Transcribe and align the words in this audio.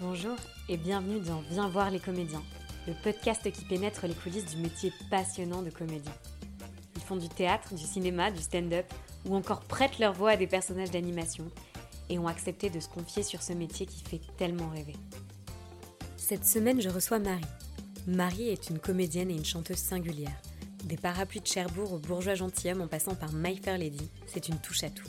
Bonjour 0.00 0.36
et 0.70 0.78
bienvenue 0.78 1.20
dans 1.20 1.42
Viens 1.50 1.68
voir 1.68 1.90
les 1.90 2.00
comédiens, 2.00 2.42
le 2.86 2.94
podcast 3.02 3.52
qui 3.52 3.66
pénètre 3.66 4.06
les 4.06 4.14
coulisses 4.14 4.46
du 4.46 4.56
métier 4.56 4.94
passionnant 5.10 5.60
de 5.60 5.68
comédien. 5.68 6.14
Ils 6.96 7.02
font 7.02 7.16
du 7.16 7.28
théâtre, 7.28 7.74
du 7.74 7.84
cinéma, 7.84 8.30
du 8.30 8.40
stand-up 8.40 8.86
ou 9.26 9.36
encore 9.36 9.60
prêtent 9.60 9.98
leur 9.98 10.14
voix 10.14 10.30
à 10.30 10.36
des 10.38 10.46
personnages 10.46 10.90
d'animation 10.90 11.50
et 12.08 12.18
ont 12.18 12.28
accepté 12.28 12.70
de 12.70 12.80
se 12.80 12.88
confier 12.88 13.22
sur 13.22 13.42
ce 13.42 13.52
métier 13.52 13.84
qui 13.84 14.02
fait 14.02 14.22
tellement 14.38 14.70
rêver. 14.70 14.96
Cette 16.16 16.46
semaine, 16.46 16.80
je 16.80 16.88
reçois 16.88 17.18
Marie. 17.18 17.44
Marie 18.06 18.48
est 18.48 18.70
une 18.70 18.78
comédienne 18.78 19.30
et 19.30 19.36
une 19.36 19.44
chanteuse 19.44 19.76
singulière. 19.76 20.40
Des 20.84 20.96
parapluies 20.96 21.40
de 21.40 21.46
Cherbourg 21.46 21.92
au 21.92 21.98
bourgeois 21.98 22.36
gentilhomme 22.36 22.80
en 22.80 22.88
passant 22.88 23.14
par 23.14 23.34
My 23.34 23.58
Fair 23.58 23.76
Lady, 23.76 24.08
c'est 24.26 24.48
une 24.48 24.58
touche 24.60 24.82
à 24.82 24.88
tout. 24.88 25.08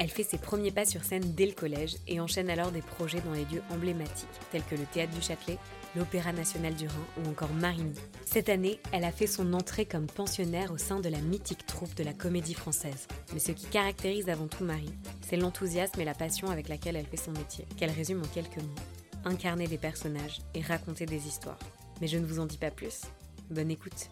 Elle 0.00 0.08
fait 0.08 0.22
ses 0.22 0.38
premiers 0.38 0.70
pas 0.70 0.86
sur 0.86 1.04
scène 1.04 1.34
dès 1.34 1.44
le 1.44 1.52
collège 1.52 1.96
et 2.08 2.20
enchaîne 2.20 2.48
alors 2.48 2.72
des 2.72 2.80
projets 2.80 3.20
dans 3.20 3.34
les 3.34 3.44
lieux 3.44 3.62
emblématiques 3.68 4.28
tels 4.50 4.64
que 4.64 4.74
le 4.74 4.86
Théâtre 4.86 5.12
du 5.12 5.20
Châtelet, 5.20 5.58
l'Opéra 5.94 6.32
national 6.32 6.74
du 6.74 6.88
Rhin 6.88 7.06
ou 7.18 7.28
encore 7.28 7.52
Marigny. 7.52 8.00
Cette 8.24 8.48
année, 8.48 8.80
elle 8.92 9.04
a 9.04 9.12
fait 9.12 9.26
son 9.26 9.52
entrée 9.52 9.84
comme 9.84 10.06
pensionnaire 10.06 10.72
au 10.72 10.78
sein 10.78 11.00
de 11.00 11.10
la 11.10 11.20
mythique 11.20 11.66
troupe 11.66 11.94
de 11.96 12.02
la 12.02 12.14
comédie 12.14 12.54
française. 12.54 13.08
Mais 13.34 13.40
ce 13.40 13.52
qui 13.52 13.66
caractérise 13.66 14.30
avant 14.30 14.46
tout 14.46 14.64
Marie, 14.64 14.94
c'est 15.20 15.36
l'enthousiasme 15.36 16.00
et 16.00 16.06
la 16.06 16.14
passion 16.14 16.48
avec 16.48 16.70
laquelle 16.70 16.96
elle 16.96 17.04
fait 17.04 17.18
son 17.18 17.32
métier, 17.32 17.66
qu'elle 17.76 17.90
résume 17.90 18.22
en 18.22 18.28
quelques 18.28 18.56
mots. 18.56 19.26
Incarner 19.26 19.66
des 19.66 19.76
personnages 19.76 20.38
et 20.54 20.62
raconter 20.62 21.04
des 21.04 21.26
histoires. 21.26 21.58
Mais 22.00 22.06
je 22.06 22.16
ne 22.16 22.24
vous 22.24 22.38
en 22.38 22.46
dis 22.46 22.56
pas 22.56 22.70
plus. 22.70 23.02
Bonne 23.50 23.70
écoute. 23.70 24.08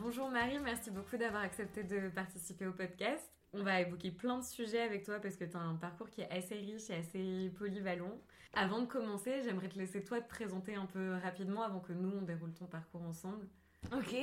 Bonjour 0.00 0.30
Marie, 0.30 0.60
merci 0.62 0.92
beaucoup 0.92 1.16
d'avoir 1.16 1.42
accepté 1.42 1.82
de 1.82 2.08
participer 2.10 2.68
au 2.68 2.72
podcast. 2.72 3.33
On 3.56 3.62
va 3.62 3.80
évoquer 3.80 4.10
plein 4.10 4.38
de 4.38 4.44
sujets 4.44 4.80
avec 4.80 5.04
toi 5.04 5.20
parce 5.20 5.36
que 5.36 5.44
tu 5.44 5.56
as 5.56 5.60
un 5.60 5.76
parcours 5.76 6.10
qui 6.10 6.22
est 6.22 6.30
assez 6.30 6.56
riche 6.56 6.90
et 6.90 6.94
assez 6.94 7.52
polyvalent. 7.56 8.18
Avant 8.52 8.80
de 8.80 8.86
commencer, 8.86 9.42
j'aimerais 9.44 9.68
te 9.68 9.78
laisser 9.78 10.02
toi 10.02 10.20
te 10.20 10.28
présenter 10.28 10.74
un 10.74 10.86
peu 10.86 11.14
rapidement 11.22 11.62
avant 11.62 11.78
que 11.78 11.92
nous 11.92 12.10
on 12.18 12.22
déroule 12.22 12.52
ton 12.52 12.66
parcours 12.66 13.02
ensemble. 13.02 13.46
Ok, 13.92 14.16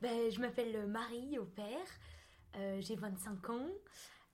ben, 0.00 0.30
je 0.30 0.40
m'appelle 0.40 0.86
Marie 0.86 1.38
au 1.38 1.44
père, 1.44 1.86
euh, 2.56 2.80
j'ai 2.80 2.94
25 2.94 3.50
ans, 3.50 3.66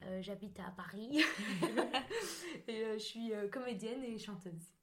euh, 0.02 0.20
j'habite 0.20 0.58
à 0.60 0.70
Paris 0.76 1.24
et 2.68 2.84
euh, 2.84 2.94
je 2.94 3.04
suis 3.04 3.32
comédienne 3.50 4.02
et 4.04 4.18
chanteuse. 4.18 4.74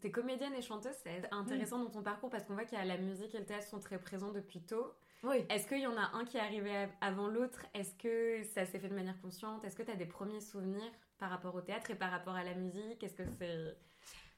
T'es 0.00 0.10
comédienne 0.10 0.54
et 0.54 0.62
chanteuse, 0.62 0.94
c'est 1.02 1.30
intéressant 1.32 1.78
dans 1.78 1.90
ton 1.90 2.02
parcours 2.02 2.30
parce 2.30 2.44
qu'on 2.44 2.54
voit 2.54 2.64
qu'il 2.64 2.78
y 2.78 2.80
a 2.80 2.84
la 2.84 2.98
musique 2.98 3.34
et 3.34 3.38
le 3.38 3.46
théâtre 3.46 3.66
sont 3.66 3.80
très 3.80 3.98
présents 3.98 4.32
depuis 4.32 4.60
tôt. 4.60 4.94
Oui. 5.22 5.44
Est-ce 5.48 5.66
qu'il 5.66 5.80
y 5.80 5.86
en 5.86 5.96
a 5.96 6.10
un 6.14 6.24
qui 6.24 6.36
est 6.36 6.40
arrivé 6.40 6.88
avant 7.00 7.28
l'autre? 7.28 7.64
Est-ce 7.74 7.94
que 7.94 8.42
ça 8.54 8.64
s'est 8.66 8.78
fait 8.78 8.88
de 8.88 8.94
manière 8.94 9.20
consciente? 9.20 9.64
Est-ce 9.64 9.76
que 9.76 9.82
tu 9.82 9.90
as 9.90 9.96
des 9.96 10.06
premiers 10.06 10.40
souvenirs 10.40 10.92
par 11.18 11.30
rapport 11.30 11.54
au 11.54 11.60
théâtre 11.60 11.90
et 11.90 11.94
par 11.94 12.10
rapport 12.10 12.34
à 12.34 12.44
la 12.44 12.54
musique? 12.54 13.02
Est-ce 13.02 13.14
que 13.14 13.24
c'est... 13.38 13.76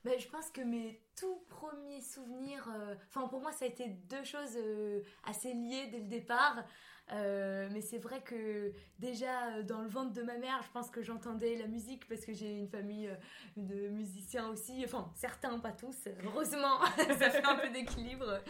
Ben, 0.05 0.19
je 0.19 0.29
pense 0.29 0.51
que 0.51 0.61
mes 0.61 1.03
tout 1.17 1.45
premiers 1.49 2.01
souvenirs, 2.01 2.69
euh, 2.73 2.95
enfin 3.09 3.27
pour 3.27 3.41
moi 3.41 3.51
ça 3.51 3.65
a 3.65 3.69
été 3.69 3.89
deux 3.89 4.23
choses 4.23 4.57
euh, 4.57 5.03
assez 5.25 5.53
liées 5.53 5.89
dès 5.91 5.99
le 5.99 6.07
départ. 6.07 6.65
Euh, 7.13 7.69
mais 7.73 7.81
c'est 7.81 7.99
vrai 7.99 8.21
que 8.21 8.73
déjà 8.99 9.63
dans 9.63 9.81
le 9.81 9.89
ventre 9.89 10.13
de 10.13 10.23
ma 10.23 10.37
mère, 10.37 10.61
je 10.63 10.71
pense 10.71 10.91
que 10.91 11.03
j'entendais 11.03 11.57
la 11.57 11.67
musique 11.67 12.07
parce 12.09 12.25
que 12.25 12.35
j'ai 12.35 12.59
une 12.59 12.69
famille 12.69 13.11
de 13.57 13.89
musiciens 13.89 14.49
aussi. 14.49 14.83
Enfin 14.85 15.11
certains, 15.15 15.59
pas 15.59 15.73
tous. 15.73 16.09
Heureusement, 16.25 16.81
ça 16.97 17.31
fait 17.31 17.45
un 17.45 17.57
peu 17.57 17.71
d'équilibre. 17.71 18.41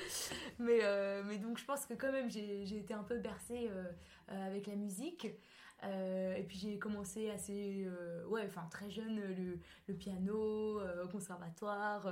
Mais, 0.59 0.81
donc 1.39 1.59
je 1.59 1.65
pense 1.65 1.87
que 1.87 1.95
quand 1.95 2.13
même 2.13 2.31
j'ai 2.31 2.79
été 2.79 2.95
un 2.95 3.05
peu 3.05 3.19
bercée 3.19 3.71
avec 4.29 4.67
la 4.67 4.75
musique. 4.75 5.29
Euh, 5.85 6.35
et 6.35 6.43
puis 6.43 6.59
j'ai 6.59 6.79
commencé 6.79 7.31
assez, 7.31 7.85
euh, 7.87 8.25
ouais, 8.27 8.45
enfin 8.47 8.67
très 8.71 8.91
jeune, 8.91 9.21
le, 9.87 9.95
piano, 9.95 10.81
euh, 10.81 11.05
au 11.05 11.09
conservatoire, 11.09 12.11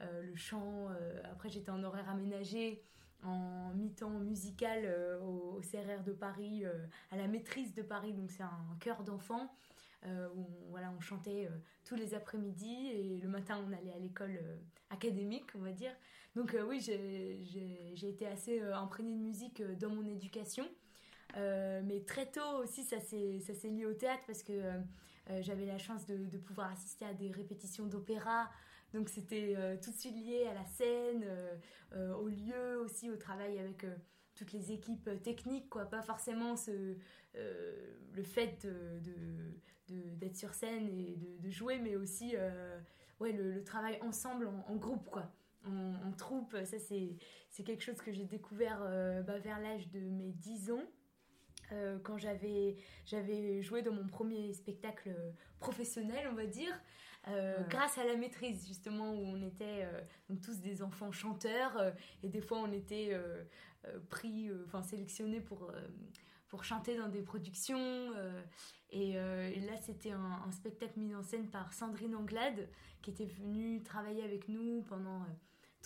le 0.00 0.36
chant. 0.36 0.88
après 1.30 1.48
j'étais 1.48 1.70
en 1.70 1.82
horaire 1.82 2.08
aménagé 2.10 2.82
en 3.24 3.72
mi-temps 3.74 4.18
musical 4.20 4.86
au, 5.22 5.60
CRR 5.60 6.02
de 6.04 6.12
Paris, 6.12 6.64
à 7.10 7.16
la 7.16 7.26
maîtrise 7.26 7.74
de 7.74 7.82
Paris, 7.82 8.12
donc 8.12 8.30
c'est 8.30 8.42
un 8.42 8.76
chœur 8.80 9.02
d'enfants. 9.02 9.50
où 10.04 10.08
on, 10.08 10.70
voilà, 10.70 10.92
on 10.96 11.00
chantait 11.00 11.48
tous 11.84 11.96
les 11.96 12.14
après-midi 12.14 12.88
et 12.92 13.18
le 13.18 13.28
matin 13.28 13.58
on 13.66 13.72
allait 13.72 13.92
à 13.92 13.98
l'école 13.98 14.38
académique, 14.90 15.50
on 15.56 15.60
va 15.60 15.72
dire. 15.72 15.92
Donc 16.36 16.56
oui, 16.68 16.80
j'ai 16.80 18.08
été 18.08 18.26
assez 18.26 18.60
imprégnée 18.60 19.14
de 19.14 19.22
musique 19.22 19.62
dans 19.78 19.90
mon 19.90 20.06
éducation. 20.06 20.68
Euh, 21.36 21.82
mais 21.84 22.00
très 22.00 22.26
tôt 22.26 22.62
aussi, 22.62 22.84
ça 22.84 23.00
s'est 23.00 23.68
lié 23.68 23.86
au 23.86 23.92
théâtre 23.92 24.22
parce 24.26 24.42
que 24.42 24.52
euh, 24.52 24.72
euh, 25.30 25.42
j'avais 25.42 25.66
la 25.66 25.78
chance 25.78 26.06
de, 26.06 26.38
pouvoir 26.38 26.70
assister 26.72 27.04
à 27.04 27.12
des 27.12 27.30
répétitions 27.30 27.86
d'opéra. 27.86 28.48
Donc 28.96 29.10
c'était 29.10 29.54
tout 29.82 29.90
de 29.90 29.96
suite 29.96 30.16
lié 30.16 30.46
à 30.46 30.54
la 30.54 30.64
scène, 30.64 31.24
au 31.94 32.28
lieu 32.28 32.80
aussi, 32.80 33.10
au 33.10 33.16
travail 33.16 33.58
avec 33.58 33.84
toutes 34.34 34.52
les 34.52 34.72
équipes 34.72 35.10
techniques, 35.22 35.68
quoi. 35.68 35.84
Pas 35.84 36.00
forcément 36.00 36.56
ce, 36.56 36.96
le 37.34 38.22
fait 38.22 38.66
d'être 39.86 40.32
de, 40.32 40.36
sur 40.36 40.54
scène 40.54 40.88
et 40.88 41.16
de, 41.40 41.50
jouer, 41.50 41.78
mais 41.78 41.94
aussi 41.96 42.34
ouais, 43.20 43.32
le, 43.32 43.62
travail 43.64 43.98
ensemble 44.00 44.48
en, 44.66 44.76
groupe, 44.76 45.10
quoi. 45.10 45.30
En, 45.66 46.12
troupe, 46.16 46.56
ça 46.64 46.78
c'est 46.78 47.64
quelque 47.64 47.82
chose 47.82 48.00
que 48.00 48.12
j'ai 48.12 48.24
découvert 48.24 48.80
bah, 49.26 49.38
vers 49.38 49.60
l'âge 49.60 49.90
de 49.90 50.00
mes 50.00 50.32
10 50.32 50.70
ans. 50.70 50.86
Euh, 51.72 51.98
quand 52.04 52.16
j'avais 52.16 52.76
joué 53.62 53.82
dans 53.82 53.92
mon 53.92 54.06
premier 54.06 54.52
spectacle 54.52 55.12
professionnel 55.58 56.28
on 56.30 56.34
va 56.34 56.46
dire 56.46 56.72
euh, 57.28 57.62
grâce 57.68 57.98
à 57.98 58.04
la 58.04 58.16
maîtrise 58.16 58.66
justement 58.66 59.12
où 59.12 59.18
on 59.18 59.42
était 59.42 59.84
euh, 59.84 60.36
tous 60.42 60.60
des 60.60 60.82
enfants 60.82 61.12
chanteurs 61.12 61.92
et 62.22 62.28
des 62.28 62.40
fois 62.40 62.58
on 62.58 62.72
était 62.72 63.18
pris 64.10 64.50
enfin 64.66 64.82
sélectionnés 64.82 65.40
pour 65.40 65.72
pour 66.48 66.64
chanter 66.64 66.96
dans 66.96 67.08
des 67.08 67.22
productions 67.22 68.12
et, 68.90 69.14
là 69.14 69.76
c'était 69.76 70.12
un, 70.12 70.42
un, 70.46 70.52
spectacle 70.52 70.98
mis 70.98 71.14
en 71.14 71.22
scène 71.22 71.48
par 71.48 71.72
Sandrine 71.72 72.14
Anglade 72.14 72.68
qui 73.02 73.10
était 73.10 73.26
venue 73.26 73.82
travailler 73.82 74.22
avec 74.22 74.48
nous 74.48 74.82
pendant 74.82 75.22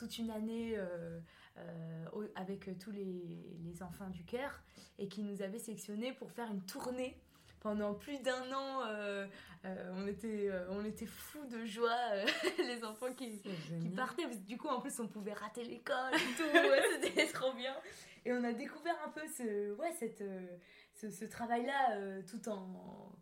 toute 0.01 0.17
une 0.17 0.31
année 0.31 0.75
euh, 0.79 1.21
euh, 1.59 2.29
avec 2.35 2.71
tous 2.79 2.91
les, 2.91 3.59
les, 3.63 3.83
enfants 3.83 4.09
du 4.09 4.25
cœur 4.25 4.63
et 4.99 5.09
qui 5.09 5.23
nous 5.23 5.43
avait 5.43 5.59
sélectionnés 5.59 6.13
pour 6.15 6.31
faire 6.31 6.51
une 6.51 6.63
tournée 6.63 7.21
pendant 7.61 7.95
plus 7.95 8.19
d'un 8.21 8.53
an, 8.53 8.83
euh, 8.87 9.27
on 9.95 10.07
était, 10.07 10.51
on 10.71 10.85
était 10.85 11.07
fous 11.07 11.45
de 11.47 11.65
joie, 11.65 11.97
les 12.59 12.83
enfants 12.85 13.13
qui, 13.17 13.41
qui 13.41 13.89
partaient. 13.91 14.27
du 14.27 14.57
coup, 14.57 14.69
en 14.69 14.81
plus, 14.81 14.99
on 15.01 15.07
pouvait 15.07 15.35
rater 15.35 15.65
l'école 15.65 16.15
et 16.15 16.37
tout. 16.37 17.03
c'était 17.03 17.27
trop 17.27 17.53
bien. 17.53 17.75
Et 18.25 18.33
on 18.33 18.45
a 18.45 18.53
découvert 18.53 18.97
un 19.05 19.11
peu 19.11 19.27
ce, 19.27 19.73
ouais, 19.77 19.93
cette, 19.99 20.25
ce, 20.95 21.11
ce 21.11 21.25
travail-là 21.25 22.23
tout 22.23 22.49
en 22.49 23.13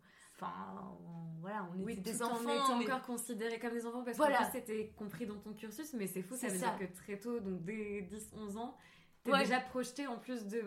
Enfin, 0.41 0.97
voilà, 1.41 1.67
on 1.75 1.87
était 1.87 1.99
des 1.99 2.21
enfants. 2.21 2.39
On 2.45 2.79
était 2.79 2.91
encore 2.91 3.05
considérés 3.05 3.59
comme 3.59 3.73
des 3.73 3.85
enfants 3.85 4.03
parce 4.03 4.17
que 4.17 4.51
c'était 4.53 4.93
compris 4.97 5.25
dans 5.25 5.37
ton 5.37 5.53
cursus, 5.53 5.93
mais 5.93 6.07
c'est 6.07 6.21
fou, 6.21 6.35
ça 6.35 6.47
veut 6.47 6.57
dire 6.57 6.77
que 6.77 6.85
très 6.85 7.19
tôt, 7.19 7.39
donc 7.39 7.63
dès 7.63 8.07
10-11 8.09 8.57
ans, 8.57 8.77
t'es 9.31 9.39
déjà 9.39 9.59
projeté 9.59 10.07
en 10.07 10.17
plus 10.17 10.45
de, 10.45 10.63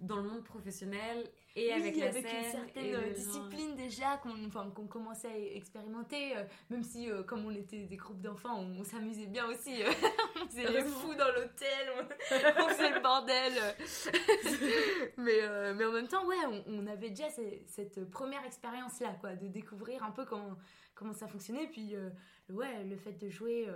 dans 0.00 0.16
le 0.16 0.22
monde 0.22 0.44
professionnel 0.44 1.24
et 1.54 1.72
avec 1.72 1.96
la 1.96 2.06
avec 2.06 2.24
une 2.24 2.50
certaine 2.50 3.12
discipline 3.12 3.74
déjà 3.76 4.16
qu'on 4.18 4.46
enfin, 4.46 4.70
commençait 4.88 5.28
à 5.28 5.56
expérimenter, 5.56 6.36
euh, 6.36 6.44
même 6.70 6.82
si 6.82 7.10
euh, 7.10 7.22
comme 7.22 7.44
on 7.44 7.50
était 7.50 7.84
des 7.84 7.96
groupes 7.96 8.22
d'enfants, 8.22 8.58
on, 8.58 8.82
s'amusait 8.84 9.26
bien 9.26 9.46
aussi. 9.46 9.82
Euh, 9.82 9.90
on 10.42 10.46
faisait 10.46 10.70
les 10.70 10.82
fous 10.82 11.14
dans 11.14 11.28
l'hôtel, 11.28 11.90
on, 11.98 12.68
faisait 12.68 12.90
le 12.90 13.00
bordel. 13.02 13.52
mais, 15.18 15.74
mais 15.74 15.84
en 15.84 15.92
même 15.92 16.08
temps, 16.08 16.26
ouais, 16.26 16.36
on, 16.66 16.86
avait 16.86 17.10
déjà 17.10 17.28
cette, 17.66 18.08
première 18.10 18.44
expérience-là, 18.44 19.16
quoi, 19.20 19.34
de 19.34 19.48
découvrir 19.48 20.02
un 20.04 20.10
peu 20.10 20.24
comment, 20.24 20.56
comment 20.94 21.12
ça 21.12 21.28
fonctionnait, 21.28 21.66
puis 21.66 21.94
ouais, 22.48 22.84
le 22.84 22.96
fait 22.96 23.12
de 23.12 23.28
jouer 23.28 23.68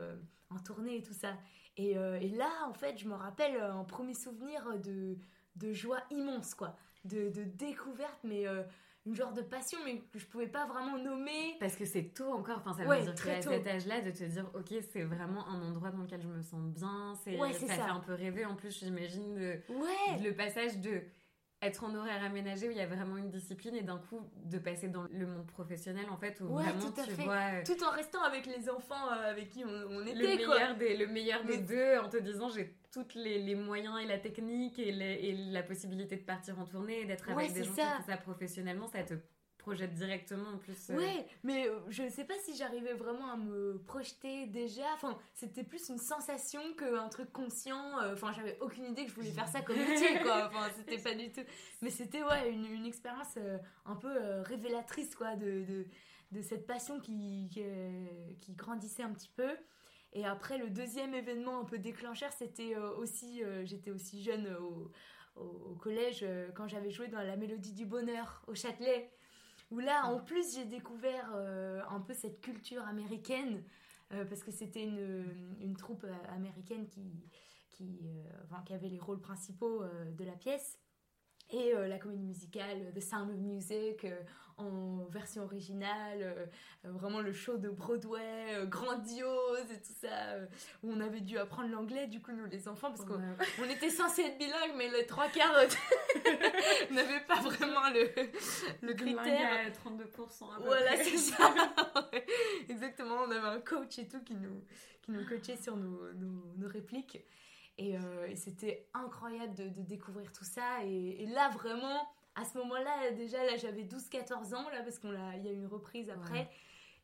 en 0.50 0.58
tournée 0.61 0.96
et 0.96 1.02
tout 1.02 1.14
ça. 1.14 1.34
Et, 1.76 1.90
et, 1.93 2.28
là, 2.31 2.50
en 2.67 2.73
fait, 2.73 2.96
je 2.99 3.06
me 3.06 3.14
rappelle 3.14 3.61
un 3.61 3.84
premier 3.84 4.14
souvenir 4.14 4.78
de, 4.78 5.19
de 5.56 5.73
joie 5.73 6.00
immense, 6.11 6.55
quoi 6.55 6.76
de, 7.06 7.44
découverte, 7.44 8.19
mais 8.25 8.46
euh, 8.46 8.62
une 9.06 9.14
genre 9.14 9.32
de 9.32 9.43
passion, 9.43 9.78
mais 9.84 9.99
que 10.12 10.19
je 10.19 10.26
pouvais 10.26 10.46
pas 10.46 10.67
vraiment 10.67 10.99
nommer. 10.99 11.56
Parce 11.61 11.76
que 11.76 11.84
c'est 11.84 12.14
tôt 12.14 12.32
encore, 12.32 12.58
enfin, 12.58 12.75
ça 12.75 12.84
veut 12.84 13.02
dire 13.02 13.14
qu'à 13.14 13.43
cet 13.43 13.67
âge-là, 13.67 14.00
de 14.00 14.11
te 14.11 14.25
dire, 14.25 14.50
ok, 14.55 14.75
c'est 14.93 15.05
vraiment 15.05 15.46
un 15.49 15.62
endroit 15.62 15.90
dans 15.90 16.02
lequel 16.02 16.23
je 16.23 16.28
me 16.28 16.43
sens 16.43 16.62
bien, 16.70 17.14
c'est 17.25 17.37
ça, 17.37 17.75
fait 17.75 17.81
un 17.81 18.00
peu 18.00 18.14
rêver. 18.14 18.44
En 18.44 18.56
plus, 18.56 18.78
j'imagine 18.78 19.37
le 19.38 20.32
passage 20.32 20.78
de 20.78 21.02
être 21.66 21.84
en 21.84 21.94
horaire 21.94 22.22
aménagé 22.24 22.68
où 22.68 22.70
il 22.70 22.76
y 22.76 22.80
a 22.80 22.86
vraiment 22.86 23.16
une 23.16 23.30
discipline 23.30 23.74
et 23.74 23.82
d'un 23.82 23.98
coup 23.98 24.20
de 24.44 24.58
passer 24.58 24.88
dans 24.88 25.04
le 25.10 25.26
monde 25.26 25.46
professionnel 25.46 26.06
en 26.10 26.16
fait 26.16 26.40
où 26.40 26.48
vraiment 26.48 26.90
tu 26.92 27.10
vois 27.22 27.34
euh, 27.34 27.62
tout 27.64 27.82
en 27.84 27.90
restant 27.90 28.22
avec 28.22 28.46
les 28.46 28.70
enfants 28.70 29.10
euh, 29.12 29.30
avec 29.30 29.50
qui 29.50 29.64
on, 29.64 30.06
était 30.06 30.14
le 30.14 30.26
meilleur 30.36 30.76
des 30.76 30.96
le 30.96 31.06
meilleur 31.06 31.44
des 31.44 31.58
deux 31.58 31.98
en 31.98 32.08
te 32.08 32.16
disant 32.16 32.48
j'ai 32.48 32.76
toutes 32.92 33.14
les, 33.14 33.42
les, 33.42 33.54
moyens 33.54 34.00
et 34.02 34.06
la 34.06 34.18
technique 34.18 34.78
et, 34.78 34.88
et, 34.88 35.32
la 35.50 35.62
possibilité 35.62 36.16
de 36.16 36.22
partir 36.22 36.58
en 36.58 36.64
tournée 36.64 37.00
et 37.00 37.04
d'être 37.04 37.28
avec 37.28 37.52
des 37.52 37.64
gens 37.64 37.72
qui 37.72 37.80
font 37.80 38.06
ça 38.06 38.16
professionnellement 38.16 38.86
ça 38.86 39.02
te 39.02 39.14
projettes 39.66 39.94
directement 39.94 40.50
en 40.50 40.58
plus. 40.58 40.90
Ouais, 40.90 41.26
mais 41.42 41.68
je 41.88 42.08
sais 42.08 42.24
pas 42.24 42.38
si 42.44 42.56
j'arrivais 42.56 42.94
vraiment 42.94 43.32
à 43.32 43.36
me 43.36 43.78
projeter 43.86 44.46
déjà. 44.46 44.84
Enfin, 44.94 45.18
c'était 45.34 45.64
plus 45.64 45.88
une 45.88 45.98
sensation 45.98 46.60
qu'un 46.78 47.08
truc 47.08 47.32
conscient. 47.32 47.98
Enfin, 48.12 48.32
j'avais 48.32 48.56
aucune 48.60 48.84
idée 48.86 49.04
que 49.04 49.10
je 49.10 49.16
voulais 49.16 49.32
faire 49.32 49.48
ça 49.48 49.62
comme 49.62 49.76
métier, 49.76 50.20
quoi. 50.22 50.46
Enfin, 50.50 50.70
c'était 50.76 51.02
pas 51.02 51.14
du 51.14 51.32
tout. 51.32 51.42
Mais 51.82 51.90
c'était, 51.90 52.22
ouais, 52.22 52.50
une, 52.50 52.66
une 52.66 52.86
expérience 52.86 53.36
un 53.84 53.96
peu 53.96 54.12
révélatrice, 54.42 55.16
quoi, 55.16 55.34
de, 55.34 55.64
de, 55.64 55.86
de, 56.30 56.42
cette 56.42 56.66
passion 56.66 57.00
qui, 57.00 57.48
qui, 57.52 57.62
qui 58.40 58.54
grandissait 58.54 59.02
un 59.02 59.12
petit 59.12 59.32
peu. 59.34 59.50
Et 60.12 60.24
après, 60.24 60.58
le 60.58 60.70
deuxième 60.70 61.12
événement 61.12 61.60
un 61.60 61.64
peu 61.64 61.78
déclencheur, 61.78 62.30
c'était 62.32 62.76
aussi, 62.76 63.42
j'étais 63.64 63.90
aussi 63.90 64.22
jeune 64.22 64.46
au, 64.60 64.92
au, 65.36 65.74
collège 65.74 66.20
euh, 66.22 66.48
quand 66.54 66.68
j'avais 66.68 66.90
joué 66.90 67.08
dans 67.08 67.20
La 67.20 67.36
Mélodie 67.36 67.72
du 67.72 67.86
Bonheur 67.86 68.42
au 68.46 68.54
Châtelet. 68.54 69.10
Où 69.70 69.78
là, 69.78 70.06
en 70.06 70.20
plus, 70.20 70.54
j'ai 70.54 70.64
découvert 70.64 71.30
euh, 71.34 71.82
un 71.90 72.00
peu 72.00 72.14
cette 72.14 72.40
culture 72.40 72.82
américaine, 72.82 73.62
euh, 74.12 74.24
parce 74.24 74.42
que 74.42 74.52
c'était 74.52 74.84
une, 74.84 75.56
une, 75.60 75.76
troupe 75.76 76.06
américaine 76.28 76.86
qui, 76.86 77.28
qui, 77.70 78.08
enfin, 78.44 78.62
qui, 78.64 78.72
avait 78.72 78.88
les 78.88 79.00
rôles 79.00 79.20
principaux 79.20 79.82
de 79.84 80.24
la 80.24 80.36
pièce. 80.36 80.78
Et 81.50 81.72
la 81.72 81.98
comédie 81.98 82.25
musicale 82.25 82.93
The 82.94 83.00
Sound 83.00 83.31
of 83.31 83.37
Music, 83.37 84.06
en 84.58 85.04
version 85.10 85.44
originale, 85.44 86.22
euh, 86.22 86.46
euh, 86.87 86.93
vraiment 86.93 87.20
le 87.20 87.32
show 87.32 87.58
de 87.58 87.69
Broadway, 87.69 88.54
euh, 88.54 88.66
grandiose 88.66 89.70
et 89.70 89.81
tout 89.81 89.93
ça, 90.00 90.38
où 90.82 90.93
on 90.93 91.00
avait 91.00 91.20
dû 91.20 91.37
apprendre 91.38 91.69
l'anglais, 91.69 92.06
du 92.06 92.20
coup, 92.20 92.32
nous 92.32 92.46
les 92.46 92.66
enfants, 92.69 92.90
parce 92.90 93.04
qu'on 93.04 93.20
on 93.60 93.69
était 93.69 93.90
censés 93.90 94.22
être 94.22 94.38
bilingues, 94.38 94.75
mais 94.76 94.88
les 94.88 95.06
trois 95.06 95.28
quarts 95.28 95.54
n'avaient 96.90 97.25
pas 97.26 97.40
vraiment 97.40 97.90
le, 97.90 98.10
le 98.82 98.94
critère. 98.94 99.70
32%. 99.84 100.62
voilà, 100.64 100.96
c'est 100.96 101.19
ça. 101.19 101.54
Exactement, 102.69 103.16
on 103.26 103.31
avait 103.31 103.58
un 103.58 103.60
coach 103.60 103.99
et 103.99 104.08
tout 104.08 104.22
qui 104.25 104.34
nous, 104.34 104.64
qui 105.02 105.12
nous 105.12 105.26
coachait 105.26 105.56
sur 105.56 105.76
nos, 105.76 106.12
nos, 106.14 106.69
répliques. 106.69 107.19
Et, 107.78 107.94
et 108.28 108.37
c'était 108.37 108.87
incroyable 108.94 109.55
de, 109.55 109.69
de, 109.69 109.82
découvrir 109.82 110.32
tout 110.32 110.44
ça. 110.44 110.82
Et, 110.84 111.23
et 111.23 111.26
là, 111.26 111.50
vraiment, 111.50 112.08
à 112.37 112.44
ce 112.44 112.56
moment-là, 112.58 113.11
déjà, 113.12 113.43
là, 113.44 113.56
j'avais 113.56 113.82
12-14 113.82 114.55
ans, 114.55 114.69
là, 114.70 114.82
parce 114.82 114.99
qu'il 114.99 115.11
y 115.11 115.49
a 115.49 115.52
eu 115.52 115.56
une 115.56 115.67
reprise 115.67 116.11
après. 116.11 116.49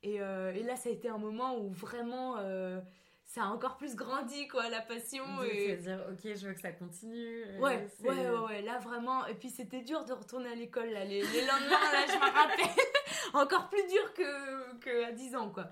Euh, 0.05 0.53
et, 0.53 0.63
là, 0.63 0.77
ça 0.77 0.89
a 0.89 0.93
été 0.93 1.09
un 1.09 1.19
moment 1.19 1.57
où 1.59 1.71
vraiment, 1.71 2.37
euh, 2.39 2.81
ça 3.25 3.45
a 3.45 3.47
encore 3.47 3.77
plus 3.77 3.95
grandi, 3.97 4.47
quoi, 4.49 4.69
la 4.69 4.81
passion. 4.81 5.25
Et... 5.45 5.77
dire, 5.77 6.05
ok, 6.11 6.35
je 6.35 6.47
veux 6.47 6.55
que 6.55 6.61
ça 6.61 6.73
continue. 6.73 7.45
Ouais, 7.61 7.87
ouais, 8.05 8.29
ouais, 8.29 8.63
là, 8.63 8.79
vraiment. 8.79 9.27
Et 9.27 9.35
puis, 9.35 9.49
c'était 9.49 9.83
dur 9.83 10.05
de 10.05 10.13
retourner 10.13 10.51
à 10.51 10.55
l'école, 10.55 10.91
là, 10.91 11.05
les, 11.05 11.21
lendemains, 11.21 11.93
là, 11.93 12.07
je 12.07 12.15
me 12.15 12.35
rappelle. 12.35 12.85
encore 13.35 13.69
plus 13.69 13.87
dur 13.89 14.13
que, 14.15 14.79
que 14.79 15.05
à 15.05 15.13
10 15.13 15.37
ans, 15.37 15.51
quoi. 15.51 15.71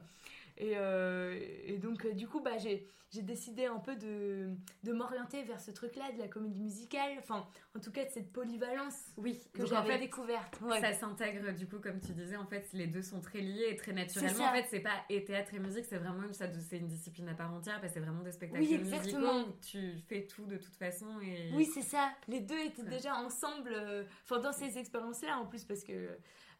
Et, 0.61 0.77
euh, 0.77 1.41
et 1.65 1.79
donc, 1.79 2.07
du 2.15 2.29
coup, 2.29 2.41
bah, 2.41 2.59
j'ai 2.59 2.87
décidé 3.23 3.65
un 3.65 3.79
peu 3.79 3.97
de, 3.97 4.51
de 4.85 4.93
m'orienter 4.93 5.43
vers 5.43 5.59
ce 5.59 5.71
truc-là, 5.71 6.12
de 6.12 6.19
la 6.19 6.29
comédie 6.29 6.61
musicale, 6.61 7.12
enfin, 7.19 7.47
en 7.75 7.81
tout 7.81 7.91
cas 7.91 8.05
de 8.05 8.11
cette 8.11 8.31
polyvalence 8.31 9.07
oui, 9.17 9.41
que 9.55 9.65
j'avais 9.65 9.99
découverte. 9.99 10.61
Ça 10.81 10.93
s'intègre, 10.93 11.53
du 11.53 11.67
coup, 11.67 11.79
comme 11.79 11.99
tu 11.99 12.12
disais, 12.12 12.37
en 12.37 12.45
fait, 12.45 12.69
les 12.75 12.87
deux 12.87 13.01
sont 13.01 13.23
très 13.23 13.41
liés 13.41 13.69
et 13.71 13.77
très 13.77 13.95
naturellement. 13.95 14.45
En 14.45 14.53
fait, 14.53 14.67
c'est 14.69 14.81
pas 14.81 15.03
et 15.09 15.25
théâtre 15.25 15.55
et 15.55 15.59
musique, 15.59 15.87
c'est 15.87 15.97
vraiment 15.97 16.25
une, 16.25 16.35
c'est 16.35 16.77
une 16.77 16.89
discipline 16.89 17.29
à 17.31 17.35
part 17.35 17.53
entière, 17.55 17.81
parce 17.81 17.95
que 17.95 17.99
c'est 17.99 18.05
vraiment 18.05 18.23
des 18.23 18.33
spectacles 18.33 18.62
oui, 18.62 18.77
musicaux 18.77 19.57
tu 19.62 19.97
fais 20.09 20.27
tout 20.27 20.45
de 20.45 20.59
toute 20.59 20.77
façon. 20.77 21.21
Et... 21.23 21.51
Oui, 21.55 21.65
c'est 21.65 21.81
ça. 21.83 22.12
Les 22.29 22.41
deux 22.41 22.59
étaient 22.59 22.83
déjà 22.83 23.15
ensemble, 23.17 23.73
euh, 23.73 24.05
dans 24.29 24.53
ces 24.53 24.77
expériences-là, 24.77 25.39
en 25.39 25.47
plus, 25.47 25.65
parce 25.65 25.85
que 25.85 25.93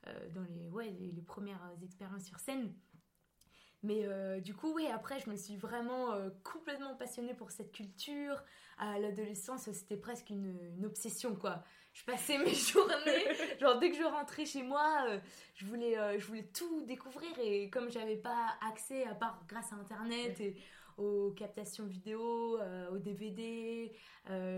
euh, 0.07 0.29
dans 0.35 0.43
les, 0.45 0.71
ouais, 0.71 0.91
les 0.99 1.21
premières 1.21 1.61
expériences 1.85 2.25
sur 2.25 2.39
scène, 2.39 2.73
mais 3.83 4.03
euh, 4.05 4.41
du 4.41 4.55
coup, 4.55 4.75
oui, 4.75 4.87
après, 4.87 5.19
je 5.21 5.31
me 5.31 5.37
suis 5.37 5.57
vraiment 5.57 6.13
euh, 6.13 6.29
complètement 6.45 6.95
passionnée 6.95 7.33
pour 7.35 7.51
cette 7.51 7.73
culture. 7.73 8.43
À 8.77 8.99
l'adolescence, 8.99 9.71
c'était 9.73 9.97
presque 9.97 10.29
une, 10.31 10.85
obsession, 10.85 11.35
quoi. 11.35 11.65
Je 11.93 12.05
passais 12.05 12.39
mes 12.39 12.55
journées, 12.55 13.25
genre 13.61 13.79
dès 13.79 13.91
que 13.91 13.97
je 13.97 14.05
rentrais 14.05 14.45
chez 14.45 14.63
moi, 14.63 15.07
euh, 15.09 15.19
je, 15.55 15.65
voulais, 15.67 15.97
je 16.19 16.27
voulais 16.27 16.49
tout 16.55 16.83
découvrir. 16.83 17.31
Et 17.43 17.71
comme 17.71 17.91
j'avais 17.91 18.17
pas 18.17 18.55
accès, 18.69 19.05
à 19.05 19.15
part 19.15 19.43
grâce 19.49 19.73
à 19.73 19.77
Internet 19.77 20.41
et 20.41 20.57
aux 20.99 21.31
captations 21.31 21.87
vidéo, 21.87 22.59
aux 22.93 22.99
DVD, 22.99 23.93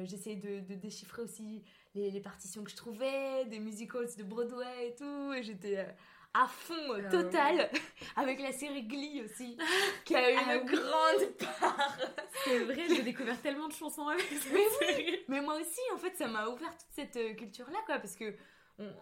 j'essayais 0.04 0.36
de, 0.36 0.60
de, 0.60 0.74
déchiffrer 0.74 1.22
aussi 1.22 1.62
les, 1.94 2.10
les, 2.10 2.20
partitions 2.20 2.64
que 2.64 2.70
je 2.70 2.76
trouvais, 2.76 3.44
des 3.46 3.60
musicals 3.60 4.08
de 4.18 4.24
Broadway 4.24 4.88
et 4.88 4.94
tout. 4.94 5.32
Et 5.32 5.42
j'étais 5.42 5.86
à 6.34 6.46
fond 6.46 6.74
euh, 6.94 7.02
ah 7.04 7.10
total 7.10 7.70
avec 8.16 8.40
la 8.40 8.52
série 8.52 8.84
Glee 8.84 9.22
aussi 9.22 9.56
qui 10.04 10.14
a 10.14 10.32
eu 10.32 10.36
ah 10.38 10.56
une 10.56 10.64
grande 10.64 11.36
part. 11.38 11.98
C'est 12.44 12.64
vrai 12.64 12.88
j'ai 12.88 13.02
découvert 13.02 13.40
tellement 13.40 13.68
de 13.68 13.72
chansons 13.72 14.08
avec 14.08 14.22
cette 14.22 14.52
mais 14.52 14.86
série. 14.86 15.18
Mais 15.28 15.40
moi 15.40 15.56
aussi 15.60 15.80
en 15.94 15.98
fait 15.98 16.16
ça 16.16 16.28
m'a 16.28 16.48
ouvert 16.48 16.70
toute 16.70 16.90
cette 16.90 17.16
euh, 17.16 17.34
culture 17.34 17.68
là 17.70 17.78
quoi 17.86 17.98
parce 17.98 18.16
que 18.16 18.34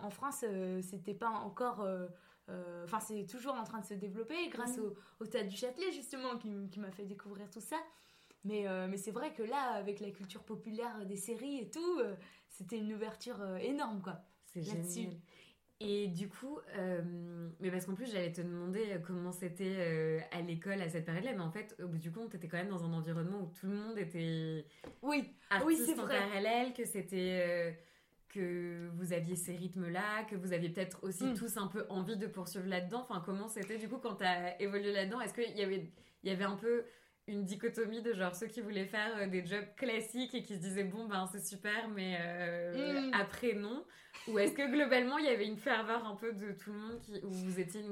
en 0.03 0.11
France 0.11 0.45
euh, 0.47 0.83
c'était 0.83 1.15
pas 1.15 1.29
encore 1.29 1.87
enfin 2.83 2.99
c'est 2.99 3.25
toujours 3.27 3.55
en 3.55 3.63
train 3.63 3.79
de 3.79 3.87
se 3.87 3.95
développer 3.95 4.49
grâce 4.49 4.77
mm. 4.77 4.83
au, 4.83 5.25
au 5.25 5.27
du 5.27 5.57
Châtelet 5.57 5.93
justement 5.93 6.37
qui, 6.37 6.69
qui 6.71 6.81
m'a 6.81 6.91
fait 6.91 7.05
découvrir 7.05 7.49
tout 7.51 7.61
ça. 7.61 7.77
Mais, 8.43 8.65
mais 8.89 8.97
c'est 8.97 9.11
vrai 9.11 9.35
que 9.35 9.43
là 9.43 9.75
avec 9.75 10.01
la 10.01 10.11
culture 10.11 10.43
populaire 10.43 11.05
des 11.05 11.17
séries 11.17 11.59
et 11.59 11.71
tout 11.71 12.01
c'était 12.49 12.79
une 12.79 12.93
ouverture 12.93 13.41
énorme 13.59 14.01
quoi 14.03 14.23
c'est 14.47 14.63
génial 14.63 15.13
et 15.81 16.09
du 16.09 16.29
coup, 16.29 16.59
euh, 16.77 17.01
mais 17.59 17.71
parce 17.71 17.87
qu'en 17.87 17.95
plus 17.95 18.13
j'allais 18.13 18.33
te 18.33 18.43
demander 18.43 19.01
comment 19.07 19.33
c'était 19.33 19.77
euh, 19.79 20.21
à 20.31 20.43
l'école 20.43 20.83
à 20.83 20.91
cette 20.91 21.07
période-là, 21.07 21.33
mais 21.33 21.43
en 21.43 21.51
fait, 21.51 21.75
au 21.83 21.89
bout 21.89 21.97
du 21.97 22.13
compte, 22.13 22.31
t'étais 22.31 22.49
quand 22.49 22.59
même 22.59 22.69
dans 22.69 22.85
un 22.85 22.93
environnement 22.93 23.41
où 23.41 23.53
tout 23.59 23.67
le 23.67 23.75
monde 23.75 23.99
était 23.99 24.67
oui, 25.01 25.35
artiste 25.49 25.85
oui, 25.89 26.01
en 26.01 26.07
parallèle, 26.07 26.75
que 26.75 26.85
c'était 26.85 27.41
euh, 27.43 27.71
que 28.29 28.91
vous 28.95 29.15
aviez 29.15 29.37
ces 29.37 29.57
rythmes-là, 29.57 30.25
que 30.25 30.37
vous 30.37 30.53
aviez 30.53 30.69
peut-être 30.69 31.03
aussi 31.03 31.25
mm. 31.25 31.35
tous 31.35 31.57
un 31.57 31.67
peu 31.67 31.87
envie 31.89 32.19
de 32.19 32.27
poursuivre 32.27 32.69
là-dedans. 32.69 33.01
Enfin, 33.01 33.23
comment 33.25 33.49
c'était 33.49 33.79
du 33.79 33.89
coup 33.89 33.97
quand 33.97 34.17
t'as 34.17 34.59
évolué 34.59 34.93
là-dedans? 34.93 35.23
Est-ce 35.23 35.33
qu'il 35.33 35.57
y 35.57 35.63
avait, 35.63 35.91
il 36.23 36.29
y 36.29 36.33
avait 36.33 36.45
un 36.45 36.57
peu 36.57 36.85
une 37.27 37.45
dichotomie 37.45 38.03
de 38.03 38.13
genre 38.13 38.35
ceux 38.35 38.47
qui 38.47 38.61
voulaient 38.61 38.87
faire 38.87 39.17
euh, 39.17 39.27
des 39.27 39.45
jobs 39.47 39.65
classiques 39.77 40.35
et 40.35 40.43
qui 40.43 40.55
se 40.55 40.61
disaient 40.61 40.85
bon 40.85 41.07
ben 41.07 41.29
c'est 41.31 41.45
super 41.45 41.89
mais 41.89 42.19
euh, 42.21 43.09
mm. 43.09 43.15
après 43.15 43.55
non? 43.55 43.85
Ou 44.29 44.39
est-ce 44.39 44.53
que 44.53 44.71
globalement 44.71 45.19
il 45.19 45.27
y 45.27 45.29
avait 45.29 45.47
une 45.47 45.57
ferveur 45.57 46.07
un 46.07 46.17
peu 46.17 46.33
de 46.33 46.53
tout 46.53 46.73
le 46.73 46.79
monde 46.79 47.01
qui, 47.01 47.21
où 47.23 47.31
vous 47.31 47.61
étiez 47.61 47.83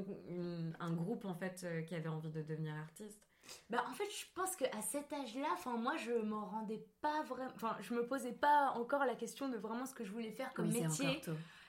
un 0.81 0.93
groupe 0.93 1.25
en 1.25 1.35
fait 1.35 1.61
euh, 1.65 1.83
qui 1.83 1.95
avait 1.95 2.09
envie 2.09 2.31
de 2.31 2.43
devenir 2.43 2.75
artiste? 2.75 3.29
Bah 3.71 3.85
en 3.89 3.95
fait 3.95 4.09
je 4.11 4.27
pense 4.35 4.57
qu'à 4.57 4.83
cet 4.83 5.13
âge-là 5.13 5.49
enfin 5.55 5.77
moi 5.77 5.97
je 5.97 6.13
m'en 6.13 6.47
rendais 6.47 6.85
pas 7.01 7.23
vraiment 7.23 7.51
enfin 7.55 7.77
je 7.81 7.95
me 7.95 8.07
posais 8.07 8.33
pas 8.33 8.73
encore 8.77 9.05
la 9.05 9.15
question 9.15 9.49
de 9.49 9.57
vraiment 9.57 9.87
ce 9.87 9.95
que 9.95 10.05
je 10.05 10.13
voulais 10.13 10.33
faire 10.33 10.53
comme 10.53 10.71
métier. 10.71 11.23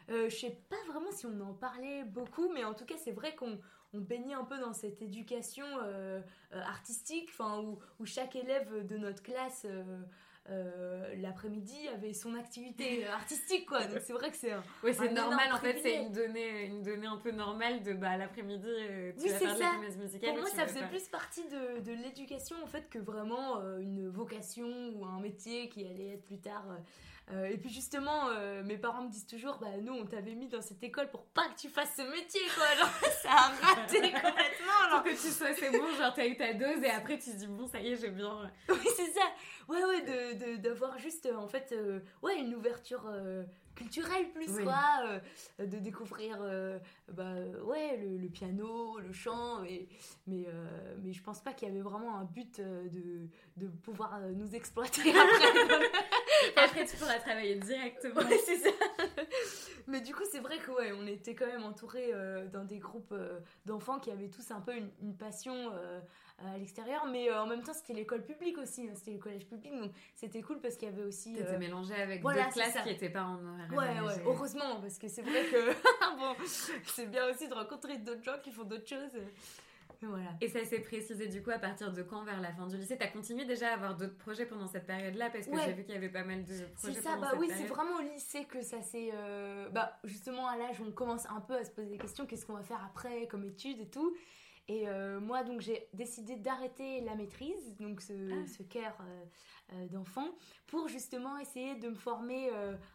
euh, 0.10 0.30
je 0.30 0.36
sais 0.36 0.62
pas 0.70 0.76
vraiment 0.88 1.12
si 1.12 1.26
on 1.26 1.40
en 1.42 1.54
parlait 1.54 2.04
beaucoup 2.04 2.52
mais 2.54 2.64
en 2.66 2.74
tout 2.74 2.86
cas 2.86 2.96
c'est 2.98 3.12
vrai 3.12 3.36
qu'on 3.36 3.60
on 3.94 4.00
baignait 4.00 4.34
un 4.34 4.44
peu 4.44 4.60
dans 4.60 4.74
cette 4.74 5.02
éducation 5.02 5.66
euh, 5.82 6.22
euh, 6.54 6.62
artistique, 6.62 7.30
enfin 7.32 7.60
où, 7.60 7.80
où, 8.00 8.06
chaque 8.06 8.36
élève 8.36 8.86
de 8.86 8.98
notre 8.98 9.24
classe 9.24 9.66
euh, 10.50 11.14
l'après-midi 11.18 11.76
avait 11.94 12.14
son 12.14 12.36
activité 12.36 13.06
artistique 13.08 13.68
quoi. 13.68 13.86
Donc 13.86 14.00
c'est 14.02 14.14
vrai 14.14 14.32
que 14.32 14.38
c'est 14.38 14.54
Oui, 14.84 14.94
c'est 14.98 15.12
normal 15.12 15.52
en 15.54 15.58
fait, 15.58 15.78
c'est 15.82 15.98
une 15.98 16.12
donnée 16.12 16.66
une 16.66 16.82
donnée 16.82 17.08
un 17.08 17.18
peu 17.18 17.32
normale 17.32 17.84
de 17.84 17.94
bah 17.94 18.18
l'après-midi 18.18 18.68
tu 19.18 19.24
oui, 19.24 19.30
vas 19.30 19.38
faire 19.40 19.58
ça. 19.58 19.72
de 19.96 20.02
musicale. 20.02 20.30
Pour 20.32 20.40
moi 20.42 20.50
ça 20.50 20.68
faisait 20.68 20.88
plus 20.88 21.08
partie 21.08 21.44
de, 21.46 21.82
de 21.82 21.92
l'éducation 22.04 22.56
en 22.64 22.68
fait 22.68 22.90
que 22.90 23.00
vraiment 23.00 23.62
une 23.80 24.10
vocation 24.10 24.68
ou 24.96 25.06
un 25.06 25.20
métier 25.20 25.70
qui 25.70 25.86
allait 25.86 26.14
être 26.14 26.26
plus 26.26 26.40
tard 26.40 26.66
euh, 27.32 27.46
et 27.46 27.58
puis 27.58 27.70
justement, 27.70 28.30
euh, 28.30 28.64
mes 28.64 28.78
parents 28.78 29.04
me 29.04 29.10
disent 29.10 29.28
toujours, 29.28 29.58
bah 29.60 29.68
nous 29.82 29.94
on 29.94 30.06
t'avait 30.06 30.34
mis 30.36 30.48
dans 30.48 30.62
cette 30.62 30.82
école 30.84 31.10
pour 31.12 31.26
pas 31.26 31.48
que 31.50 31.60
tu 31.60 31.70
fasses 31.70 31.94
ce 31.96 32.02
métier 32.02 32.42
quoi, 32.56 32.66
genre 32.80 32.90
ça 33.22 33.30
a 33.32 33.76
raté 33.76 34.02
complètement. 34.02 34.80
Alors 34.88 35.04
que 35.04 35.10
tu 35.10 35.30
sois 35.32 35.54
c'est 35.54 35.70
bon, 35.72 35.86
genre 35.98 36.14
t'as 36.14 36.26
eu 36.28 36.36
ta 36.36 36.54
dose 36.54 36.84
et 36.84 36.90
après 36.90 37.20
tu 37.20 37.32
te 37.32 37.36
dis 37.36 37.48
bon 37.48 37.68
ça 37.68 37.80
y 37.80 37.90
est 37.92 37.96
j'ai 37.98 38.10
bien. 38.10 38.50
oui 38.70 38.88
c'est 38.96 39.12
ça, 39.12 39.22
ouais 39.68 39.84
ouais 39.84 40.02
de 40.02 40.56
d'avoir 40.58 40.98
juste 40.98 41.28
en 41.38 41.48
fait 41.48 41.72
euh, 41.72 42.00
ouais 42.24 42.38
une 42.40 42.56
ouverture 42.56 43.04
culturel 43.80 44.30
plus 44.34 44.52
quoi 44.64 44.84
euh, 45.06 45.66
de 45.66 45.78
découvrir 45.78 46.38
euh, 46.42 46.78
bah, 47.14 47.34
ouais 47.64 47.98
le, 47.98 48.28
piano 48.28 49.00
le 49.00 49.14
chant 49.14 49.64
et, 49.64 49.88
mais 50.28 50.46
euh, 50.48 50.96
mais 51.02 51.14
je 51.14 51.24
pense 51.24 51.42
pas 51.42 51.54
qu'il 51.54 51.70
y 51.70 51.72
avait 51.72 51.82
vraiment 51.82 52.18
un 52.18 52.26
but 52.26 52.60
de, 52.60 53.30
de 53.56 53.68
pouvoir 53.68 54.20
nous 54.36 54.54
exploiter 54.54 55.12
après. 55.16 56.64
Après 56.64 56.86
tu 56.86 56.98
pourras 56.98 57.20
travailler 57.20 57.56
directement. 57.56 58.22
C'est 58.46 58.58
ça. 58.58 58.70
Mais 59.88 60.02
du 60.02 60.14
coup 60.14 60.24
c'est 60.32 60.40
vrai 60.40 60.58
que 60.58 60.72
ouais 60.72 60.92
on 60.94 61.08
était 61.08 61.36
quand 61.36 61.48
même 61.48 61.64
entouré 61.64 62.12
dans 62.52 62.66
des 62.66 62.80
groupes 62.80 63.16
d'enfants 63.66 64.00
qui 64.00 64.12
avaient 64.12 64.30
tous 64.30 64.52
un 64.52 64.62
peu 64.62 64.76
une, 64.76 64.90
une 65.02 65.16
passion 65.16 65.72
à 66.46 66.58
l'extérieur, 66.58 67.06
mais 67.06 67.30
euh, 67.30 67.42
en 67.42 67.48
même 67.48 67.64
temps 67.64 67.74
c'était 67.74 67.94
l'école 67.94 68.24
publique 68.24 68.58
aussi, 68.58 68.88
hein, 68.88 68.94
c'était 68.96 69.12
le 69.12 69.20
collège 69.20 69.46
public, 69.46 69.74
donc 69.80 69.92
c'était 70.16 70.42
cool 70.42 70.60
parce 70.60 70.76
qu'il 70.76 70.90
y 70.90 70.92
avait 70.92 71.04
aussi. 71.04 71.34
T'étais 71.34 71.56
euh... 71.56 71.60
mélangé 71.60 71.96
avec 71.96 72.22
voilà, 72.22 72.44
d'autres 72.44 72.56
classes 72.56 72.84
qui 72.84 72.90
n'étaient 72.90 73.10
pas 73.10 73.24
en 73.24 73.44
horaire 73.46 73.70
Ouais, 73.72 74.08
ouais, 74.08 74.24
heureusement, 74.26 74.80
parce 74.82 74.98
que 74.98 75.08
c'est 75.08 75.22
vrai 75.22 75.46
que 75.46 75.72
bon, 76.18 76.36
c'est 76.86 77.10
bien 77.10 77.30
aussi 77.30 77.48
de 77.48 77.54
rencontrer 77.54 77.98
d'autres 77.98 78.24
gens 78.24 78.40
qui 78.42 78.52
font 78.52 78.64
d'autres 78.64 78.88
choses. 78.88 79.22
Voilà. 80.02 80.30
Et 80.40 80.48
ça 80.48 80.64
s'est 80.64 80.80
précisé 80.80 81.28
du 81.28 81.44
coup 81.44 81.52
à 81.52 81.60
partir 81.60 81.92
de 81.92 82.02
quand 82.02 82.24
vers 82.24 82.40
la 82.40 82.54
fin 82.54 82.68
du 82.68 82.78
lycée? 82.78 82.98
T'as 82.98 83.08
continué 83.08 83.46
déjà 83.46 83.70
à 83.70 83.74
avoir 83.74 83.98
d'autres 83.98 84.18
projets 84.18 84.46
pendant 84.46 84.68
cette 84.68 84.86
période-là? 84.86 85.30
Parce 85.30 85.48
que 85.48 85.58
j'ai 85.58 85.74
vu 85.74 85.84
qu'il 85.84 85.94
y 85.94 85.98
avait 85.98 86.10
pas 86.10 86.24
mal 86.24 86.46
de 86.46 86.66
projets. 86.76 86.94
C'est 86.94 87.02
ça, 87.02 87.18
bah 87.18 87.34
oui, 87.38 87.50
c'est 87.54 87.66
vraiment 87.66 87.98
au 87.98 88.02
lycée 88.02 88.46
que 88.46 88.62
ça 88.62 88.82
s'est. 88.82 89.12
Euh, 89.14 89.68
bah 89.70 90.00
justement 90.06 90.48
à 90.48 90.56
l'âge 90.56 90.80
où 90.80 90.86
on 90.86 90.92
commence 90.92 91.26
un 91.26 91.42
peu 91.42 91.56
à 91.56 91.64
se 91.64 91.72
poser 91.72 91.90
des 91.90 91.98
questions 91.98 92.26
qu'est-ce 92.26 92.46
qu'on 92.46 92.54
va 92.54 92.64
faire 92.64 92.82
après 92.86 93.28
comme 93.28 93.44
études 93.44 93.82
et 93.82 93.90
tout? 93.90 94.16
Et 94.70 94.88
euh, 94.88 95.20
moi, 95.20 95.44
donc, 95.44 95.60
j'ai 95.60 95.90
décidé 95.94 96.38
d'arrêter 96.38 97.02
la 97.02 97.16
maîtrise, 97.16 97.76
donc 97.80 98.00
ce, 98.00 98.14
ah. 98.14 98.48
ce 98.48 98.64
care 98.64 98.98
euh, 99.74 99.88
d'enfant, 99.88 100.30
pour 100.68 100.88
justement 100.88 101.38
essayer 101.40 101.76
de 101.76 101.90
me 101.90 101.96
former 101.96 102.50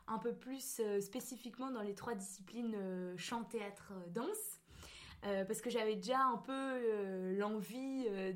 un 0.07 0.19
peu 0.19 0.33
plus 0.33 0.81
spécifiquement 1.00 1.71
dans 1.71 1.83
les 1.83 1.95
trois 1.95 2.14
disciplines 2.14 2.76
chant, 3.16 3.45
théâtre, 3.45 3.93
danse. 4.14 4.61
Euh, 5.26 5.45
parce 5.45 5.62
que 5.62 5.71
j'avais 5.71 5.97
déjà 5.97 6.21
un 6.21 6.37
peu 6.37 6.52
euh, 6.52 7.38
l'envie 7.38 8.07
euh, 8.11 8.33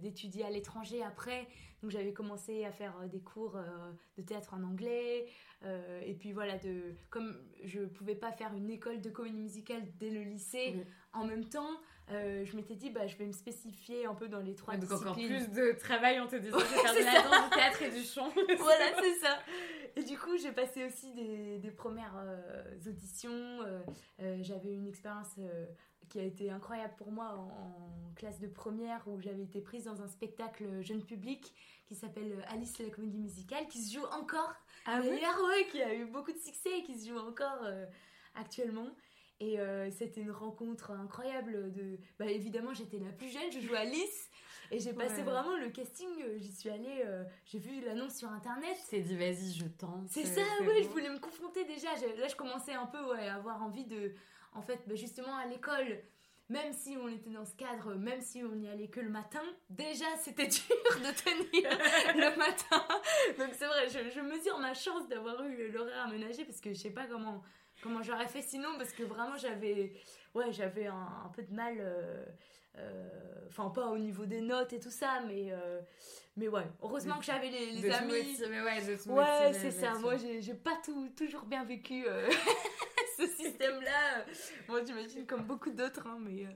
d'étudier 0.00 0.44
à 0.44 0.50
l'étranger 0.50 1.02
après. 1.02 1.46
Donc 1.82 1.92
j'avais 1.92 2.12
commencé 2.12 2.64
à 2.64 2.72
faire 2.72 2.94
des 3.08 3.20
cours 3.20 3.58
de 4.16 4.22
théâtre 4.22 4.54
en 4.54 4.62
anglais. 4.62 5.26
et 6.06 6.14
puis 6.14 6.32
voilà, 6.32 6.56
de, 6.58 6.94
comme 7.10 7.36
je 7.64 7.80
ne 7.80 7.86
pouvais 7.86 8.14
pas 8.14 8.30
faire 8.30 8.54
une 8.54 8.70
école 8.70 9.00
de 9.00 9.10
comédie 9.10 9.40
musicale 9.40 9.82
dès 9.98 10.10
le 10.10 10.22
lycée 10.22 10.76
en 11.12 11.24
même 11.24 11.44
temps, 11.44 11.72
je 12.10 12.56
m'étais 12.56 12.74
dit, 12.74 12.90
bah, 12.90 13.06
je 13.06 13.16
vais 13.16 13.26
me 13.26 13.32
spécifier 13.32 14.06
un 14.06 14.14
peu 14.14 14.28
dans 14.28 14.40
les 14.40 14.54
trois 14.54 14.76
disciplines. 14.76 14.98
Donc 14.98 15.08
encore 15.08 15.24
plus 15.24 15.48
de 15.50 15.78
travail 15.78 16.20
en 16.20 16.26
te 16.26 16.36
disant, 16.36 16.58
je 16.58 16.64
vais 16.64 16.80
faire 16.80 16.94
de 16.94 17.04
la 17.04 17.22
danse, 17.22 17.50
du 17.50 17.56
théâtre 17.56 17.82
et 17.82 17.90
du 17.90 18.02
chant. 18.04 18.28
voilà, 18.58 18.84
c'est 19.00 19.14
ça. 19.14 19.38
Et 19.96 20.02
du 20.02 20.18
coup, 20.18 20.36
j'ai 20.36 20.52
passé 20.52 20.84
aussi 20.84 21.12
des, 21.12 21.58
des 21.58 21.70
premières 21.70 22.14
auditions. 22.86 23.58
J'avais 24.40 24.74
une 24.74 24.86
expérience 24.86 25.36
qui 26.12 26.20
a 26.20 26.24
été 26.24 26.50
incroyable 26.50 26.92
pour 26.98 27.10
moi 27.10 27.34
en, 27.38 28.12
classe 28.14 28.38
de 28.38 28.46
première 28.46 29.02
où 29.08 29.18
j'avais 29.22 29.44
été 29.44 29.62
prise 29.62 29.84
dans 29.84 30.02
un 30.02 30.06
spectacle 30.06 30.82
jeune 30.82 31.02
public 31.02 31.54
qui 31.86 31.94
s'appelle 31.94 32.44
Alice 32.48 32.78
la 32.78 32.90
comédie 32.90 33.18
musicale 33.18 33.66
qui 33.68 33.82
se 33.82 33.94
joue 33.94 34.04
encore 34.12 34.52
ah 34.84 35.00
oui 35.02 35.18
qui 35.70 35.82
a 35.82 35.94
eu 35.94 36.04
beaucoup 36.04 36.30
de 36.30 36.38
succès 36.38 36.78
et 36.78 36.82
qui 36.82 37.00
se 37.00 37.08
joue 37.08 37.16
encore 37.16 37.62
euh, 37.64 37.86
actuellement 38.34 38.88
et 39.40 39.58
euh, 39.58 39.90
c'était 39.90 40.20
une 40.20 40.30
rencontre 40.30 40.90
incroyable 40.92 41.72
de 41.72 41.98
bah 42.18 42.26
évidemment 42.26 42.72
j'étais 42.74 42.98
la 42.98 43.10
plus 43.10 43.28
jeune 43.28 43.50
je 43.50 43.60
jouais 43.60 43.78
Alice 43.78 44.30
et 44.70 44.78
j'ai 44.78 44.92
passé 44.92 45.22
vraiment 45.22 45.56
le 45.56 45.68
casting 45.70 46.08
euh, 46.22 46.38
j'y 46.38 46.52
suis 46.52 46.70
allée 46.70 47.04
j'ai 47.44 47.58
vu 47.58 47.80
l'annonce 47.84 48.16
sur 48.16 48.28
internet. 48.30 48.76
C'est 48.88 49.00
dit 49.00 49.16
vas-y 49.16 49.52
je 49.52 49.66
tente 49.66 50.08
c'est 50.08 50.24
ça 50.24 50.42
oui 50.60 50.82
je 50.82 50.88
voulais 50.88 51.10
me 51.10 51.18
confronter 51.18 51.64
déjà. 51.64 51.88
Là 52.18 52.28
je 52.28 52.36
commençais 52.36 52.74
un 52.74 52.86
peu 52.86 53.02
ouais, 53.10 53.28
à 53.28 53.36
avoir 53.36 53.62
envie 53.62 53.84
de 53.84 54.14
en 54.54 54.62
fait, 54.62 54.80
bah, 54.86 54.94
justement 54.94 55.36
à 55.36 55.46
l'école, 55.46 56.02
même 56.48 56.72
si 56.72 56.96
on 57.00 57.08
était 57.08 57.30
dans 57.30 57.44
ce 57.44 57.54
cadre, 57.54 57.94
même 57.94 58.20
si 58.20 58.42
on 58.44 58.54
n'y 58.54 58.68
allait 58.68 58.88
que 58.88 59.00
le 59.00 59.08
matin, 59.08 59.42
déjà 59.70 60.04
c'était 60.18 60.46
dur 60.48 60.76
de 60.96 61.14
tenir 61.14 61.70
le 62.14 62.36
matin. 62.36 62.84
Donc 63.38 63.54
c'est 63.54 63.66
vrai, 63.66 63.88
je, 63.88 64.20
mesure 64.20 64.58
ma 64.58 64.74
chance 64.74 65.08
d'avoir 65.08 65.42
eu 65.44 65.70
l'horaire 65.70 66.06
aménagé 66.06 66.44
parce 66.44 66.60
que 66.60 66.72
je 66.72 66.78
sais 66.78 66.90
pas 66.90 67.06
comment, 67.06 67.42
comment 67.82 68.02
j'aurais 68.02 68.28
fait 68.28 68.42
sinon 68.42 68.68
parce 68.78 68.92
que 68.92 69.02
vraiment 69.02 69.36
j'avais 69.36 69.92
ouais, 70.34 70.52
j'avais 70.52 70.86
un, 70.86 71.30
peu 71.34 71.42
de 71.42 71.52
mal. 71.52 71.76
Euh, 71.78 72.24
euh, 72.78 73.08
enfin, 73.48 73.68
pas 73.68 73.88
au 73.88 73.98
niveau 73.98 74.24
des 74.24 74.40
notes 74.40 74.72
et 74.72 74.80
tout 74.80 74.90
ça, 74.90 75.20
mais, 75.26 75.48
euh, 75.50 75.80
mais 76.36 76.48
ouais, 76.48 76.66
heureusement 76.80 77.18
que 77.18 77.24
j'avais 77.24 77.50
les, 77.50 77.72
les 77.72 77.90
amis. 77.90 78.12
ouais, 78.12 78.62
ouais 79.06 79.52
c'est 79.52 79.70
ça. 79.70 79.94
Moi, 79.98 80.16
j'ai 80.16 80.54
pas 80.54 80.78
tout, 80.82 81.10
toujours 81.10 81.44
bien 81.44 81.64
vécu 81.64 82.06
ce 83.18 83.26
système-là. 83.26 84.24
Moi, 84.68 84.84
j'imagine 84.84 85.26
comme 85.26 85.44
beaucoup 85.44 85.70
d'autres, 85.70 86.06
hein, 86.06 86.18
mais, 86.18 86.46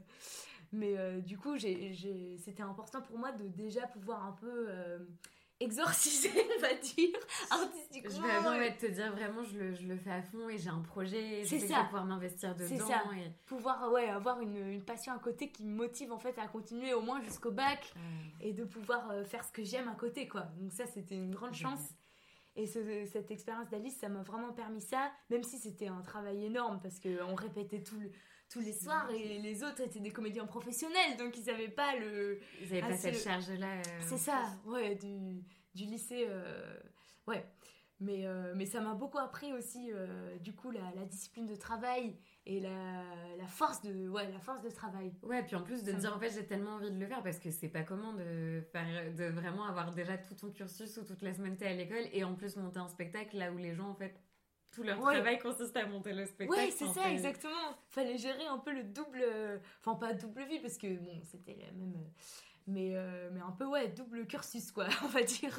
mais 0.73 1.21
du 1.21 1.37
coup, 1.37 1.59
c'était 1.59 2.63
important 2.63 3.03
pour 3.03 3.19
moi 3.19 3.33
de 3.33 3.49
déjà 3.49 3.87
pouvoir 3.87 4.25
un 4.25 4.33
peu 4.33 4.69
exorciser, 5.61 6.31
on 6.57 6.61
va 6.61 6.75
dire, 6.75 7.17
artistiquement. 7.51 8.11
Je 8.11 8.23
vais 8.23 8.41
vraiment 8.41 8.77
te 8.79 8.87
dire, 8.87 9.13
vraiment, 9.13 9.43
je 9.43 9.59
le, 9.59 9.75
je 9.75 9.87
le, 9.87 9.97
fais 9.97 10.11
à 10.11 10.23
fond 10.23 10.49
et 10.49 10.59
j'ai 10.59 10.69
un 10.69 10.81
projet, 10.81 11.45
je 11.45 11.57
vais 11.57 11.85
pouvoir 11.85 12.05
m'investir 12.05 12.55
dedans. 12.55 12.69
C'est 12.69 12.83
ça, 12.83 13.03
et... 13.17 13.31
pouvoir 13.47 13.91
ouais, 13.93 14.09
avoir 14.09 14.41
une, 14.41 14.57
une, 14.57 14.85
passion 14.85 15.13
à 15.13 15.19
côté 15.19 15.51
qui 15.51 15.65
me 15.65 15.75
motive 15.75 16.13
en 16.13 16.19
fait 16.19 16.39
à 16.39 16.47
continuer 16.47 16.95
au 16.95 17.01
moins 17.01 17.23
jusqu'au 17.23 17.51
bac 17.51 17.93
et 18.41 18.53
de 18.53 18.65
pouvoir 18.65 19.13
faire 19.27 19.45
ce 19.45 19.53
que 19.53 19.65
j'aime 19.65 19.89
à 19.89 19.95
côté, 19.95 20.29
quoi. 20.29 20.43
Donc 20.59 20.73
ça, 20.73 20.87
c'était 20.87 21.17
une 21.17 21.35
grande 21.35 21.55
chance. 21.55 21.95
Et 22.57 22.67
cette 22.67 23.31
expérience 23.31 23.69
d'Alice, 23.69 23.99
ça 23.99 24.09
m'a 24.09 24.23
vraiment 24.23 24.53
permis 24.53 24.81
ça, 24.81 25.13
même 25.29 25.43
si 25.43 25.59
c'était 25.59 25.89
un 25.89 26.01
travail 26.01 26.47
énorme 26.47 26.81
parce 26.83 26.99
qu'on 26.99 27.35
répétait 27.35 27.83
tout 27.83 28.01
tous 28.49 28.61
les 28.61 28.73
soirs 28.73 29.11
et 29.11 29.39
les 29.39 29.63
autres 29.63 29.81
étaient 29.81 30.01
des 30.01 30.13
comédiens 30.13 30.47
professionnels, 30.47 31.17
donc 31.19 31.37
ils 31.37 31.45
n'avaient 31.47 31.69
pas 31.69 31.97
le. 31.97 32.41
Ils 32.61 32.69
n'avaient 32.69 32.81
pas 32.81 32.97
cette 32.97 33.19
charge-là. 33.19 33.79
Euh, 33.79 34.01
c'est 34.03 34.19
ça, 34.19 34.43
ouais, 34.67 34.95
du, 34.95 35.43
du 35.75 35.85
lycée. 35.85 36.27
Euh, 36.29 36.79
ouais. 37.27 37.45
Mais, 37.99 38.27
euh, 38.27 38.53
mais 38.55 38.67
ça 38.67 38.83
m'a 38.83 38.93
beaucoup 38.93 39.19
appris 39.19 39.55
aussi, 39.55 39.91
du 40.43 40.55
coup, 40.55 40.71
la, 40.71 40.83
la, 40.95 41.07
discipline 41.07 41.47
de 41.47 41.57
travail 41.57 42.15
et 42.45 42.61
la, 42.61 43.03
la, 43.39 43.47
force 43.47 43.81
de 43.81 44.09
ouais 44.09 44.31
la 44.31 44.39
force 44.39 44.61
de 44.63 44.71
travail 44.71 45.13
ouais 45.23 45.43
puis 45.43 45.57
en 45.57 45.63
plus 45.63 45.83
de 45.83 45.93
dire 45.93 46.15
en 46.15 46.21
fait 46.21 46.31
j'ai 46.31 46.47
tellement 46.47 46.75
envie 46.75 46.93
de 46.93 46.99
le 46.99 47.07
faire 47.07 47.23
parce 47.23 47.41
que 47.41 47.51
c'est 47.51 47.69
pas 47.69 47.83
comment 47.83 48.13
de 48.13 48.63
faire 48.71 49.13
de 49.15 49.25
vraiment 49.25 49.65
avoir 49.65 49.93
déjà 49.93 50.17
tout 50.17 50.35
ton 50.35 50.51
cursus 50.51 50.97
ou 50.99 51.05
toute 51.05 51.23
la 51.23 51.35
semaine 51.35 51.57
t'es 51.57 51.67
à 51.67 51.73
l'école 51.73 52.05
et 52.13 52.23
en 52.23 52.35
plus 52.37 52.57
monter 52.57 52.79
un 52.79 52.87
spectacle 52.87 53.37
là 53.37 53.51
où 53.51 53.57
les 53.57 53.75
gens 53.75 53.89
en 53.89 53.95
fait 53.97 54.15
tout 54.77 54.83
leur 54.83 55.01
travail 55.01 55.39
consiste 55.39 55.77
à 55.77 55.87
monter 55.87 56.13
le 56.13 56.27
spectacle 56.27 56.61
ouais 56.61 56.71
c'est 56.71 56.87
ça 56.89 57.11
exactement. 57.11 57.55
Fallait 57.89 58.19
gérer 58.19 58.45
un 58.45 58.59
peu 58.59 58.73
le 58.73 58.85
double 58.85 59.25
enfin 59.81 59.99
pas 59.99 60.13
double 60.13 60.45
vie 60.45 60.61
parce 60.61 60.77
que 60.77 60.87
bon 60.99 61.19
c'était 61.25 61.57
la 61.59 61.73
même 61.73 61.95
mais 62.67 62.93
euh, 62.95 63.31
mais 63.33 63.41
un 63.41 63.53
peu 63.53 63.65
ouais 63.65 63.89
double 63.89 64.27
cursus 64.27 64.71
quoi 64.71 64.87
on 65.05 65.09
va 65.09 65.23
dire 65.23 65.59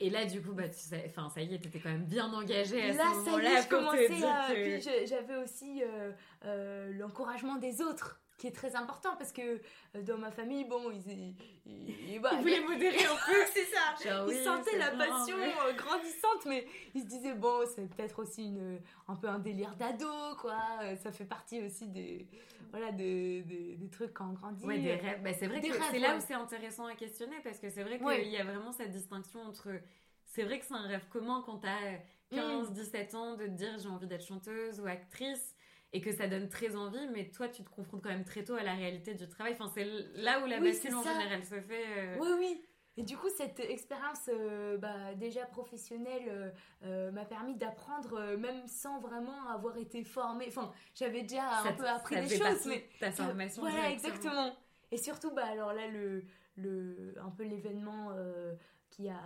et 0.00 0.08
là, 0.08 0.24
du 0.24 0.40
coup, 0.40 0.52
bah, 0.52 0.64
enfin, 1.06 1.28
ça 1.28 1.42
y 1.42 1.54
est, 1.54 1.58
t'étais 1.58 1.78
quand 1.78 1.90
même 1.90 2.06
bien 2.06 2.32
engagée 2.32 2.82
à 2.82 2.94
là, 2.94 3.04
ce 3.12 3.30
moment-là. 3.30 3.60
je 3.60 3.68
commençais. 3.68 4.08
Puis 4.08 5.06
j'avais 5.06 5.36
aussi 5.36 5.82
euh, 5.82 6.10
euh, 6.46 6.92
l'encouragement 6.94 7.56
des 7.56 7.82
autres 7.82 8.18
qui 8.38 8.46
est 8.46 8.56
très 8.56 8.74
important 8.74 9.16
parce 9.18 9.32
que 9.32 9.42
euh, 9.42 10.02
dans 10.02 10.16
ma 10.16 10.30
famille, 10.30 10.64
bon, 10.64 10.90
ils, 10.90 11.34
ils, 11.66 12.18
bah, 12.18 12.30
ils 12.32 12.38
voulaient 12.38 12.60
modérer 12.60 13.04
un 13.04 13.16
peu, 13.26 13.44
c'est 13.52 13.66
ça. 13.66 14.24
ils 14.26 14.42
sentaient 14.42 14.78
la 14.78 14.92
passion 14.92 15.36
grandissante, 15.76 16.46
mais 16.46 16.66
ils 16.94 17.02
se 17.02 17.06
disaient, 17.06 17.34
bon, 17.34 17.66
c'est 17.74 17.86
peut-être 17.94 18.20
aussi 18.20 18.46
une, 18.46 18.80
un 19.06 19.16
peu 19.16 19.28
un 19.28 19.38
délire 19.38 19.76
d'ado, 19.76 20.34
quoi. 20.40 20.56
Ça 21.02 21.12
fait 21.12 21.26
partie 21.26 21.60
aussi 21.62 21.88
des, 21.88 22.26
voilà, 22.70 22.92
des, 22.92 23.42
des, 23.42 23.90
trucs 23.90 24.14
quand 24.14 24.30
on 24.30 24.32
grandit. 24.32 24.64
Ouais, 24.64 24.78
des 24.78 24.94
rêves. 24.94 25.22
Bah, 25.22 25.32
c'est 25.32 25.46
vrai 25.46 25.60
que 25.60 25.68
c'est 25.90 25.98
là 25.98 26.16
où 26.16 26.20
c'est 26.20 26.34
intéressant 26.34 26.86
à 26.86 26.94
questionner 26.94 27.36
parce 27.42 27.58
que 27.58 27.70
c'est 27.70 27.82
vrai 27.82 27.98
qu'il 27.98 28.30
y 28.30 28.36
a 28.36 28.44
vraiment 28.44 28.72
cette 28.72 28.90
distinction 28.90 29.40
entre. 29.42 29.68
C'est 30.24 30.44
vrai 30.44 30.60
que 30.60 30.64
c'est 30.64 30.74
un 30.74 30.86
rêve 30.86 31.08
commun 31.08 31.42
quand 31.44 31.58
t'as 31.58 31.98
15, 32.30 32.72
17 32.72 33.12
mm. 33.12 33.16
ans 33.16 33.34
de 33.34 33.46
te 33.46 33.50
dire 33.50 33.78
j'ai 33.78 33.88
envie 33.88 34.06
d'être 34.06 34.24
chanteuse 34.24 34.78
ou 34.80 34.86
actrice 34.86 35.56
et 35.92 36.00
que 36.00 36.12
ça 36.12 36.28
donne 36.28 36.48
très 36.48 36.76
envie, 36.76 37.08
mais 37.12 37.30
toi, 37.30 37.48
tu 37.48 37.64
te 37.64 37.70
confrontes 37.70 38.02
quand 38.02 38.10
même 38.10 38.24
très 38.24 38.44
tôt 38.44 38.54
à 38.54 38.62
la 38.62 38.74
réalité 38.74 39.14
du 39.14 39.28
travail. 39.28 39.54
Enfin, 39.54 39.70
c'est 39.74 39.84
là 40.14 40.40
où 40.40 40.46
la 40.46 40.60
bascule 40.60 40.94
en 40.94 41.02
général 41.02 41.44
se 41.44 41.60
fait. 41.60 41.84
Euh. 41.98 42.16
Oui, 42.20 42.28
oui. 42.38 42.62
Et 43.00 43.02
du 43.02 43.16
coup, 43.16 43.30
cette 43.34 43.60
expérience 43.60 44.28
euh, 44.28 44.76
bah, 44.76 45.14
déjà 45.16 45.46
professionnelle 45.46 46.52
euh, 46.84 47.10
m'a 47.12 47.24
permis 47.24 47.54
d'apprendre, 47.54 48.36
même 48.36 48.66
sans 48.66 49.00
vraiment 49.00 49.48
avoir 49.48 49.78
été 49.78 50.04
formée. 50.04 50.44
Enfin, 50.48 50.70
j'avais 50.94 51.22
déjà 51.22 51.62
un 51.64 51.72
peu 51.72 51.88
appris 51.88 52.16
des 52.26 52.36
choses, 52.36 52.66
mais 52.66 52.86
ta 53.00 53.10
formation. 53.10 53.62
Voilà, 53.62 53.90
exactement. 53.90 54.54
Et 54.92 54.98
surtout, 54.98 55.30
bah 55.30 55.46
alors 55.50 55.72
là, 55.72 55.86
le, 55.88 56.24
le 56.58 57.14
un 57.24 57.30
peu 57.30 57.44
l'événement 57.44 58.10
qui 58.90 59.08
a 59.08 59.18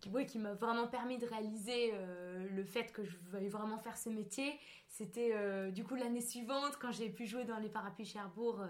qui, 0.00 0.10
qui 0.26 0.38
m'a 0.38 0.54
vraiment 0.54 0.88
permis 0.88 1.18
de 1.18 1.26
réaliser 1.26 1.90
euh, 1.94 2.46
le 2.50 2.64
fait 2.64 2.92
que 2.92 3.04
je 3.04 3.16
veuille 3.30 3.48
vraiment 3.48 3.78
faire 3.78 3.96
ce 3.96 4.08
métier. 4.08 4.58
C'était 4.88 5.32
euh, 5.34 5.70
du 5.70 5.84
coup 5.84 5.94
l'année 5.94 6.20
suivante 6.20 6.76
quand 6.80 6.92
j'ai 6.92 7.08
pu 7.08 7.26
jouer 7.26 7.44
dans 7.44 7.58
les 7.58 7.68
parapluies 7.68 8.04
Cherbourg, 8.04 8.60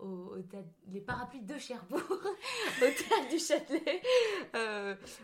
euh, 0.00 0.42
les 0.88 1.00
parapluies 1.00 1.42
de 1.42 1.56
Cherbourg, 1.56 2.00
au 2.78 2.80
théâtre 2.80 3.28
du 3.30 3.38
Châtelet, 3.38 4.02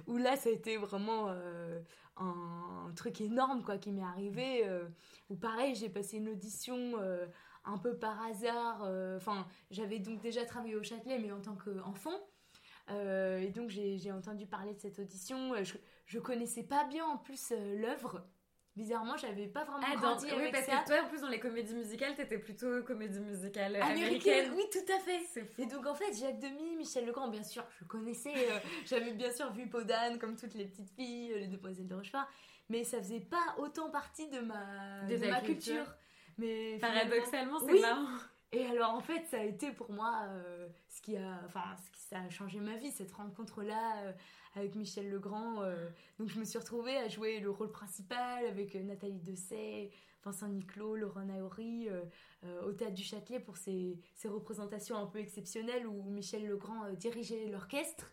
où 0.07 0.17
là 0.17 0.37
ça 0.37 0.49
a 0.49 0.53
été 0.53 0.77
vraiment 0.77 1.29
un, 2.17 2.93
truc 2.97 3.21
énorme 3.21 3.63
quoi 3.63 3.79
qui 3.79 3.91
m'est 3.91 4.03
arrivé. 4.03 4.65
où 5.29 5.37
pareil, 5.37 5.75
j'ai 5.75 5.89
passé 5.89 6.17
une 6.17 6.29
audition 6.31 6.95
un 7.65 7.79
peu 7.79 7.97
par 7.97 8.23
hasard. 8.23 8.83
Enfin, 9.17 9.47
j'avais 9.71 9.99
donc 9.99 10.21
déjà 10.21 10.45
travaillé 10.47 10.77
au 10.77 10.83
Châtelet, 10.83 11.19
mais 11.19 11.33
en 11.33 11.41
tant 11.41 11.57
qu'enfant. 11.57 12.19
Euh, 12.91 13.39
et 13.39 13.49
donc 13.49 13.71
j'ai 13.71 14.13
entendu 14.13 14.47
parler 14.47 14.75
de 14.75 14.81
cette 14.81 14.99
audition. 14.99 15.55
Euh, 15.55 15.65
je, 15.65 15.75
je 16.07 16.19
connaissais 16.19 16.63
pas 16.63 16.85
bien 16.85 17.05
en 17.05 17.17
plus 17.17 17.53
euh, 17.53 17.77
l'œuvre. 17.77 18.23
Bizarrement, 18.77 19.17
j'avais 19.17 19.49
pas 19.49 19.65
vraiment 19.65 19.87
ah, 19.93 19.97
grandi 19.97 20.27
oui, 20.27 20.33
avec 20.33 20.53
parce 20.53 20.67
ça. 20.67 20.79
que 20.79 20.87
toi, 20.87 21.03
en 21.05 21.09
plus, 21.09 21.21
dans 21.21 21.29
les 21.29 21.41
comédies 21.41 21.75
musicales, 21.75 22.15
t'étais 22.15 22.39
plutôt 22.39 22.83
comédie 22.85 23.19
musicale 23.19 23.77
américaine. 23.77 24.53
Oui, 24.57 24.63
tout 24.71 24.93
à 24.93 25.01
fait. 25.01 25.21
Et 25.59 25.67
donc, 25.67 25.87
en 25.87 25.95
fait, 25.95 26.13
Jacques 26.19 26.39
Demy, 26.39 26.77
Michel 26.77 27.05
Legrand, 27.05 27.29
bien 27.29 27.43
sûr, 27.43 27.65
je 27.81 27.85
connaissais. 27.85 28.33
J'avais 28.87 29.13
bien 29.13 29.33
sûr 29.33 29.53
vu 29.53 29.69
Podane, 29.69 30.19
comme 30.19 30.37
toutes 30.37 30.55
les 30.55 30.67
petites 30.67 30.91
filles, 30.91 31.33
les 31.35 31.49
demoiselles 31.49 31.89
de 31.89 31.95
Rochefort. 31.97 32.27
Mais 32.69 32.85
ça 32.85 32.99
faisait 32.99 33.21
pas 33.21 33.57
autant 33.59 33.91
partie 33.91 34.29
de 34.29 34.39
ma, 34.39 35.05
de 35.09 35.17
ma 35.17 35.41
culture. 35.41 35.85
Mais 36.39 36.79
Paradoxalement, 36.81 37.59
c'est 37.59 37.73
oui. 37.73 37.81
marrant. 37.81 38.07
Et 38.53 38.67
alors 38.67 38.95
en 38.95 39.01
fait, 39.01 39.25
ça 39.27 39.39
a 39.39 39.45
été 39.45 39.71
pour 39.71 39.91
moi 39.93 40.23
euh, 40.29 40.69
ce 40.89 41.01
qui 41.01 41.17
a, 41.17 41.41
enfin, 41.45 41.63
ce 41.85 41.91
qui 41.93 42.01
ça 42.01 42.19
a 42.21 42.29
changé 42.31 42.59
ma 42.59 42.77
vie 42.77 42.91
cette 42.91 43.13
rencontre-là 43.13 44.03
euh, 44.03 44.13
avec 44.57 44.75
Michel 44.75 45.09
Legrand. 45.09 45.63
euh. 45.63 45.89
donc 46.19 46.29
je 46.29 46.39
me 46.41 46.45
suis 46.45 46.59
retrouvée 46.59 46.97
à 46.97 47.09
jouer 47.09 47.39
le 47.39 47.51
rôle 47.51 47.71
principal 47.71 48.45
avec 48.47 48.75
Nathalie 48.75 49.21
Dessay, 49.21 49.91
Vincent 50.25 50.49
Niclot, 50.49 50.97
Laurent 50.97 51.25
Naori 51.25 51.89
au 52.67 52.73
théâtre 52.73 52.95
du 52.95 53.05
Châtelet 53.05 53.39
pour 53.39 53.57
ces, 53.57 53.99
ces 54.15 54.29
représentations 54.29 54.97
un 54.97 55.07
peu 55.07 55.19
exceptionnelles 55.21 55.87
où 55.87 56.03
Michel 56.11 56.47
Legrand 56.47 56.91
dirigeait 56.93 57.47
l'orchestre. 57.47 58.13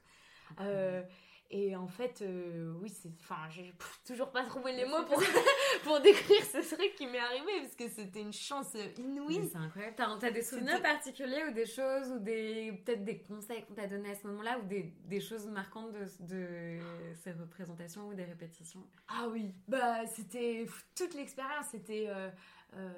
Et 1.49 1.75
en 1.75 1.87
fait, 1.87 2.21
euh, 2.21 2.73
oui, 2.81 2.89
c'est, 2.89 3.09
enfin, 3.21 3.47
j'ai 3.49 3.73
toujours 4.05 4.31
pas 4.31 4.43
trouvé 4.43 4.73
les 4.73 4.85
mots 4.85 5.03
pour, 5.07 5.21
pour 5.83 5.99
décrire 6.01 6.43
ce 6.43 6.75
truc 6.75 6.93
qui 6.95 7.07
m'est 7.07 7.19
arrivé 7.19 7.51
parce 7.61 7.75
que 7.75 7.87
c'était 7.87 8.21
une 8.21 8.33
chance 8.33 8.73
inouïe. 8.97 9.39
C'est 9.51 9.57
incroyable. 9.57 9.95
T'as, 9.97 10.17
t'as 10.19 10.31
des 10.31 10.41
souvenirs 10.41 10.81
particuliers 10.81 11.43
ou 11.49 11.53
des 11.53 11.65
choses 11.65 12.11
ou 12.11 12.19
des 12.19 12.73
peut-être 12.85 13.03
des 13.05 13.19
conseils 13.19 13.63
qu'on 13.65 13.73
t'a 13.75 13.87
donnés 13.87 14.11
à 14.11 14.15
ce 14.15 14.27
moment-là 14.27 14.59
ou 14.59 14.67
des, 14.67 14.93
des 15.05 15.21
choses 15.21 15.47
marquantes 15.47 15.91
de, 15.93 16.05
de 16.25 16.79
ces 17.23 17.31
représentations 17.31 18.07
ou 18.07 18.13
des 18.13 18.25
répétitions? 18.25 18.83
Ah 19.07 19.27
oui, 19.29 19.53
bah 19.67 20.05
c'était 20.05 20.65
toute 20.95 21.13
l'expérience. 21.13 21.67
C'était, 21.71 22.07
euh, 22.09 22.29
euh, 22.75 22.91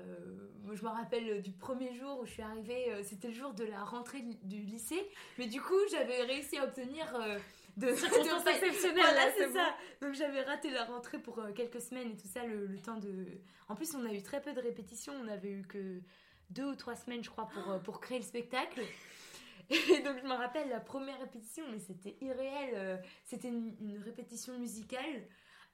moi, 0.64 0.74
je 0.76 0.84
me 0.84 0.90
rappelle 0.90 1.42
du 1.42 1.52
premier 1.52 1.94
jour 1.94 2.20
où 2.22 2.26
je 2.26 2.32
suis 2.32 2.42
arrivée. 2.42 2.92
euh, 2.92 3.04
c'était 3.04 3.28
le 3.28 3.34
jour 3.36 3.54
de 3.54 3.64
la 3.66 3.84
rentrée 3.84 4.22
du, 4.22 4.36
du 4.44 4.58
lycée, 4.62 5.08
mais 5.38 5.46
du 5.48 5.62
coup 5.62 5.78
j'avais 5.92 6.24
réussi 6.24 6.58
à 6.58 6.64
obtenir 6.64 7.06
euh, 7.16 7.38
de, 7.80 7.96
Circonstances 7.96 8.44
de- 8.46 8.50
exceptionnelles, 8.50 9.04
Voilà, 9.04 9.26
là, 9.28 9.32
c'est 9.38 9.52
ça. 9.52 9.76
Donc 10.02 10.14
j'avais 10.14 10.42
raté 10.44 10.70
la 10.72 10.86
rentrée 10.86 11.20
pour 11.20 11.40
euh, 11.40 11.52
quelques 11.54 11.82
semaines 11.82 12.12
et 12.12 12.16
tout 12.18 12.28
ça, 12.28 12.46
le, 12.46 12.66
le 12.68 12.80
temps 12.80 12.98
de. 12.98 13.26
En 13.68 13.76
plus, 13.76 13.96
on 13.96 14.06
a 14.06 14.14
eu 14.14 14.22
très 14.22 14.42
peu 14.42 14.54
de 14.54 14.60
répétitions. 14.62 15.14
On 15.24 15.28
avait 15.28 15.52
eu 15.52 15.64
que 15.68 16.02
deux 16.50 16.66
ou 16.66 16.76
trois 16.76 16.96
semaines, 16.96 17.24
je 17.24 17.30
crois, 17.30 17.48
pour, 17.48 17.70
euh, 17.72 17.80
pour 17.80 18.00
créer 18.02 18.20
le 18.20 18.26
spectacle. 18.26 18.82
Et 19.70 20.02
donc 20.02 20.18
je 20.20 20.24
me 20.28 20.34
rappelle 20.34 20.68
la 20.70 20.80
première 20.80 21.20
répétition, 21.20 21.64
mais 21.72 21.80
c'était 21.80 22.18
irréel. 22.22 22.72
euh, 22.74 22.98
C'était 23.26 23.50
une, 23.50 23.76
une 23.82 24.00
répétition 24.02 24.58
musicale 24.58 25.28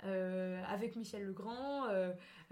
euh, 0.04 0.62
avec 0.68 0.98
Michel 0.98 1.24
Legrand, 1.26 1.86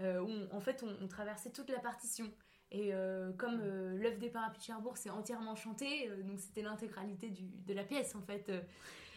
on- 0.00 0.48
en 0.52 0.60
fait 0.60 0.82
on, 0.82 0.96
on 1.02 1.06
traversait 1.06 1.50
toute 1.50 1.68
la 1.68 1.80
partition. 1.80 2.32
Et 2.70 2.94
euh, 2.94 3.30
comme 3.34 3.60
euh, 3.62 3.94
l'œuvre 3.98 4.18
des 4.18 4.30
Parapluies 4.30 4.58
de 4.60 4.64
Cherbourg 4.64 4.96
c'est 4.96 5.10
entièrement 5.10 5.54
chanté, 5.54 6.08
euh, 6.08 6.22
donc 6.22 6.40
c'était 6.40 6.62
l'intégralité 6.62 7.30
de 7.30 7.74
la 7.74 7.84
pièce 7.84 8.14
en 8.14 8.22
fait. 8.22 8.50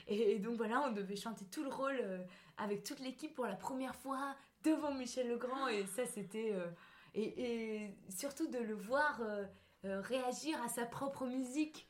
Et, 0.08 0.40
donc 0.40 0.58
voilà, 0.58 0.82
on 0.88 0.92
devait 0.92 1.16
chanter 1.16 1.46
tout 1.46 1.64
le 1.64 1.70
rôle 1.70 2.00
euh, 2.02 2.24
avec 2.58 2.84
toute 2.84 3.00
l'équipe 3.00 3.34
pour 3.34 3.46
la 3.46 3.56
première 3.56 3.96
fois 3.96 4.36
devant 4.64 4.94
Michel 4.94 5.28
Legrand. 5.28 5.68
Et 5.68 5.86
ça 5.86 6.06
c'était. 6.06 6.54
euh, 6.54 6.68
et, 7.14 7.92
surtout 8.10 8.48
de 8.48 8.60
le 8.60 8.76
voir 8.76 9.22
euh, 9.22 10.02
réagir 10.02 10.62
à 10.64 10.70
sa 10.70 10.86
propre 10.86 11.26
musique. 11.26 11.88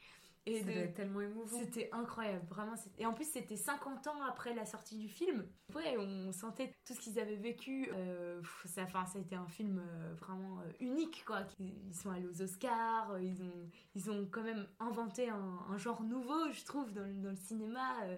Et 0.49 0.59
Ça 0.61 0.65
de- 0.67 0.71
doit 0.71 0.81
être 0.83 0.93
tellement 0.93 1.21
émouvant. 1.21 1.59
c'était 1.59 1.89
incroyable, 1.91 2.45
vraiment. 2.47 2.75
Et 2.97 3.05
en 3.05 3.13
plus, 3.13 3.25
c'était 3.29 3.57
50 3.57 4.07
ans 4.07 4.21
après 4.23 4.53
la 4.53 4.65
sortie 4.65 4.97
du 4.97 5.09
film. 5.09 5.45
Ouais, 5.75 5.97
on 5.97 6.31
sentait 6.31 6.73
tout 6.85 6.93
ce 6.93 6.99
qu'ils 7.01 7.19
avaient 7.19 7.35
vécu. 7.35 7.89
Euh, 7.93 8.41
ça, 8.65 8.83
enfin, 8.83 9.05
ça 9.05 9.17
a 9.19 9.21
été 9.21 9.35
un 9.35 9.47
film 9.47 9.79
euh, 9.85 10.13
vraiment 10.15 10.59
euh, 10.61 10.71
unique, 10.79 11.23
quoi. 11.25 11.41
Ils 11.59 11.93
sont 11.93 12.09
allés 12.11 12.27
aux 12.27 12.41
Oscars, 12.41 13.11
euh, 13.11 13.21
ils 13.21 13.43
ont, 13.43 13.69
ils 13.95 14.09
ont 14.09 14.25
quand 14.31 14.43
même 14.43 14.65
inventé 14.79 15.29
un, 15.29 15.59
un 15.69 15.77
genre 15.77 16.01
nouveau, 16.01 16.49
je 16.51 16.63
trouve, 16.63 16.93
dans, 16.93 17.03
le- 17.05 17.21
dans 17.21 17.31
le 17.31 17.35
cinéma. 17.35 18.03
euh, 18.05 18.17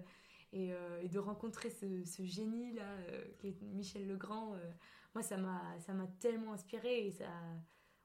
et, 0.51 0.73
euh, 0.73 0.99
et 1.03 1.09
de 1.09 1.19
rencontrer 1.19 1.69
ce, 1.69 2.03
ce 2.05 2.23
génie-là, 2.23 2.81
euh, 2.81 3.23
qui 3.37 3.49
est 3.49 3.61
Michel 3.61 4.07
Legrand, 4.07 4.55
euh, 4.55 4.71
moi, 5.13 5.21
ça 5.21 5.37
m'a 5.37 5.61
ça 5.79 5.93
m'a 5.93 6.07
tellement 6.19 6.53
inspiré 6.53 7.05
et 7.05 7.11
ça, 7.11 7.25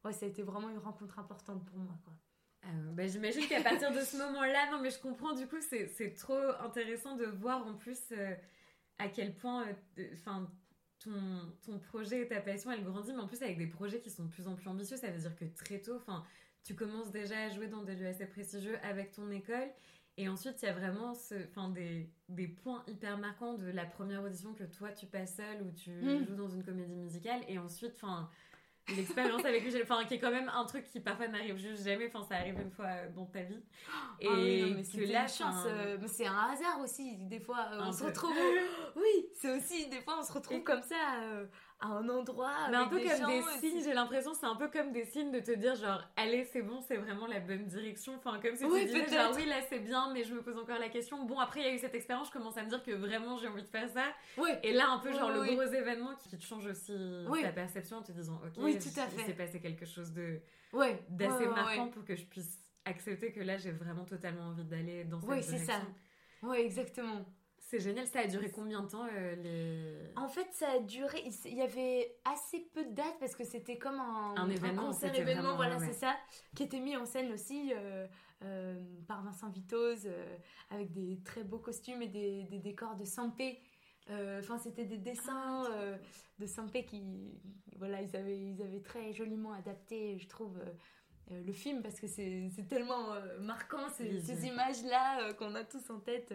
ouais, 0.05 0.13
ça 0.13 0.27
a 0.27 0.29
été 0.29 0.43
vraiment 0.43 0.69
une 0.69 0.77
rencontre 0.79 1.19
importante 1.19 1.65
pour 1.65 1.79
moi, 1.79 1.95
quoi. 2.05 2.13
Bah, 2.95 3.07
J'imagine 3.07 3.47
qu'à 3.49 3.63
partir 3.63 3.93
de 3.93 4.01
ce 4.01 4.17
moment-là, 4.17 4.71
non 4.71 4.81
mais 4.81 4.91
je 4.91 4.99
comprends 4.99 5.35
du 5.35 5.47
coup, 5.47 5.57
c'est 5.61 6.15
trop 6.15 6.39
intéressant 6.61 7.17
de 7.17 7.25
voir 7.27 7.67
en 7.67 7.75
plus 7.75 8.01
euh, 8.13 8.35
à 8.99 9.09
quel 9.09 9.35
point 9.35 9.67
euh, 9.99 10.05
enfin, 10.15 10.51
ton, 11.01 11.13
ton 11.65 11.79
projet 11.79 12.23
et 12.23 12.29
ta 12.29 12.41
passion, 12.41 12.71
elle 12.71 12.85
grandit, 12.85 13.13
mais 13.13 13.21
en 13.23 13.27
plus 13.27 13.43
avec 13.43 13.59
des 13.59 13.67
projets 13.67 14.01
qui 14.01 14.11
sont 14.11 14.25
de 14.25 14.31
plus 14.31 14.47
en 14.49 14.55
plus 14.55 14.69
ambitieux, 14.69 14.97
ça 14.97 15.11
veut 15.11 15.19
dire 15.19 15.37
que 15.37 15.45
très 15.45 15.81
tôt, 15.81 15.97
enfin, 15.97 16.25
tu 16.63 16.75
commences 16.75 17.11
déjà 17.11 17.39
à 17.45 17.51
jouer 17.51 17.67
dans 17.67 17.83
des 17.83 17.95
lieux 17.95 18.07
assez 18.07 18.27
prestigieux 18.27 18.79
avec 18.83 19.11
ton 19.13 19.31
école, 19.31 19.69
et 20.17 20.29
ensuite 20.29 20.63
il 20.63 20.67
y 20.67 20.69
a 20.69 20.73
vraiment 20.73 21.13
ce, 21.15 21.35
des, 21.75 22.09
des 22.29 22.47
points 22.49 22.85
hyper 22.87 23.19
marquants 23.19 23.55
de 23.55 23.67
la 23.67 23.85
première 23.85 24.23
audition 24.23 24.55
que 24.55 24.65
toi 24.65 24.93
tu 24.93 25.07
passes 25.07 25.37
seul 25.37 25.61
ou 25.63 25.73
tu 25.73 25.91
Mm. 25.91 26.25
joues 26.25 26.37
dans 26.37 26.49
une 26.49 26.65
comédie 26.65 26.95
musicale, 26.97 27.41
et 27.49 27.59
ensuite, 27.59 27.93
enfin 27.97 28.31
l'expérience 28.89 29.45
avec 29.45 29.65
Michel, 29.65 29.83
enfin 29.83 30.05
qui 30.05 30.15
est 30.15 30.19
quand 30.19 30.31
même 30.31 30.51
un 30.55 30.65
truc 30.67 30.85
qui 30.85 31.01
parfois 31.01 31.29
n'arrive 31.29 31.57
juste 31.57 31.85
jamais, 31.85 32.11
enfin 32.13 32.23
ça 32.29 32.37
arrive 32.37 32.61
une 32.61 32.71
fois 32.71 32.87
euh, 32.87 33.09
dans 33.15 33.27
ta 33.27 33.43
vie. 33.43 33.63
Et 34.21 34.29
Ah 34.29 34.33
oui, 34.35 34.63
non, 34.63 34.77
mais 34.77 34.83
que 35.07 35.13
là, 35.13 35.27
chance, 35.27 35.65
euh, 35.67 35.97
c'est 36.07 36.27
un 36.27 36.37
hasard 36.53 36.81
aussi. 36.81 37.17
Des 37.17 37.41
fois, 37.41 37.69
euh, 37.73 37.81
on 37.83 37.93
se 37.93 38.01
peu. 38.01 38.07
retrouve. 38.07 38.33
Oui, 38.97 39.27
c'est 39.35 39.51
aussi 39.57 39.89
des 39.89 40.01
fois 40.01 40.17
on 40.21 40.23
se 40.23 40.33
retrouve 40.33 40.59
Et- 40.59 40.63
comme 40.65 40.83
ça 40.83 41.21
euh, 41.23 41.47
à 41.85 41.89
un 41.89 42.09
endroit. 42.09 42.51
Mais 42.71 42.77
un 42.77 42.87
peu 42.89 42.99
des 42.99 43.09
comme 43.09 43.19
gens, 43.19 43.27
des 43.29 43.43
signes, 43.61 43.83
j'ai 43.85 43.93
l'impression, 43.93 44.33
c'est 44.35 44.47
un 44.47 44.57
peu 44.57 44.69
comme 44.69 44.91
des 44.93 45.05
signes 45.05 45.31
de 45.31 45.41
te 45.41 45.53
dire 45.53 45.75
genre, 45.77 46.03
allez, 46.17 46.45
c'est 46.45 46.63
bon, 46.63 46.81
c'est 46.81 46.97
vraiment 46.97 47.27
la 47.27 47.41
bonne 47.41 47.67
direction. 47.67 48.15
Enfin, 48.17 48.41
comme 48.41 48.57
si 48.57 48.65
Oui, 48.65 48.81
tu 48.87 48.95
disais 48.95 49.09
genre, 49.17 49.33
oui, 49.37 49.45
là 49.47 49.57
c'est 49.69 49.81
bien, 49.81 50.11
mais 50.13 50.25
je 50.25 50.35
me 50.35 50.43
pose 50.43 50.57
encore 50.57 50.79
la 50.79 50.89
question. 50.89 51.25
Bon, 51.25 51.39
après, 51.39 51.61
il 51.61 51.67
y 51.67 51.69
a 51.69 51.75
eu 51.75 51.79
cette 51.79 51.95
expérience, 51.95 52.29
je 52.29 52.33
commence 52.33 52.57
à 52.57 52.63
me 52.63 52.69
dire 52.69 52.83
que 52.83 52.93
vraiment 52.93 53.37
j'ai 53.37 53.49
envie 53.49 53.63
de 53.63 53.69
faire 53.69 53.89
ça. 53.91 54.05
Ouais. 54.39 54.59
Et 54.63 54.73
là, 54.73 54.89
un 54.91 54.99
peu 54.99 55.11
Oui, 55.11 55.17
genre 55.17 55.29
oui, 55.29 55.35
le 55.35 55.41
oui. 55.43 55.55
gros 55.57 55.73
événement 55.73 56.15
qui 56.17 56.29
te 56.37 56.43
change 56.43 56.67
aussi 56.67 56.95
Oui. 57.29 57.43
ta 57.43 57.53
perception 57.53 57.99
en 57.99 58.03
te 58.03 58.13
disant, 58.13 58.41
ok, 58.45 58.53
Oui, 58.59 58.79
tout 58.79 59.01
à 59.01 59.05
il 59.17 59.25
s'est 59.25 59.35
passé 59.35 59.61
quelque 59.61 59.87
chose 59.87 60.13
de 60.13 60.41
d'assez 61.11 61.47
marquant 61.47 61.89
pour 61.89 62.05
que 62.05 62.17
je 62.17 62.25
puisse 62.25 62.59
accepter 62.85 63.33
que 63.33 63.41
là 63.41 63.57
j'ai 63.57 63.71
vraiment 63.71 64.05
totalement 64.05 64.49
envie 64.49 64.65
d'aller 64.65 65.05
dans 65.05 65.21
cette 65.21 65.31
Oui, 65.31 65.43
c'est 65.43 65.59
ça. 65.59 65.79
direction. 65.79 65.95
Ouais, 66.43 66.63
exactement. 66.65 67.25
C'est 67.79 67.81
génial, 67.81 68.07
ça 68.07 68.21
a 68.21 68.27
duré 68.29 68.51
combien 68.51 68.83
de 68.83 68.89
temps 68.89 69.05
euh, 69.13 69.35
les... 69.37 70.13
En 70.17 70.29
fait, 70.29 70.47
ça 70.53 70.69
a 70.71 70.79
duré. 70.79 71.25
il- 71.45 71.55
y 71.55 71.61
avait 71.61 72.17
assez 72.25 72.61
peu 72.73 72.85
de 72.85 72.93
dates 72.93 73.19
parce 73.19 73.35
que 73.35 73.43
c'était 73.45 73.79
comme 73.79 73.99
un, 73.99 74.35
Un 74.37 74.49
événement, 74.49 74.87
concert 74.87 75.11
c'était 75.11 75.23
événement, 75.23 75.43
vraiment, 75.43 75.57
voilà, 75.57 75.79
ouais. 75.79 75.87
c'est 75.87 75.93
ça, 75.99 76.15
qui 76.55 76.63
était 76.63 76.79
mis 76.79 76.97
en 76.97 77.05
scène 77.05 77.33
aussi 77.33 77.73
euh, 77.75 78.07
euh, 78.43 78.81
par 79.09 79.23
Vincent 79.25 79.51
Vitoz 79.51 80.09
avec 80.71 80.93
des 80.93 81.21
très 81.25 81.43
beaux 81.43 81.59
costumes 81.59 82.01
et 82.03 82.09
des, 82.09 82.45
des 82.45 82.59
décors 82.61 82.95
de 82.95 83.05
Sampé. 83.05 83.59
Enfin, 84.39 84.59
c'était 84.59 84.85
des 84.85 84.99
dessins 84.99 85.65
euh, 85.73 85.97
de 86.39 86.47
Sampé 86.47 86.85
qui, 86.85 87.03
voilà, 87.79 88.03
ils 88.03 88.15
avaient, 88.15 88.39
ils 88.39 88.63
avaient 88.63 88.83
très 88.83 89.13
joliment 89.13 89.53
adapté, 89.53 90.19
je 90.19 90.29
trouve. 90.29 90.59
euh, 90.59 91.43
le 91.43 91.53
film 91.55 91.81
parce 91.83 91.99
que 91.99 92.07
c'est 92.07 92.51
tellement 92.69 93.15
euh, 93.15 93.39
marquant 93.41 93.89
ces, 93.89 94.47
images-là 94.47 95.23
euh, 95.23 95.33
qu'on 95.33 95.55
a 95.55 95.65
tous 95.65 95.89
en 95.89 95.99
tête. 95.99 96.35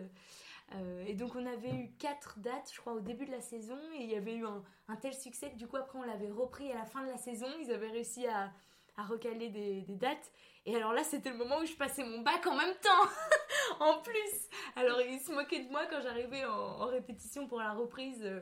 Euh, 0.76 1.04
et 1.08 1.14
donc 1.16 1.36
on 1.36 1.46
avait 1.46 1.72
eu 1.72 1.92
quatre 1.98 2.38
dates, 2.40 2.72
je 2.74 2.80
crois, 2.80 2.94
au 2.94 3.00
début 3.00 3.26
de 3.26 3.32
la 3.32 3.42
saison, 3.42 3.78
et 3.98 4.04
il 4.04 4.10
y 4.12 4.16
avait 4.16 4.36
eu 4.36 4.46
un, 4.46 4.64
un 4.88 4.96
tel 4.96 5.14
succès 5.14 5.50
que 5.50 5.56
du 5.56 5.68
coup 5.68 5.78
après 5.78 5.98
on 5.98 6.04
l'avait 6.04 6.30
repris 6.30 6.72
à 6.72 6.76
la 6.76 6.86
fin 6.86 7.04
de 7.04 7.10
la 7.10 7.18
saison. 7.18 7.48
Ils 7.62 7.72
avaient 7.72 7.90
réussi 7.90 8.28
à, 8.28 8.52
à 8.98 9.04
recaler 9.04 9.50
des, 9.50 9.82
des 9.82 9.96
dates. 9.96 10.32
Et 10.66 10.76
alors 10.76 10.94
là, 10.94 11.04
c'était 11.04 11.32
le 11.32 11.38
moment 11.38 11.58
où 11.60 11.66
je 11.66 11.74
passais 11.74 12.04
mon 12.04 12.20
bac 12.22 12.46
en 12.46 12.56
même 12.56 12.76
temps, 12.84 13.80
en 13.80 14.00
plus. 14.02 14.50
Alors 14.76 15.02
ils 15.02 15.20
se 15.20 15.32
moquaient 15.32 15.64
de 15.64 15.70
moi 15.72 15.86
quand 15.90 16.02
j'arrivais 16.02 16.46
en, 16.46 16.52
en 16.54 16.86
répétition 16.86 17.48
pour 17.48 17.60
la 17.60 17.72
reprise, 17.74 18.22
euh, 18.24 18.42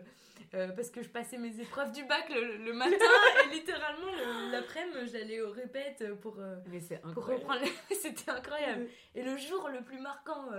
euh, 0.55 0.67
parce 0.69 0.89
que 0.89 1.01
je 1.01 1.09
passais 1.09 1.37
mes 1.37 1.59
épreuves 1.61 1.91
du 1.93 2.03
bac 2.05 2.27
le, 2.29 2.57
le 2.57 2.73
matin, 2.73 2.95
et 3.45 3.53
littéralement 3.53 4.11
le- 4.11 4.51
l'après-midi, 4.51 5.11
j'allais 5.13 5.41
au 5.41 5.51
répète 5.51 6.13
pour, 6.19 6.39
euh, 6.39 6.55
Mais 6.67 6.81
pour 7.13 7.25
reprendre. 7.27 7.61
les- 7.61 7.95
C'était 7.95 8.31
incroyable. 8.31 8.87
Et 9.15 9.23
le 9.23 9.37
jour 9.37 9.69
le 9.69 9.81
plus 9.83 9.99
marquant, 10.01 10.51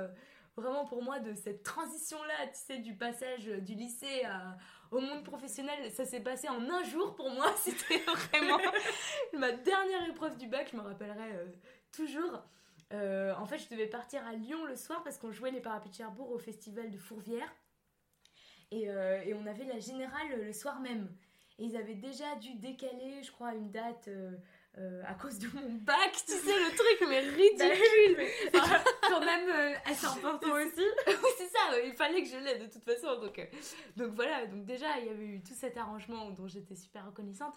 vraiment 0.60 0.84
pour 0.86 1.02
moi, 1.02 1.20
de 1.20 1.34
cette 1.34 1.62
transition-là, 1.62 2.46
tu 2.48 2.58
sais, 2.58 2.78
du 2.78 2.94
passage 2.94 3.46
du 3.46 3.74
lycée 3.74 4.22
au 4.90 5.00
monde 5.00 5.24
professionnel, 5.24 5.90
ça 5.90 6.04
s'est 6.04 6.20
passé 6.20 6.48
en 6.48 6.68
un 6.68 6.82
jour 6.84 7.14
pour 7.14 7.30
moi. 7.30 7.52
C'était 7.58 7.98
vraiment 7.98 8.58
ma 9.34 9.52
dernière 9.52 10.08
épreuve 10.08 10.36
du 10.36 10.48
bac, 10.48 10.68
je 10.72 10.76
me 10.76 10.82
rappellerai 10.82 11.36
euh, 11.36 11.46
toujours. 11.92 12.42
Euh, 12.92 13.34
en 13.36 13.44
fait, 13.44 13.58
je 13.58 13.68
devais 13.68 13.86
partir 13.86 14.26
à 14.26 14.32
Lyon 14.32 14.64
le 14.64 14.76
soir 14.76 15.02
parce 15.02 15.18
qu'on 15.18 15.30
jouait 15.30 15.50
les 15.50 15.60
parapluies 15.60 15.90
de 15.90 15.96
Cherbourg 15.96 16.30
au 16.30 16.38
festival 16.38 16.90
de 16.90 16.96
Fourvière. 16.96 17.52
Et, 18.70 18.90
euh, 18.90 19.22
et 19.22 19.34
on 19.34 19.46
avait 19.46 19.64
la 19.64 19.78
générale 19.78 20.42
le 20.42 20.52
soir 20.52 20.80
même. 20.80 21.08
Et 21.58 21.64
ils 21.64 21.76
avaient 21.76 21.94
déjà 21.94 22.36
dû 22.36 22.54
décaler, 22.54 23.22
je 23.22 23.32
crois, 23.32 23.54
une 23.54 23.70
date 23.70 24.08
euh, 24.78 25.02
à 25.06 25.14
cause 25.14 25.38
de 25.38 25.48
mon 25.54 25.72
bac, 25.72 26.12
tu 26.26 26.32
sais, 26.32 26.52
le 26.52 26.74
truc, 26.76 27.08
mais 27.08 27.20
ridicule. 27.30 28.26
Enfin, 28.54 28.80
quand 29.02 29.24
même 29.24 29.48
euh, 29.48 29.74
assez 29.84 30.06
important 30.06 30.52
aussi. 30.52 30.84
oui, 31.06 31.30
c'est 31.36 31.48
ça, 31.48 31.80
il 31.84 31.92
fallait 31.94 32.22
que 32.22 32.28
je 32.28 32.36
l'aie 32.36 32.58
de 32.58 32.66
toute 32.66 32.84
façon. 32.84 33.20
Donc, 33.20 33.38
euh, 33.38 33.44
donc 33.96 34.12
voilà, 34.12 34.46
donc 34.46 34.64
déjà, 34.64 34.98
il 34.98 35.06
y 35.06 35.10
avait 35.10 35.24
eu 35.24 35.42
tout 35.42 35.54
cet 35.54 35.76
arrangement 35.76 36.30
dont 36.30 36.46
j'étais 36.46 36.76
super 36.76 37.06
reconnaissante. 37.06 37.54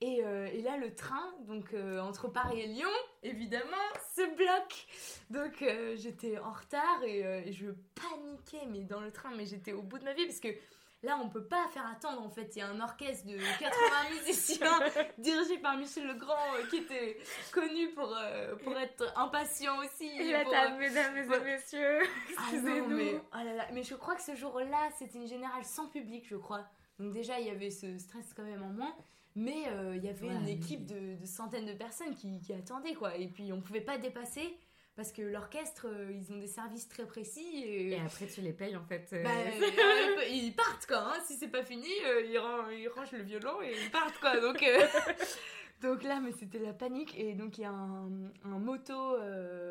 Et, 0.00 0.22
euh, 0.24 0.46
et 0.52 0.62
là, 0.62 0.76
le 0.76 0.94
train, 0.94 1.34
donc 1.48 1.74
entre 2.00 2.28
Paris 2.28 2.60
et 2.60 2.66
Lyon, 2.68 2.90
évidemment, 3.24 3.64
se 4.14 4.22
bloque. 4.36 4.86
Donc 5.28 5.64
j'étais 5.96 6.38
en 6.38 6.52
retard 6.52 7.02
et, 7.02 7.18
et 7.48 7.52
je 7.52 7.66
paniquais, 7.96 8.66
mais 8.70 8.84
dans 8.84 9.00
le 9.00 9.10
train, 9.10 9.30
mais 9.36 9.44
j'étais 9.44 9.72
au 9.72 9.82
bout 9.82 9.98
de 9.98 10.04
ma 10.04 10.12
vie 10.12 10.26
parce 10.26 10.38
que 10.38 10.50
Là, 11.04 11.16
on 11.22 11.28
peut 11.28 11.44
pas 11.44 11.68
faire 11.68 11.86
attendre 11.86 12.22
en 12.22 12.28
fait. 12.30 12.50
Il 12.56 12.58
y 12.58 12.62
a 12.62 12.68
un 12.68 12.80
orchestre 12.80 13.26
de 13.26 13.36
80 13.36 13.70
musiciens 14.26 14.80
dirigé 15.16 15.58
par 15.58 15.76
Michel 15.76 16.08
Legrand 16.08 16.34
euh, 16.56 16.66
qui 16.70 16.78
était 16.78 17.16
connu 17.52 17.90
pour, 17.90 18.12
euh, 18.16 18.56
pour 18.56 18.76
être 18.76 19.12
impatient 19.16 19.78
aussi. 19.78 20.06
Et 20.08 20.32
là, 20.32 20.42
pour, 20.42 20.52
euh, 20.54 20.76
mesdames 20.78 21.16
et 21.16 21.26
ouais. 21.28 21.40
messieurs, 21.44 22.00
Ah 22.02 22.42
excusez-nous. 22.50 22.88
mais, 22.96 23.20
oh 23.32 23.36
là 23.44 23.54
là, 23.54 23.66
mais 23.72 23.84
je 23.84 23.94
crois 23.94 24.16
que 24.16 24.22
ce 24.22 24.34
jour-là, 24.34 24.88
c'était 24.98 25.18
une 25.18 25.28
générale 25.28 25.64
sans 25.64 25.86
public, 25.88 26.26
je 26.28 26.36
crois. 26.36 26.66
Donc 26.98 27.12
déjà, 27.12 27.38
il 27.38 27.46
y 27.46 27.50
avait 27.50 27.70
ce 27.70 27.96
stress 27.98 28.34
quand 28.34 28.42
même 28.42 28.62
en 28.64 28.70
moins. 28.70 28.94
Mais 29.36 29.68
euh, 29.68 29.94
il 29.94 30.02
y 30.04 30.08
avait 30.08 30.26
Ouais, 30.26 30.34
une 30.34 30.48
équipe 30.48 30.84
de, 30.84 31.14
de 31.14 31.26
centaines 31.26 31.66
de 31.66 31.74
personnes 31.74 32.12
qui, 32.16 32.40
qui 32.40 32.52
attendaient, 32.52 32.94
quoi. 32.94 33.14
Et 33.16 33.28
puis, 33.28 33.52
on 33.52 33.60
pouvait 33.60 33.80
pas 33.82 33.96
dépasser 33.96 34.58
parce 34.98 35.12
que 35.12 35.22
l'orchestre, 35.22 35.86
euh, 35.86 36.10
ils 36.12 36.32
ont 36.34 36.38
des 36.38 36.48
services 36.48 36.88
très 36.88 37.06
précis. 37.06 37.46
Et, 37.64 37.90
Et 37.92 38.00
après, 38.04 38.26
tu 38.26 38.40
les 38.40 38.52
payes 38.52 38.76
en 38.76 38.82
fait. 38.84 39.08
euh, 39.12 39.22
bah, 39.22 39.30
euh, 40.20 40.24
ils 40.28 40.52
partent, 40.54 40.86
quoi. 40.86 40.98
hein. 40.98 41.20
Si 41.24 41.36
c'est 41.36 41.46
pas 41.48 41.62
fini, 41.62 41.86
ils, 42.26 42.36
ran- 42.38 42.68
ils 42.68 42.88
rangent 42.88 43.12
le 43.12 43.22
violon 43.22 43.62
et 43.62 43.72
ils 43.80 43.90
partent, 43.92 44.18
quoi. 44.18 44.38
Donc, 44.40 44.62
donc 45.82 46.02
là, 46.02 46.18
mais 46.20 46.32
c'était 46.32 46.58
la 46.58 46.72
panique. 46.72 47.16
Et 47.16 47.34
donc, 47.34 47.58
il 47.58 47.62
y 47.62 47.64
a 47.64 47.70
un, 47.70 48.10
un 48.44 48.58
moto, 48.58 49.16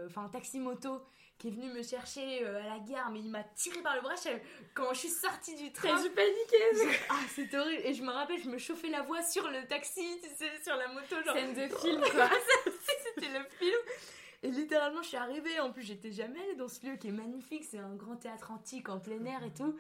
enfin, 0.08 0.24
un 0.26 0.30
taxi-moto 0.30 1.02
qui 1.38 1.50
est 1.50 1.52
venu 1.52 1.72
me 1.72 1.84
chercher 1.84 2.44
à 2.48 2.52
la 2.64 2.80
gare, 2.80 3.12
mais 3.12 3.20
il 3.20 3.30
m'a 3.30 3.44
tiré 3.44 3.82
par 3.82 3.96
le 3.96 4.02
bras. 4.02 4.16
Je- 4.16 4.30
Quand 4.74 4.92
je 4.94 5.00
suis 5.00 5.10
sortie 5.10 5.56
du 5.56 5.72
train, 5.72 5.90
paniquer. 5.90 6.66
je- 6.74 6.98
ah, 7.10 7.20
c'était 7.30 7.58
horrible. 7.58 7.82
Et 7.86 7.94
je 7.94 8.02
me 8.02 8.10
rappelle, 8.12 8.42
je 8.42 8.50
me 8.50 8.58
chauffais 8.58 8.90
la 8.90 9.02
voix 9.04 9.22
sur 9.22 9.48
le 9.50 9.68
taxi, 9.68 10.20
tu 10.24 10.30
sais, 10.30 10.50
sur 10.64 10.76
la 10.76 10.88
moto, 10.88 11.16
genre. 11.24 11.36
Scène 11.36 11.54
de 11.54 11.68
film 11.82 12.02
quoi. 12.02 12.30
C'était 13.14 13.28
le 13.28 13.44
film. 13.60 13.78
Et 14.44 14.52
littéralement, 14.52 15.02
je 15.02 15.08
suis 15.10 15.18
arrivée. 15.18 15.60
En 15.60 15.72
plus, 15.72 15.82
j'étais 15.84 16.12
jamais 16.12 16.40
allée 16.42 16.56
dans 16.56 16.68
ce 16.68 16.86
lieu 16.86 16.96
qui 16.98 17.08
est 17.08 17.12
magnifique. 17.12 17.64
C'est 17.64 17.80
un 17.80 17.96
grand 17.96 18.16
théâtre 18.18 18.52
antique 18.52 18.90
en 18.90 19.00
plein 19.00 19.24
air 19.26 19.44
et 19.44 19.52
tout. 19.54 19.76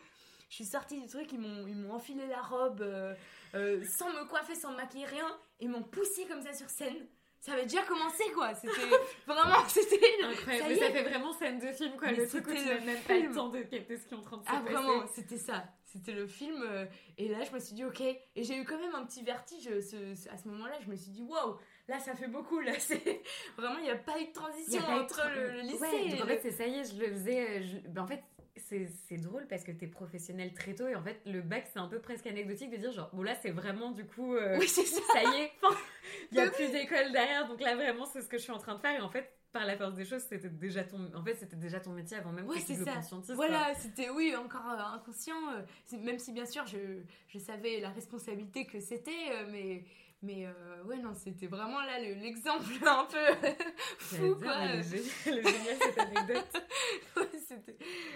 Je 0.49 0.55
suis 0.55 0.65
sortie 0.65 0.99
du 1.01 1.07
truc, 1.07 1.31
ils 1.33 1.39
m'ont, 1.39 1.67
ils 1.67 1.75
m'ont 1.75 1.93
enfilé 1.93 2.25
la 2.27 2.41
robe 2.41 2.81
euh, 2.81 3.13
euh, 3.53 3.83
sans 3.97 4.09
me 4.13 4.25
coiffer, 4.29 4.55
sans 4.55 4.71
me 4.71 4.77
maquiller, 4.77 5.05
rien. 5.05 5.27
Et 5.59 5.65
ils 5.65 5.69
m'ont 5.69 5.83
poussé 5.83 6.25
comme 6.25 6.41
ça 6.41 6.53
sur 6.53 6.69
scène. 6.69 7.05
Ça 7.39 7.53
avait 7.53 7.63
déjà 7.63 7.83
commencé 7.83 8.23
quoi. 8.33 8.55
C'était 8.55 8.71
vraiment, 9.27 9.63
c'était. 9.67 9.99
Incroyable. 10.23 10.75
Ça 10.75 10.85
ça 10.87 10.91
fait 10.91 11.03
vraiment 11.03 11.33
scène 11.33 11.59
de 11.59 11.67
film 11.71 11.91
quoi. 11.97 12.07
Mais 12.07 12.17
le 12.17 12.27
truc 12.27 12.47
où 12.47 12.49
c'était 12.49 12.61
tu 12.63 12.69
n'as 12.69 12.79
même 12.93 13.01
pas 13.03 13.19
le 13.19 13.33
temps 13.33 13.49
de 13.49 13.61
capter 13.61 13.97
ce 13.97 14.07
qui 14.07 14.13
est 14.15 14.17
en 14.17 14.21
train 14.21 14.37
de 14.37 14.43
se 14.43 14.47
Ah 14.49 14.59
passer. 14.61 14.73
vraiment, 14.73 15.07
c'était 15.13 15.37
ça. 15.37 15.65
C'était 15.85 16.13
le 16.13 16.27
film. 16.27 16.61
euh, 16.63 16.85
et 17.17 17.27
là, 17.27 17.43
je 17.43 17.51
me 17.51 17.59
suis 17.59 17.75
dit, 17.75 17.85
ok. 17.85 18.01
Et 18.01 18.43
j'ai 18.43 18.57
eu 18.57 18.63
quand 18.65 18.79
même 18.79 18.95
un 18.95 19.05
petit 19.05 19.21
vertige 19.23 19.65
ce- 19.81 20.15
ce- 20.15 20.29
à 20.29 20.37
ce 20.37 20.47
moment-là. 20.47 20.77
Je 20.83 20.89
me 20.89 20.95
suis 20.95 21.11
dit, 21.11 21.21
waouh, 21.21 21.57
là, 21.87 21.99
ça 21.99 22.15
fait 22.15 22.27
beaucoup. 22.27 22.59
Là, 22.59 22.73
c'est 22.79 23.21
vraiment, 23.57 23.77
il 23.79 23.83
n'y 23.83 23.89
a 23.89 23.95
pas 23.95 24.19
eu 24.19 24.25
de 24.27 24.31
transition 24.33 24.81
entre 24.87 25.21
le, 25.35 25.51
le 25.53 25.61
lycée 25.61 25.79
Ouais, 25.79 26.05
et 26.05 26.09
donc 26.11 26.21
en 26.21 26.25
le- 26.25 26.31
fait, 26.33 26.39
c'est 26.41 26.51
ça 26.51 26.65
y 26.67 26.75
est, 26.79 26.83
je 26.85 26.99
le 26.99 27.07
faisais. 27.09 27.59
euh, 27.59 27.63
je- 27.63 27.87
ben, 27.89 28.01
en 28.03 28.07
fait, 28.07 28.23
c'est 28.55 29.17
drôle 29.17 29.45
parce 29.47 29.63
que 29.63 29.71
t'es 29.71 29.87
professionnel 29.87 30.51
très 30.53 30.73
tôt 30.73 30.87
et 30.87 30.95
en 30.95 31.03
fait, 31.03 31.21
le 31.25 31.41
bac, 31.41 31.67
c'est 31.71 31.79
un 31.79 31.87
peu 31.87 31.99
presque 31.99 32.25
anecdotique 32.27 32.71
de 32.71 32.77
dire 32.77 32.91
genre, 32.91 33.09
bon 33.13 33.21
là, 33.23 33.35
c'est 33.41 33.51
vraiment 33.51 33.91
du 33.91 34.05
coup. 34.05 34.35
euh, 34.35 34.57
Oui, 34.57 34.67
c'est 34.67 34.85
ça. 34.85 35.01
ça 35.13 35.23
y 35.23 35.41
est, 35.41 35.51
il 36.31 36.37
y 36.37 36.41
a 36.41 36.47
plus 36.49 36.69
d'école 36.71 37.11
derrière, 37.11 37.47
donc 37.47 37.61
là 37.61 37.75
vraiment 37.75 38.05
c'est 38.05 38.21
ce 38.21 38.27
que 38.27 38.37
je 38.37 38.43
suis 38.43 38.51
en 38.51 38.57
train 38.57 38.75
de 38.75 38.79
faire 38.79 38.95
et 38.99 39.01
en 39.01 39.09
fait 39.09 39.31
par 39.51 39.65
la 39.65 39.77
force 39.77 39.93
des 39.95 40.05
choses 40.05 40.21
c'était 40.27 40.49
déjà 40.49 40.83
ton, 40.83 41.09
en 41.15 41.23
fait 41.23 41.35
c'était 41.35 41.55
déjà 41.55 41.79
ton 41.79 41.91
métier 41.91 42.17
avant 42.17 42.31
même 42.31 42.47
Ouais, 42.47 42.59
que 42.61 42.65
tu 42.65 42.73
le 42.75 42.85
conscientises. 42.85 43.35
Voilà, 43.35 43.73
c'était, 43.75 44.09
oui, 44.09 44.35
encore 44.35 44.69
euh, 44.69 44.95
inconscient. 44.95 45.35
euh, 45.53 45.97
même 45.97 46.19
si, 46.19 46.31
bien 46.31 46.45
sûr, 46.45 46.65
je, 46.67 46.77
je 47.27 47.39
savais 47.39 47.79
la 47.79 47.89
responsabilité 47.89 48.65
que 48.65 48.79
c'était. 48.79 49.45
mais, 49.51 49.83
mais 50.21 50.45
euh, 50.47 50.83
ouais, 50.85 50.97
non, 50.97 51.13
c'était 51.13 51.47
vraiment 51.47 51.81
là 51.81 51.99
le- 51.99 52.15
l'exemple 52.21 52.65
un 52.87 53.05
peu 53.05 53.47
fou, 53.99 54.35
quoi. 54.35 54.55
Elle 54.63 54.79
est 54.79 54.83
géniale, 54.83 55.05
elle 55.25 55.37
est 55.37 55.43
géniale, 55.43 55.77
cette 55.81 55.99
anecdote. 55.99 56.47
Ouais, 57.17 57.27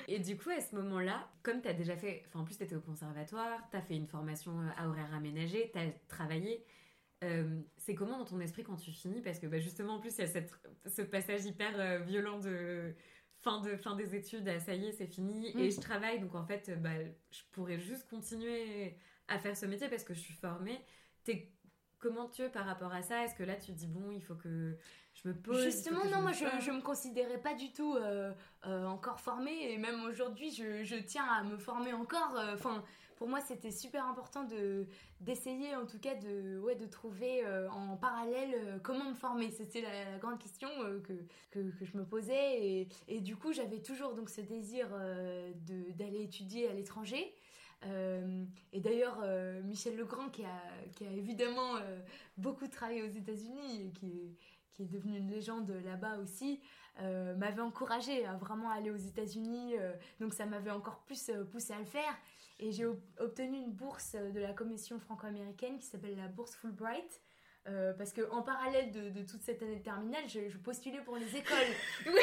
Et 0.08 0.20
du 0.20 0.38
coup, 0.38 0.50
à 0.50 0.62
ce 0.62 0.76
moment-là, 0.76 1.28
comme 1.44 1.62
tu 1.62 1.68
as 1.68 1.74
déjà 1.74 1.96
fait, 1.98 2.24
enfin 2.28 2.40
en 2.42 2.44
plus 2.44 2.58
tu 2.58 2.64
étais 2.64 2.76
au 2.76 2.82
conservatoire, 2.82 3.60
tu 3.72 3.78
as 3.78 3.82
fait 3.82 3.96
une 3.96 4.08
formation 4.08 4.60
euh, 4.62 4.68
à 4.78 4.88
horaire 4.88 5.14
aménagé, 5.14 5.70
tu 5.74 5.80
as 5.80 5.90
travaillé, 6.08 6.64
euh, 7.24 7.60
c'est 7.78 7.96
comment 7.96 8.18
dans 8.18 8.26
ton 8.26 8.40
esprit 8.40 8.64
quand 8.64 8.76
tu 8.76 8.92
finis? 8.92 9.22
Parce 9.22 9.40
que 9.40 9.48
bah, 9.48 9.60
justement, 9.60 9.96
en 9.96 10.00
plus, 10.00 10.16
il 10.18 10.22
y 10.22 10.24
a 10.24 10.28
cette, 10.28 10.52
ce 10.86 11.02
passage 11.02 11.46
hyper 11.46 11.80
euh, 11.80 12.00
violent 12.00 12.40
de 12.40 12.94
fin, 13.42 13.62
de 13.62 13.76
fin 13.78 13.96
des 13.96 14.16
études, 14.16 14.48
à 14.48 14.60
ça 14.60 14.76
y 14.76 14.86
est, 14.88 14.92
c'est 14.92 15.08
fini, 15.08 15.52
Mm. 15.54 15.60
et 15.60 15.72
je 15.72 15.80
travaille, 15.82 16.20
donc 16.20 16.36
en 16.36 16.46
fait, 16.46 16.72
bah, 16.82 16.90
je 17.32 17.42
pourrais 17.52 17.80
juste 17.80 18.08
continuer 18.10 18.98
à 19.28 19.40
faire 19.40 19.56
ce 19.58 19.66
métier 19.66 19.88
parce 19.90 20.04
que 20.04 20.14
je 20.14 20.20
suis 20.20 20.34
formée. 20.36 20.80
T'es 21.24 21.52
comment 22.02 22.28
tu 22.28 22.42
es 22.42 22.50
par 22.50 22.66
rapport 22.66 22.92
à 22.94 23.02
ça? 23.02 23.24
Est-ce 23.24 23.36
que 23.36 23.44
là 23.44 23.56
tu 23.56 23.72
te 23.72 23.78
dis 23.78 23.88
bon, 23.88 24.12
il 24.12 24.22
faut 24.22 24.36
que 24.36 24.76
je 25.14 25.28
me 25.30 25.34
pose 25.34 25.64
Justement, 25.64 26.04
non, 26.06 26.18
me 26.18 26.22
moi 26.24 26.32
je, 26.34 26.46
je 26.66 26.72
me 26.72 26.82
considérais 26.82 27.38
pas 27.40 27.54
du 27.54 27.72
tout 27.72 27.96
euh, 27.96 28.34
euh, 28.68 28.86
encore 28.86 29.20
formée 29.20 29.72
et 29.72 29.78
même 29.78 30.04
aujourd'hui 30.06 30.52
je, 30.52 30.84
je 30.84 30.96
tiens 30.96 31.26
à 31.26 31.44
me 31.44 31.58
former 31.58 31.94
encore. 31.94 32.36
euh, 32.38 32.54
Enfin, 32.56 32.84
pour 33.18 33.28
moi 33.30 33.40
c'était 33.40 33.72
super 33.72 34.08
important 34.08 34.44
de 34.46 34.88
d'essayer 35.20 35.76
en 35.76 35.86
tout 35.86 36.00
cas 36.00 36.16
de 36.16 36.58
ouais 36.60 36.74
de 36.76 36.88
trouver 36.88 37.46
euh, 37.46 37.70
en 37.70 37.96
parallèle 37.96 38.80
comment 38.84 39.06
me 39.12 39.14
former. 39.14 39.52
C'était 39.52 39.82
la, 39.82 40.12
la 40.14 40.18
grande 40.18 40.40
question 40.40 40.70
que, 41.04 41.14
que, 41.52 41.60
que 41.78 41.86
je 41.86 41.96
me 41.98 42.04
posais 42.04 42.66
et, 42.68 42.88
et 43.08 43.20
du 43.22 43.36
coup 43.36 43.54
j'avais 43.54 43.82
toujours 43.82 44.16
donc 44.16 44.30
ce 44.32 44.42
désir 44.42 44.88
d'aller 45.98 46.24
étudier 46.24 46.68
à 46.70 46.74
l'étranger. 46.74 47.36
Euh, 47.86 48.44
et 48.74 48.80
d'ailleurs, 48.80 49.20
euh, 49.24 49.62
Michel 49.64 49.96
Legrand, 49.98 50.30
qui 50.30 50.44
a, 50.44 50.62
qui 50.96 51.06
a 51.06 51.12
évidemment 51.12 51.78
euh, 51.78 52.00
beaucoup 52.38 52.68
travaillé 52.68 53.02
aux 53.04 53.08
États-Unis 53.12 53.88
et 53.88 53.92
qui 53.92 54.08
est, 54.08 54.36
qui 54.74 54.84
est 54.84 54.86
devenu 54.86 55.18
une 55.18 55.30
légende 55.30 55.70
là-bas 55.86 56.18
aussi, 56.18 56.62
m'avait 57.38 57.62
encouragé 57.62 58.26
à 58.26 58.36
vraiment 58.36 58.70
aller 58.70 58.92
aux 58.92 58.96
États-Unis. 58.98 59.76
donc 60.20 60.34
ça 60.34 60.46
m'avait 60.46 60.70
encore 60.72 61.00
plus 61.06 61.32
poussé 61.52 61.74
à 61.74 61.80
le 61.80 61.86
faire. 61.86 62.16
Et 62.60 62.72
j'ai 62.72 62.86
ob- 62.86 63.02
obtenu 63.18 63.58
une 63.58 63.72
bourse 63.72 64.14
de 64.14 64.40
la 64.40 64.54
commission 64.54 65.00
franco-américaine 65.00 65.80
qui 65.80 65.88
s'appelle 65.88 66.16
la 66.16 66.28
bourse 66.28 66.54
Fulbright. 66.56 67.22
euh, 67.68 67.94
parce 67.94 68.12
que 68.14 68.30
en 68.30 68.44
parallèle 68.44 68.92
de, 68.92 69.10
de 69.10 69.24
toute 69.24 69.42
cette 69.42 69.64
année 69.64 69.78
de 69.78 69.84
terminale, 69.84 70.24
je, 70.28 70.48
je 70.48 70.58
postulais 70.60 71.02
pour 71.02 71.18
les 71.18 71.36
écoles. 71.36 71.58
oui, 72.06 72.14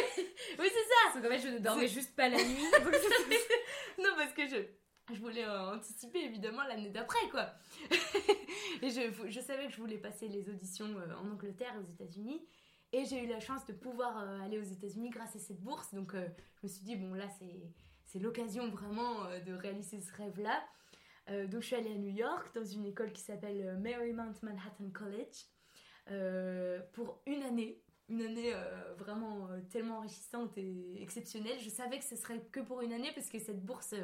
oui 0.58 0.68
c'est 0.72 0.88
ça. 0.88 1.12
Parce 1.12 1.24
qu'en 1.24 1.30
fait, 1.32 1.40
je 1.40 1.48
ne 1.48 1.58
dormais 1.58 1.88
juste 1.88 2.14
pas 2.14 2.28
la 2.28 2.36
nuit. 2.38 2.70
non, 3.98 4.10
parce 4.16 4.32
que 4.32 4.46
je, 4.46 4.56
je 5.14 5.20
voulais 5.20 5.44
euh, 5.44 5.74
anticiper 5.74 6.24
évidemment 6.24 6.62
l'année 6.64 6.90
d'après, 6.90 7.28
quoi. 7.30 7.52
et 8.82 8.90
je, 8.90 9.40
savais 9.40 9.66
que 9.66 9.72
je 9.72 9.80
voulais 9.80 9.98
passer 9.98 10.28
les 10.28 10.48
auditions 10.48 10.86
euh, 10.86 11.14
en 11.14 11.30
Angleterre 11.30 11.74
et 11.74 11.78
aux 11.78 11.92
États-Unis. 11.92 12.42
Et 12.92 13.04
j'ai 13.04 13.24
eu 13.24 13.26
la 13.26 13.40
chance 13.40 13.66
de 13.66 13.72
pouvoir 13.72 14.18
euh, 14.18 14.40
aller 14.40 14.58
aux 14.58 14.62
États-Unis 14.62 15.10
grâce 15.10 15.36
à 15.36 15.38
cette 15.38 15.60
bourse. 15.60 15.94
Donc 15.94 16.14
je 16.14 16.20
me 16.62 16.68
suis 16.68 16.84
dit, 16.84 16.96
bon, 16.96 17.14
là, 17.14 17.26
c'est, 17.38 18.18
l'occasion 18.18 18.68
vraiment 18.68 19.24
de 19.46 19.52
réaliser 19.52 20.00
ce 20.00 20.12
rêve-là. 20.14 20.62
Donc 21.46 21.60
je 21.60 21.66
suis 21.66 21.76
allée 21.76 21.92
à 21.92 21.98
New 21.98 22.08
York 22.08 22.54
dans 22.54 22.64
une 22.64 22.86
école 22.86 23.12
qui 23.12 23.20
s'appelle 23.20 23.78
Marymount 23.78 24.32
Manhattan 24.42 24.88
College 24.94 26.86
pour 26.94 27.20
une 27.26 27.42
année. 27.42 27.82
Une 28.08 28.22
année 28.22 28.54
vraiment 28.96 29.46
tellement 29.70 29.98
enrichissante 29.98 30.56
et 30.56 31.02
exceptionnelle. 31.02 31.60
Je 31.60 31.68
savais 31.68 31.98
que 31.98 32.04
ce 32.04 32.16
serait 32.16 32.40
que 32.50 32.60
pour 32.60 32.80
une 32.80 32.94
année 32.94 33.12
parce 33.14 33.28
que 33.28 33.38
cette 33.38 33.62
bourse 33.62 33.94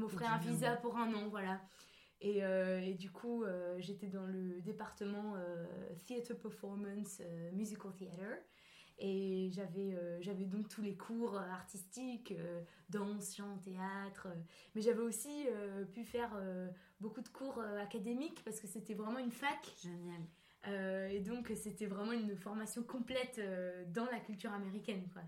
m'offrait 0.00 0.26
un 0.26 0.38
visa 0.38 0.76
pour 0.76 0.96
un 0.96 1.12
an, 1.14 1.28
voilà. 1.28 1.60
Et, 2.20 2.44
euh, 2.44 2.80
et 2.80 2.94
du 2.94 3.10
coup, 3.10 3.44
euh, 3.44 3.76
j'étais 3.78 4.08
dans 4.08 4.26
le 4.26 4.60
département 4.60 5.34
euh, 5.36 5.64
Theatre 6.06 6.34
Performance, 6.34 7.22
Musical 7.52 7.92
Theatre. 7.94 8.42
Et 9.02 9.48
j'avais 9.54 9.96
j'avais 10.20 10.44
donc 10.44 10.68
tous 10.68 10.82
les 10.82 10.94
cours 10.94 11.34
artistiques, 11.34 12.34
danse, 12.90 13.34
chant, 13.34 13.56
théâtre. 13.64 14.28
mais 14.74 14.82
j'avais 14.82 15.00
aussi 15.00 15.46
pu 15.94 16.04
faire 16.04 16.38
beaucoup 17.00 17.22
de 17.22 17.28
cours 17.30 17.62
académiques 17.80 18.44
parce 18.44 18.60
que 18.60 18.66
c'était 18.66 18.92
vraiment 18.92 19.18
une 19.18 19.30
fac. 19.30 19.72
Génial. 19.82 20.20
Euh, 20.68 21.08
et 21.08 21.20
donc, 21.20 21.52
c'était 21.56 21.86
vraiment 21.86 22.12
une 22.12 22.36
formation 22.36 22.82
complète 22.82 23.38
euh, 23.38 23.84
dans 23.88 24.04
la 24.06 24.20
culture 24.20 24.52
américaine, 24.52 25.08
quoi. 25.12 25.22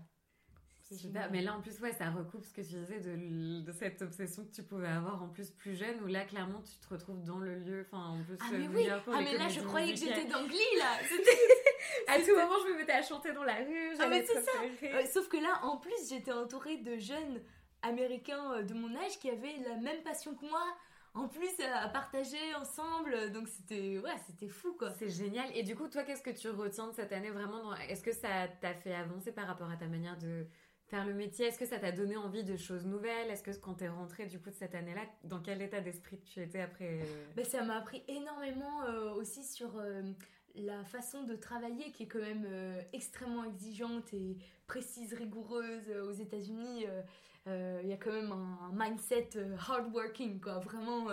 Super. 0.97 1.29
Mais 1.31 1.41
là, 1.41 1.55
en 1.55 1.61
plus, 1.61 1.79
ouais, 1.81 1.91
ça 1.93 2.09
recoupe 2.09 2.43
ce 2.45 2.53
que 2.53 2.61
tu 2.61 2.73
disais 2.75 2.99
de, 2.99 3.71
cette 3.71 4.01
obsession 4.01 4.45
que 4.45 4.51
tu 4.51 4.63
pouvais 4.63 4.87
avoir 4.87 5.21
en 5.23 5.27
plus 5.29 5.49
plus 5.49 5.75
jeune, 5.75 6.01
où 6.03 6.07
là, 6.07 6.25
clairement, 6.25 6.61
tu 6.61 6.77
te 6.85 6.93
retrouves 6.93 7.23
dans 7.23 7.39
le 7.39 7.55
lieu. 7.55 7.85
Enfin, 7.87 8.05
en 8.19 8.23
plus, 8.23 8.37
Ah, 8.39 8.45
euh, 8.53 8.57
mais 8.59 8.67
oui! 8.67 8.87
Ah, 8.89 9.19
mais 9.23 9.37
là, 9.37 9.47
je 9.49 9.61
croyais 9.61 9.93
que 9.93 9.99
j'étais 9.99 10.25
dans 10.25 10.45
Glee, 10.45 10.77
là! 10.79 10.97
À 12.07 12.19
tout 12.19 12.35
moment, 12.35 12.55
je 12.65 12.71
me 12.73 12.77
mettais 12.77 12.93
à 12.93 13.01
chanter 13.01 13.33
dans 13.33 13.43
la 13.43 13.55
rue. 13.55 13.93
Ah, 13.99 14.07
mais 14.07 14.25
c'est 14.25 14.37
repérée. 14.39 15.03
Euh, 15.03 15.05
sauf 15.05 15.27
que 15.29 15.37
là, 15.37 15.59
en 15.63 15.77
plus, 15.77 16.09
j'étais 16.09 16.31
entourée 16.31 16.77
de 16.77 16.97
jeunes 16.97 17.41
américains 17.81 18.53
euh, 18.53 18.63
de 18.63 18.73
mon 18.73 18.95
âge 18.95 19.19
qui 19.19 19.29
avaient 19.29 19.57
la 19.67 19.75
même 19.77 20.01
passion 20.03 20.35
que 20.35 20.45
moi. 20.45 20.63
En 21.15 21.27
plus, 21.27 21.51
à 21.63 21.83
à 21.83 21.89
partager 21.89 22.55
ensemble. 22.55 23.31
Donc, 23.31 23.47
c'était 23.47 23.99
ouais, 23.99 24.15
c'était 24.25 24.47
fou, 24.47 24.73
quoi. 24.73 24.91
C'est 24.97 25.09
génial. 25.09 25.45
Et 25.55 25.61
du 25.61 25.75
coup, 25.75 25.87
toi, 25.87 26.01
qu'est-ce 26.03 26.23
que 26.23 26.31
tu 26.31 26.49
retiens 26.49 26.87
de 26.87 26.93
cette 26.93 27.11
année 27.11 27.29
vraiment 27.29 27.61
dans- 27.63 27.75
Est-ce 27.75 28.01
que 28.01 28.11
ça 28.13 28.47
t'a 28.61 28.73
fait 28.73 28.95
avancer 28.95 29.31
par 29.31 29.45
rapport 29.45 29.69
à 29.69 29.75
ta 29.75 29.85
manière 29.85 30.17
de 30.17 30.47
faire 30.87 31.05
le 31.05 31.13
métier 31.13 31.47
Est-ce 31.47 31.59
que 31.59 31.65
ça 31.65 31.79
t'a 31.79 31.91
donné 31.91 32.17
envie 32.17 32.43
de 32.43 32.57
choses 32.57 32.85
nouvelles? 32.85 33.29
Est-ce 33.29 33.43
que 33.43 33.51
quand 33.51 33.75
t'es 33.75 33.87
rentrée 33.87 34.25
du 34.25 34.39
coup 34.39 34.49
de 34.49 34.55
cette 34.55 34.75
année-là, 34.75 35.01
dans 35.23 35.39
quel 35.39 35.61
état 35.61 35.81
d'esprit 35.81 36.19
tu 36.19 36.41
étais 36.41 36.61
après 36.61 36.99
euh, 37.01 37.25
Ben, 37.35 37.45
ça 37.45 37.63
m'a 37.63 37.77
appris 37.77 38.03
énormément 38.07 38.83
euh, 38.83 39.13
aussi 39.13 39.43
sur 39.43 39.77
euh, 39.77 40.01
la 40.55 40.83
façon 40.83 41.23
de 41.23 41.35
travailler 41.35 41.91
qui 41.91 42.03
est 42.03 42.07
quand 42.07 42.19
même 42.19 42.47
extrêmement 42.93 43.43
exigeante 43.43 44.13
et 44.13 44.37
précise, 44.67 45.13
rigoureuse 45.13 45.89
aux 46.07 46.11
États-Unis. 46.11 46.85
Il 47.47 47.87
y 47.87 47.93
a 47.93 47.97
quand 47.97 48.11
même 48.11 48.31
un, 48.31 48.71
mindset 48.73 49.29
hardworking, 49.67 50.39
quoi. 50.39 50.59
Vraiment. 50.59 51.07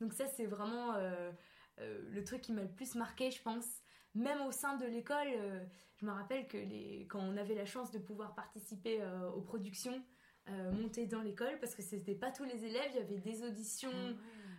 donc, 0.00 0.12
ça, 0.12 0.26
c'est 0.26 0.46
vraiment 0.46 0.94
le 1.78 2.24
truc 2.24 2.40
qui 2.40 2.52
m'a 2.52 2.62
le 2.62 2.68
plus 2.68 2.96
marqué, 2.96 3.30
je 3.30 3.40
pense. 3.40 3.80
Même 4.14 4.40
au 4.42 4.52
sein 4.52 4.76
de 4.76 4.86
l'école, 4.86 5.28
je 5.96 6.06
me 6.06 6.10
rappelle 6.10 6.48
que 6.48 6.56
les, 6.56 7.06
quand 7.08 7.20
on 7.20 7.36
avait 7.36 7.54
la 7.54 7.66
chance 7.66 7.90
de 7.90 7.98
pouvoir 7.98 8.34
participer 8.34 9.00
aux 9.36 9.40
productions, 9.40 10.02
euh, 10.48 10.72
monter 10.72 11.06
dans 11.06 11.20
l'école 11.20 11.58
parce 11.60 11.74
que 11.74 11.82
c'était 11.82 12.14
pas 12.14 12.30
tous 12.30 12.44
les 12.44 12.64
élèves, 12.64 12.90
il 12.94 12.96
y 12.96 13.02
avait 13.02 13.18
des 13.18 13.42
auditions. 13.44 13.92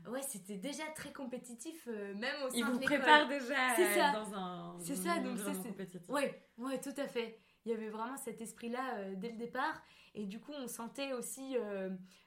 Ah 0.06 0.12
ouais, 0.12 0.22
c'était 0.22 0.58
déjà 0.58 0.84
très 0.96 1.12
compétitif, 1.12 1.88
euh, 1.88 2.14
même 2.16 2.36
au 2.46 2.50
sein 2.50 2.58
Ils 2.58 2.66
vous 2.66 2.80
préparent 2.80 3.28
déjà 3.28 3.76
ça. 3.76 4.12
dans 4.14 4.34
un. 4.34 4.80
C'est 4.80 4.96
ça, 4.96 5.20
donc 5.20 5.38
c'est. 5.38 6.10
Ouais, 6.10 6.48
ouais, 6.58 6.80
tout 6.80 6.94
à 6.96 7.08
fait. 7.08 7.40
Il 7.66 7.72
y 7.72 7.76
avait 7.76 7.90
vraiment 7.90 8.16
cet 8.18 8.42
esprit-là 8.42 8.96
euh, 8.96 9.16
dès 9.18 9.32
le 9.32 9.38
départ. 9.38 9.82
Et 10.14 10.26
du 10.26 10.40
coup, 10.40 10.54
on 10.58 10.68
sentait 10.68 11.14
aussi 11.14 11.56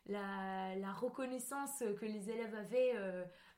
la, 0.07 0.75
la, 0.75 0.93
reconnaissance 0.93 1.83
que 2.01 2.07
les 2.07 2.31
élèves 2.31 2.55
avaient 2.55 2.95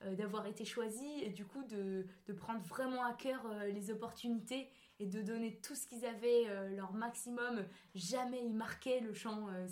d'avoir 0.02 0.46
été 0.46 0.64
choisis 0.64 1.22
et 1.22 1.30
du 1.30 1.44
coup 1.44 1.64
de, 1.64 2.06
de 2.26 2.32
prendre 2.32 2.60
vraiment 2.60 3.04
à 3.04 3.12
cœur 3.14 3.48
les 3.72 3.90
opportunités 3.90 4.70
et 4.98 5.06
de 5.06 5.22
donner 5.22 5.58
tout 5.60 5.74
ce 5.74 5.86
qu'ils 5.86 6.04
avaient, 6.06 6.48
euh, 6.48 6.68
leur 6.74 6.92
maximum. 6.92 7.64
Jamais 7.94 8.42
ils 8.42 8.54
marquaient 8.54 9.00
le 9.00 9.12
chant, 9.12 9.48
euh, 9.48 9.66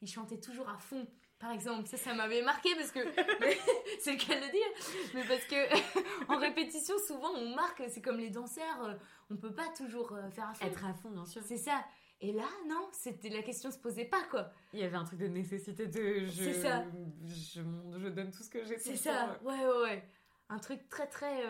ils 0.00 0.08
chantaient 0.08 0.40
toujours 0.40 0.68
à 0.68 0.78
fond. 0.78 1.06
Par 1.38 1.52
exemple, 1.52 1.86
ça, 1.86 1.96
ça 1.96 2.14
m'avait 2.14 2.42
marqué 2.42 2.74
parce 2.74 2.90
que 2.90 3.00
c'est 4.00 4.12
le 4.12 4.18
cas 4.18 4.34
de 4.34 4.44
le 4.44 4.50
dire, 4.50 5.14
mais 5.14 5.24
parce 5.24 5.44
que 5.44 6.28
en 6.32 6.38
répétition, 6.38 6.94
souvent 7.06 7.30
on 7.34 7.54
marque, 7.54 7.82
c'est 7.88 8.00
comme 8.00 8.18
les 8.18 8.30
danseurs, 8.30 8.84
euh, 8.84 8.94
on 9.30 9.36
peut 9.36 9.54
pas 9.54 9.68
toujours 9.76 10.16
faire 10.32 10.48
à 10.48 10.54
fond. 10.54 10.66
Être 10.66 10.84
à 10.84 10.94
fond, 10.94 11.10
bien 11.10 11.26
sûr. 11.26 11.42
C'est 11.44 11.58
ça. 11.58 11.84
Et 12.20 12.32
là, 12.32 12.48
non, 12.68 12.88
c'était 12.92 13.28
la 13.28 13.42
question 13.42 13.70
se 13.70 13.78
posait 13.78 14.04
pas 14.04 14.22
quoi. 14.30 14.50
Il 14.72 14.80
y 14.80 14.82
avait 14.82 14.96
un 14.96 15.04
truc 15.04 15.20
de 15.20 15.28
nécessité 15.28 15.86
de 15.86 16.26
je, 16.26 16.30
c'est 16.30 16.54
ça. 16.54 16.84
Je, 17.24 17.60
je, 17.96 18.08
donne 18.08 18.30
tout 18.32 18.42
ce 18.42 18.50
que 18.50 18.64
j'ai. 18.64 18.78
C'est 18.78 18.96
ça. 18.96 19.38
Ouais, 19.44 19.54
ouais, 19.54 19.82
ouais. 19.82 20.04
Un 20.48 20.58
truc 20.58 20.88
très 20.88 21.06
très 21.06 21.44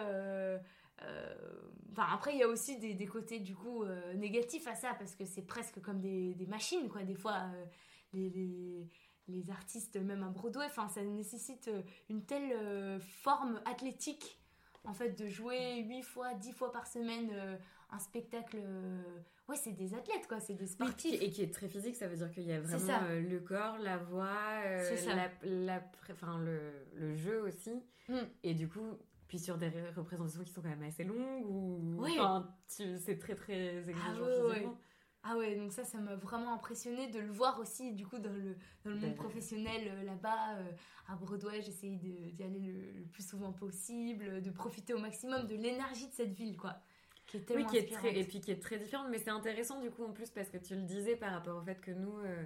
euh, 1.02 1.35
enfin, 1.92 2.07
après, 2.12 2.33
il 2.33 2.38
y 2.38 2.42
a 2.42 2.48
aussi 2.48 2.78
des, 2.78 2.94
des 2.94 3.07
côtés 3.07 3.38
du 3.38 3.54
coup 3.54 3.85
euh, 3.85 4.14
négatifs 4.14 4.66
à 4.66 4.74
ça 4.74 4.94
parce 4.94 5.14
que 5.14 5.24
c'est 5.24 5.42
presque 5.42 5.81
comme 5.81 6.00
des, 6.00 6.35
des, 6.35 6.46
machines, 6.46 6.88
quoi. 6.88 7.02
Des 7.02 7.14
fois, 7.14 7.50
euh, 7.54 7.64
les, 8.12 8.31
les, 8.31 8.88
les, 9.28 9.50
artistes, 9.50 9.96
même 9.96 10.22
à 10.22 10.28
Broadway, 10.28 10.66
enfin, 10.66 10.88
ça 10.88 11.02
nécessite 11.02 11.70
une 12.09 12.24
telle 12.24 13.00
forme 13.00 13.61
athlétique 13.66 14.40
en 14.85 14.94
fait 14.94 15.11
de 15.11 15.28
jouer 15.28 15.83
8 15.83 16.02
fois, 16.02 16.35
10 16.35 16.52
fois 16.52 16.72
par 16.72 16.87
semaine 16.87 17.31
un 17.90 17.98
spectacle. 17.98 18.59
Ouais, 19.49 19.57
c'est 19.57 19.73
des 19.73 19.95
athlètes, 19.95 20.27
quoi, 20.29 20.41
c'est 20.41 20.55
des 20.55 20.67
sportifs. 20.67 21.23
et 21.23 21.31
qui 21.31 21.43
est 21.43 21.53
très 21.53 21.69
physique, 21.69 21.97
ça 21.97 22.07
veut 22.07 22.17
dire 22.17 22.31
qu'il 22.31 22.45
y 22.45 22.53
a 22.53 22.61
vraiment 22.61 23.09
le 23.09 23.39
corps, 23.39 23.79
la 23.79 23.97
voix, 23.97 24.63
la, 25.07 25.31
la, 25.43 25.83
enfin, 26.11 26.39
le, 26.39 26.61
le, 26.95 27.15
jeu 27.17 27.43
aussi. 27.43 27.83
Mm. 28.09 28.19
Et 28.43 28.55
du 28.55 28.69
coup, 28.69 28.99
puis 29.27 29.39
sur 29.39 29.57
des 29.57 29.71
représentations 29.97 30.43
qui 30.43 30.53
sont 30.53 30.63
quand 30.63 30.69
même 30.69 30.83
assez 30.83 31.05
longues 31.05 31.47
ou 31.47 31.99
enfin, 32.01 32.55
c'est 32.67 33.19
très 33.19 33.35
très 33.35 33.89
exigeant 33.89 34.25
ah, 35.25 35.31
ah 35.31 35.37
ouais, 35.37 35.57
donc 35.57 35.73
ça, 35.73 35.85
ça 35.85 35.99
m'a 35.99 36.15
vraiment 36.15 36.55
impressionné 36.55 37.09
de 37.09 37.19
le 37.19 37.31
voir 37.31 37.59
aussi, 37.59 37.93
du 37.93 38.07
coup, 38.07 38.19
dans 38.19 38.33
le, 38.33 38.57
dans 38.85 38.91
le 38.91 38.97
monde 38.97 39.17
professionnel 39.17 39.83
euh, 39.89 40.05
là-bas, 40.05 40.59
euh, 40.59 40.71
à 41.09 41.17
Broadway. 41.17 41.61
J'essayais 41.61 41.97
d'y 41.97 42.43
aller 42.43 42.61
le, 42.61 43.05
plus 43.07 43.29
souvent 43.29 43.53
possible, 43.53 44.41
de 44.41 44.51
profiter 44.51 44.95
au 44.95 44.99
maximum 44.99 45.47
de 45.47 45.57
l'énergie 45.57 46.07
de 46.07 46.15
cette 46.15 46.33
ville, 46.33 46.57
quoi. 46.57 46.81
Qui 47.29 47.37
est 47.37 47.41
tellement 47.41 47.64
oui, 47.64 47.71
qui 47.71 47.77
est 47.77 47.93
très, 47.93 48.19
et 48.19 48.25
puis 48.25 48.41
qui 48.41 48.51
est 48.51 48.61
très 48.61 48.79
différente, 48.79 49.09
mais 49.11 49.19
c'est 49.19 49.31
intéressant, 49.31 49.81
du 49.81 49.91
coup, 49.91 50.03
en 50.05 50.12
plus, 50.12 50.31
parce 50.31 50.49
que 50.49 50.57
tu 50.57 50.75
le 50.75 50.83
disais 50.83 51.14
par 51.14 51.33
rapport 51.33 51.57
au 51.57 51.62
fait 51.62 51.81
que 51.81 51.93
nous. 51.93 52.19
Euh, 52.19 52.45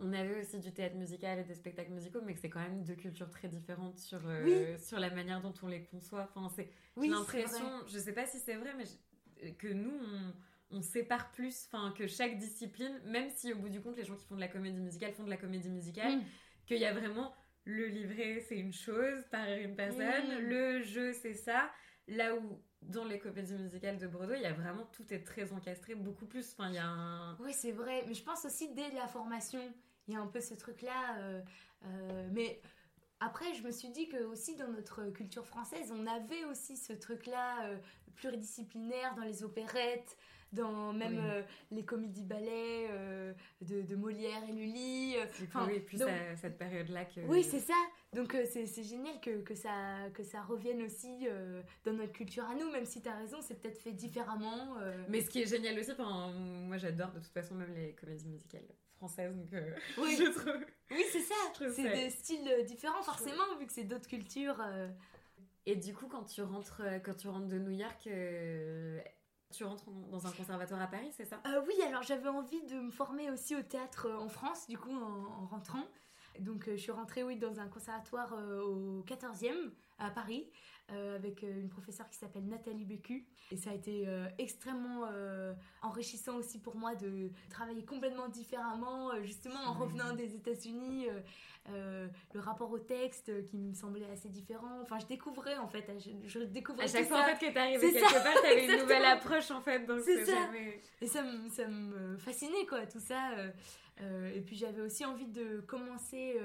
on 0.00 0.12
avait 0.12 0.40
aussi 0.40 0.58
du 0.58 0.72
théâtre 0.72 0.96
musical 0.96 1.38
et 1.38 1.44
des 1.44 1.54
spectacles 1.54 1.92
musicaux, 1.92 2.20
mais 2.24 2.34
que 2.34 2.40
c'est 2.40 2.50
quand 2.50 2.60
même 2.60 2.82
deux 2.82 2.96
cultures 2.96 3.30
très 3.30 3.46
différentes 3.46 3.98
sur, 3.98 4.20
euh, 4.26 4.76
sur 4.78 4.98
la 4.98 5.10
manière 5.10 5.40
dont 5.40 5.54
on 5.62 5.68
les 5.68 5.84
conçoit. 5.84 6.28
Enfin, 6.34 6.48
c'est 6.56 6.70
l'impression, 6.96 7.66
je 7.86 7.98
sais 7.98 8.12
pas 8.12 8.26
si 8.26 8.38
c'est 8.38 8.56
vrai, 8.56 8.72
mais 8.76 9.52
que 9.52 9.68
nous, 9.68 9.92
on, 9.92 10.78
on, 10.78 10.82
sépare 10.82 11.30
plus, 11.30 11.68
enfin, 11.70 11.94
que 11.96 12.08
chaque 12.08 12.36
discipline, 12.38 13.00
même 13.04 13.30
si 13.30 13.52
au 13.52 13.56
bout 13.56 13.68
du 13.68 13.80
compte, 13.80 13.96
les 13.96 14.04
gens 14.04 14.16
qui 14.16 14.24
font 14.24 14.34
de 14.34 14.40
la 14.40 14.48
comédie 14.48 14.80
musicale 14.80 15.12
font 15.12 15.24
de 15.24 15.30
la 15.30 15.36
comédie 15.36 15.70
musicale, 15.70 16.20
qu'il 16.66 16.78
y 16.78 16.84
a 16.84 16.92
vraiment 16.92 17.32
le 17.64 17.86
livret, 17.86 18.40
c'est 18.48 18.58
une 18.58 18.72
chose 18.72 19.24
par 19.30 19.46
une 19.52 19.76
personne, 19.76 20.40
le 20.40 20.82
jeu, 20.82 21.12
c'est 21.12 21.34
ça. 21.34 21.70
Là 22.08 22.34
où 22.34 22.60
dans 22.88 23.04
les 23.04 23.18
comédies 23.18 23.54
musicales 23.54 23.98
de 23.98 24.06
Broadway, 24.06 24.38
il 24.38 24.42
y 24.42 24.46
a 24.46 24.52
vraiment 24.52 24.84
tout 24.92 25.04
est 25.12 25.24
très 25.24 25.52
encastré, 25.52 25.94
beaucoup 25.94 26.26
plus. 26.26 26.52
Enfin, 26.52 26.68
il 26.68 26.74
y 26.74 26.78
a 26.78 26.86
un... 26.86 27.36
Oui, 27.38 27.52
c'est 27.52 27.72
vrai. 27.72 28.04
Mais 28.06 28.14
je 28.14 28.22
pense 28.22 28.44
aussi 28.44 28.72
dès 28.74 28.90
la 28.92 29.06
formation, 29.06 29.60
il 30.08 30.14
y 30.14 30.16
a 30.16 30.20
un 30.20 30.26
peu 30.26 30.40
ce 30.40 30.54
truc-là. 30.54 31.18
Euh, 31.18 31.40
euh, 31.84 32.28
mais 32.32 32.60
après, 33.20 33.54
je 33.54 33.62
me 33.62 33.70
suis 33.70 33.88
dit 33.90 34.08
que 34.08 34.24
aussi 34.24 34.56
dans 34.56 34.68
notre 34.68 35.10
culture 35.10 35.46
française, 35.46 35.92
on 35.92 36.06
avait 36.06 36.44
aussi 36.44 36.76
ce 36.76 36.92
truc-là 36.92 37.66
euh, 37.66 37.76
pluridisciplinaire 38.14 39.14
dans 39.14 39.22
les 39.22 39.44
opérettes, 39.44 40.16
dans 40.52 40.92
même 40.92 41.20
les 41.70 41.84
comédies 41.84 42.24
ballets 42.24 42.88
de, 43.60 43.96
Molière 43.96 44.42
et 44.48 44.52
Lully. 44.52 45.16
Enfin, 45.44 45.66
oui, 45.66 45.80
plus 45.80 46.00
à 46.02 46.36
cette 46.36 46.58
période-là 46.58 47.04
que. 47.04 47.20
Oui, 47.28 47.42
c'est 47.42 47.60
ça. 47.60 47.74
Donc 48.12 48.36
c'est 48.50 48.82
génial 48.82 49.20
que, 49.20 49.40
que, 49.40 49.54
ça, 49.54 50.10
que 50.14 50.22
ça 50.22 50.42
revienne 50.42 50.82
aussi 50.82 51.26
dans 51.84 51.92
notre 51.92 52.12
culture 52.12 52.44
à 52.44 52.54
nous, 52.54 52.70
même 52.70 52.84
si 52.84 53.00
tu 53.00 53.08
as 53.08 53.16
raison, 53.16 53.38
c'est 53.40 53.60
peut-être 53.60 53.78
fait 53.78 53.92
différemment. 53.92 54.76
Mais 55.08 55.20
ce 55.20 55.30
qui 55.30 55.42
est 55.42 55.46
génial 55.46 55.78
aussi, 55.78 55.92
moi 55.98 56.76
j'adore 56.76 57.12
de 57.12 57.20
toute 57.20 57.32
façon 57.32 57.54
même 57.54 57.74
les 57.74 57.92
comédies 57.92 58.28
musicales 58.28 58.62
française, 59.02 59.34
donc 59.34 59.52
euh, 59.52 59.74
oui. 59.98 60.16
Oui, 60.90 61.04
c'est 61.10 61.20
ça. 61.20 61.34
C'est 61.74 61.92
des 61.92 62.10
styles 62.10 62.48
euh, 62.48 62.62
différents, 62.62 63.02
forcément, 63.02 63.56
vu 63.58 63.66
que 63.66 63.72
c'est 63.72 63.84
d'autres 63.84 64.06
cultures. 64.06 64.60
Euh. 64.60 64.88
Et 65.66 65.74
du 65.74 65.92
coup, 65.92 66.06
quand 66.06 66.24
tu 66.24 66.42
rentres, 66.42 66.82
quand 67.04 67.14
tu 67.14 67.28
rentres 67.28 67.48
de 67.48 67.58
New 67.58 67.70
York, 67.70 68.08
tu 69.52 69.64
rentres 69.64 69.84
dans 70.10 70.26
un 70.26 70.32
conservatoire 70.32 70.80
à 70.80 70.86
Paris, 70.86 71.10
c'est 71.12 71.24
ça? 71.24 71.40
Oui, 71.66 71.74
alors 71.86 72.02
j'avais 72.02 72.28
envie 72.28 72.62
de 72.62 72.74
me 72.80 72.90
former 72.90 73.30
aussi 73.30 73.54
au 73.54 73.62
théâtre 73.62 74.08
en 74.10 74.28
France, 74.28 74.66
du 74.68 74.78
coup, 74.78 74.92
en, 74.92 75.46
rentrant. 75.46 75.84
Donc, 76.40 76.64
je 76.68 76.76
suis 76.76 76.92
rentrée, 76.92 77.22
oui, 77.22 77.36
dans 77.36 77.60
un 77.60 77.68
conservatoire 77.68 78.32
au 78.32 79.04
14e 79.06 79.70
à 79.98 80.10
Paris. 80.10 80.50
Euh, 80.92 81.16
avec 81.16 81.42
euh, 81.42 81.60
une 81.60 81.68
professeure 81.68 82.08
qui 82.10 82.18
s'appelle 82.18 82.44
Nathalie 82.46 82.84
Bécu. 82.84 83.24
Et 83.50 83.56
ça 83.56 83.70
a 83.70 83.74
été 83.74 84.04
euh, 84.06 84.28
extrêmement 84.38 85.06
enrichissant 85.80 86.36
aussi 86.36 86.58
pour 86.58 86.76
moi 86.76 86.94
de 86.94 87.30
travailler 87.50 87.84
complètement 87.84 88.28
différemment, 88.28 89.10
justement 89.22 89.60
en 89.66 89.72
revenant 89.72 90.14
des 90.14 90.34
États-Unis, 90.34 91.06
le 91.68 92.40
rapport 92.40 92.70
au 92.70 92.78
texte 92.78 93.44
qui 93.46 93.56
me 93.56 93.72
semblait 93.74 94.08
assez 94.10 94.28
différent. 94.28 94.80
Enfin, 94.82 94.98
je 94.98 95.06
découvrais 95.06 95.56
en 95.56 95.68
fait, 95.68 95.90
je, 96.26 96.38
découvrais 96.40 96.84
à 96.84 96.88
chaque 96.88 97.08
fois 97.08 97.20
en 97.20 97.24
fait 97.24 97.46
que 97.46 97.52
t'arrivais 97.52 97.92
quelque 97.92 98.08
ça. 98.08 98.20
part, 98.20 98.42
t'avais 98.42 98.66
une 98.66 98.80
nouvelle 98.80 99.04
approche 99.04 99.50
en 99.50 99.60
fait. 99.60 99.86
Donc 99.86 100.00
c'est 100.00 100.24
ça. 100.24 100.50
Et 101.00 101.06
ça, 101.06 101.22
me, 101.22 101.48
ça 101.48 101.66
me 101.68 102.16
fascinait 102.18 102.66
quoi, 102.66 102.86
tout 102.86 103.00
ça. 103.00 103.30
et 104.00 104.40
puis 104.40 104.56
j'avais 104.56 104.82
aussi 104.82 105.04
envie 105.04 105.28
de 105.28 105.60
commencer 105.60 106.38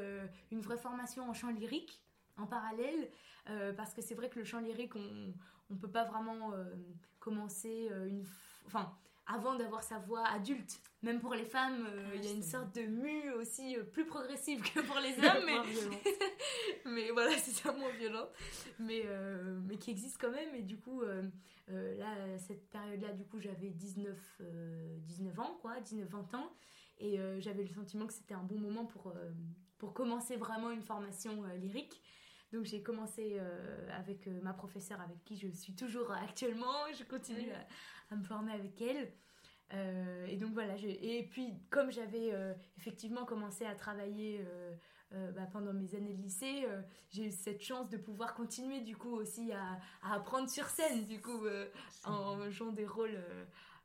une 0.52 0.62
vraie 0.62 0.78
formation 0.78 1.30
en 1.30 1.34
chant 1.34 1.50
lyrique 1.50 2.02
en 2.38 2.46
parallèle, 2.46 3.10
euh, 3.50 3.74
parce 3.74 3.94
que 3.94 4.02
c'est 4.02 4.16
vrai 4.16 4.30
que 4.30 4.40
le 4.40 4.46
chant 4.46 4.60
lyrique, 4.60 4.96
on 4.96 5.34
ne 5.70 5.78
peut 5.80 5.90
pas 5.90 6.06
vraiment 6.06 6.54
euh, 6.54 6.66
commencer 7.20 7.90
euh, 7.92 8.08
une... 8.08 8.26
Enfin, 8.66 8.94
avant 9.26 9.56
d'avoir 9.56 9.84
sa 9.84 10.00
voix 10.00 10.26
adulte. 10.28 10.80
Même 11.04 11.20
pour 11.20 11.36
les 11.36 11.46
femmes, 11.46 11.86
ah, 11.86 12.16
il 12.16 12.26
y 12.26 12.28
a 12.28 12.32
une 12.32 12.44
sorte 12.44 12.74
de 12.76 12.82
mue 12.82 13.32
aussi 13.34 13.78
plus 13.92 14.06
progressive 14.06 14.62
que 14.62 14.80
pour 14.82 14.98
les 15.00 15.14
hommes. 15.26 15.46
mais... 15.46 16.12
mais 16.86 17.12
voilà, 17.12 17.32
c'est 17.38 17.52
ça, 17.52 17.72
moins 17.72 17.92
violent. 17.92 18.28
Mais, 18.80 19.04
mais 19.68 19.78
qui 19.78 19.92
existe 19.92 20.20
quand 20.20 20.32
même. 20.32 20.56
Et 20.56 20.62
du 20.62 20.78
coup, 20.78 21.02
là, 21.68 22.38
cette 22.38 22.70
période-là, 22.70 23.12
du 23.12 23.26
coup, 23.26 23.40
j'avais 23.40 23.70
19, 23.70 24.42
19 25.02 25.40
ans, 25.40 25.58
quoi, 25.62 25.76
19-20 25.82 26.36
ans. 26.38 26.52
Et 27.00 27.20
j'avais 27.40 27.64
le 27.64 27.70
sentiment 27.70 28.08
que 28.08 28.14
c'était 28.14 28.34
un 28.34 28.44
bon 28.44 28.58
moment 28.58 28.86
pour, 28.86 29.14
pour 29.78 29.94
commencer 29.94 30.38
vraiment 30.38 30.72
une 30.72 30.82
formation 30.84 31.44
lyrique. 31.62 32.02
Donc 32.54 32.64
j'ai 32.64 32.82
commencé 32.82 33.38
euh, 33.40 33.90
avec 33.98 34.28
euh, 34.28 34.40
ma 34.42 34.54
professeure 34.54 35.02
avec 35.02 35.24
qui 35.26 35.38
je 35.38 35.50
suis 35.50 35.74
toujours 35.74 36.12
actuellement, 36.12 36.92
je 36.98 37.04
continue 37.04 37.52
à, 38.10 38.16
me 38.16 38.24
former 38.24 38.54
avec 38.54 38.82
elle. 38.82 39.12
Euh, 39.74 40.26
et 40.28 40.38
donc 40.38 40.54
voilà, 40.54 40.76
et 40.78 41.28
puis 41.30 41.60
comme 41.70 41.92
j'avais 41.92 42.32
effectivement 42.78 43.26
commencé 43.26 43.66
à 43.66 43.76
travailler 43.76 44.42
bah, 45.12 45.46
pendant 45.52 45.74
mes 45.74 45.94
années 45.94 46.14
de 46.14 46.22
lycée, 46.22 46.66
j'ai 47.10 47.26
eu 47.26 47.32
cette 47.32 47.62
chance 47.62 47.90
de 47.90 47.98
pouvoir 47.98 48.34
continuer 48.34 48.80
du 48.80 48.96
coup 48.96 49.14
aussi 49.14 49.52
à, 49.52 49.78
à 50.04 50.16
apprendre 50.16 50.50
sur 50.50 50.68
scène, 50.68 51.06
du 51.06 51.20
coup, 51.20 51.46
en 52.06 52.50
jouant 52.50 52.72
des 52.72 52.86
rôles 52.86 53.20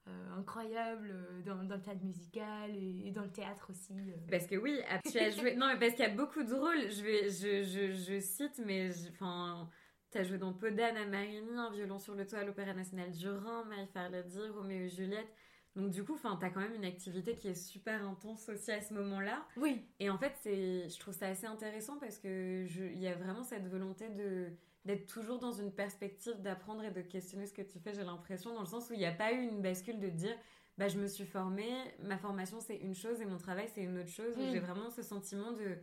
euh, 0.09 0.39
incroyable 0.39 1.11
euh, 1.13 1.43
dans, 1.43 1.63
dans, 1.63 1.77
le 1.77 1.83
théâtre 1.83 2.03
musical 2.03 2.75
et, 2.75 3.11
dans 3.13 3.23
le 3.23 3.31
théâtre 3.31 3.69
aussi. 3.71 3.93
Euh. 3.93 4.17
Parce 4.31 4.47
que 4.47 4.57
oui, 4.57 4.81
ah, 4.89 4.99
tu 5.09 5.19
as 5.19 5.31
joué. 5.31 5.55
non, 5.55 5.69
mais 5.69 5.79
parce 5.79 5.95
qu'il 5.95 6.05
y 6.05 6.09
a 6.09 6.15
beaucoup 6.15 6.43
de 6.43 6.55
rôles. 6.55 6.91
Je, 6.91 7.03
vais, 7.03 7.31
je, 7.31 7.63
je, 7.63 7.93
je 7.93 8.21
cite, 8.21 8.61
mais 8.65 8.91
enfin. 9.11 9.69
T'as 10.11 10.25
joué 10.25 10.37
dans 10.37 10.53
Podane 10.53 10.99
à 10.99 11.07
Marigny, 11.07 11.57
un 11.57 11.71
violon 11.71 11.99
sur 11.99 12.15
le 12.15 12.27
toit 12.27 12.41
à 12.41 12.45
l'Opéra 12.45 12.75
National 12.75 13.11
du 13.11 13.31
Rhin, 13.31 13.65
Marie-Faire 13.65 14.11
dire 14.25 14.55
Roméo 14.55 14.85
et 14.85 14.89
Juliette. 14.91 15.33
Donc 15.75 15.91
du 15.91 16.05
coup, 16.05 16.13
enfin, 16.13 16.37
t'as 16.39 16.51
quand 16.51 16.61
même 16.61 16.75
une 16.75 16.85
activité 16.85 17.35
qui 17.35 17.49
est 17.49 17.55
super 17.55 18.07
intense 18.07 18.47
aussi 18.51 18.71
à 18.73 18.83
ce 18.83 18.93
moment-là. 18.93 19.47
Oui. 19.57 19.87
Et 20.01 20.11
en 20.11 20.19
fait, 20.19 20.35
c'est, 20.43 20.87
je 20.91 20.99
trouve 20.99 21.15
ça 21.15 21.29
assez 21.29 21.47
intéressant 21.47 21.97
parce 21.99 22.19
que 22.19 22.67
il 22.67 22.99
y 22.99 23.07
a 23.07 23.15
vraiment 23.15 23.43
cette 23.43 23.67
volonté 23.69 24.11
de 24.11 24.51
d'être 24.85 25.07
toujours 25.07 25.39
dans 25.39 25.53
une 25.53 25.73
perspective 25.73 26.41
d'apprendre 26.43 26.85
et 26.85 26.91
de 26.91 27.03
questionner 27.03 27.47
ce 27.47 27.53
que 27.53 27.63
tu 27.63 27.79
fais. 27.79 27.95
J'ai 27.95 28.05
l'impression 28.05 28.55
dans 28.55 28.61
le 28.61 28.67
sens 28.67 28.91
où 28.91 28.95
il 28.95 28.99
n'y 28.99 29.07
a 29.07 29.13
pas 29.13 29.33
eu 29.33 29.43
une 29.43 29.63
bascule 29.63 30.01
de 30.01 30.09
dire, 30.09 30.37
bah 30.79 30.89
je 30.89 30.99
me 30.99 31.07
suis 31.07 31.27
formée, 31.27 31.73
ma 32.01 32.19
formation 32.19 32.61
c'est 32.61 32.77
une 32.77 32.95
chose 32.95 33.21
et 33.21 33.25
mon 33.25 33.39
travail 33.39 33.69
c'est 33.75 33.83
une 33.83 33.99
autre 33.99 34.11
chose. 34.11 34.37
Mm. 34.37 34.51
J'ai 34.51 34.59
vraiment 34.59 34.91
ce 34.91 35.03
sentiment 35.03 35.53
de 35.53 35.77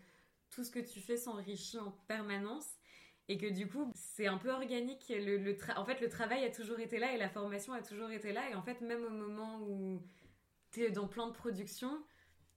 tout 0.49 0.63
ce 0.63 0.71
que 0.71 0.79
tu 0.79 0.99
fais 0.99 1.17
s'enrichit 1.17 1.79
en 1.79 1.91
permanence 2.07 2.67
et 3.29 3.37
que 3.37 3.45
du 3.45 3.67
coup 3.67 3.91
c'est 3.93 4.27
un 4.27 4.37
peu 4.37 4.51
organique 4.51 5.05
le, 5.09 5.37
le 5.37 5.55
en 5.77 5.85
fait 5.85 6.01
le 6.01 6.09
travail 6.09 6.43
a 6.43 6.49
toujours 6.49 6.79
été 6.79 6.97
là 6.97 7.13
et 7.13 7.17
la 7.17 7.29
formation 7.29 7.73
a 7.73 7.81
toujours 7.81 8.09
été 8.09 8.33
là 8.33 8.49
et 8.49 8.55
en 8.55 8.63
fait 8.63 8.81
même 8.81 9.05
au 9.05 9.11
moment 9.11 9.61
où 9.61 10.01
tu 10.71 10.83
es 10.83 10.89
dans 10.89 11.07
plein 11.07 11.27
de 11.27 11.33
productions 11.33 12.03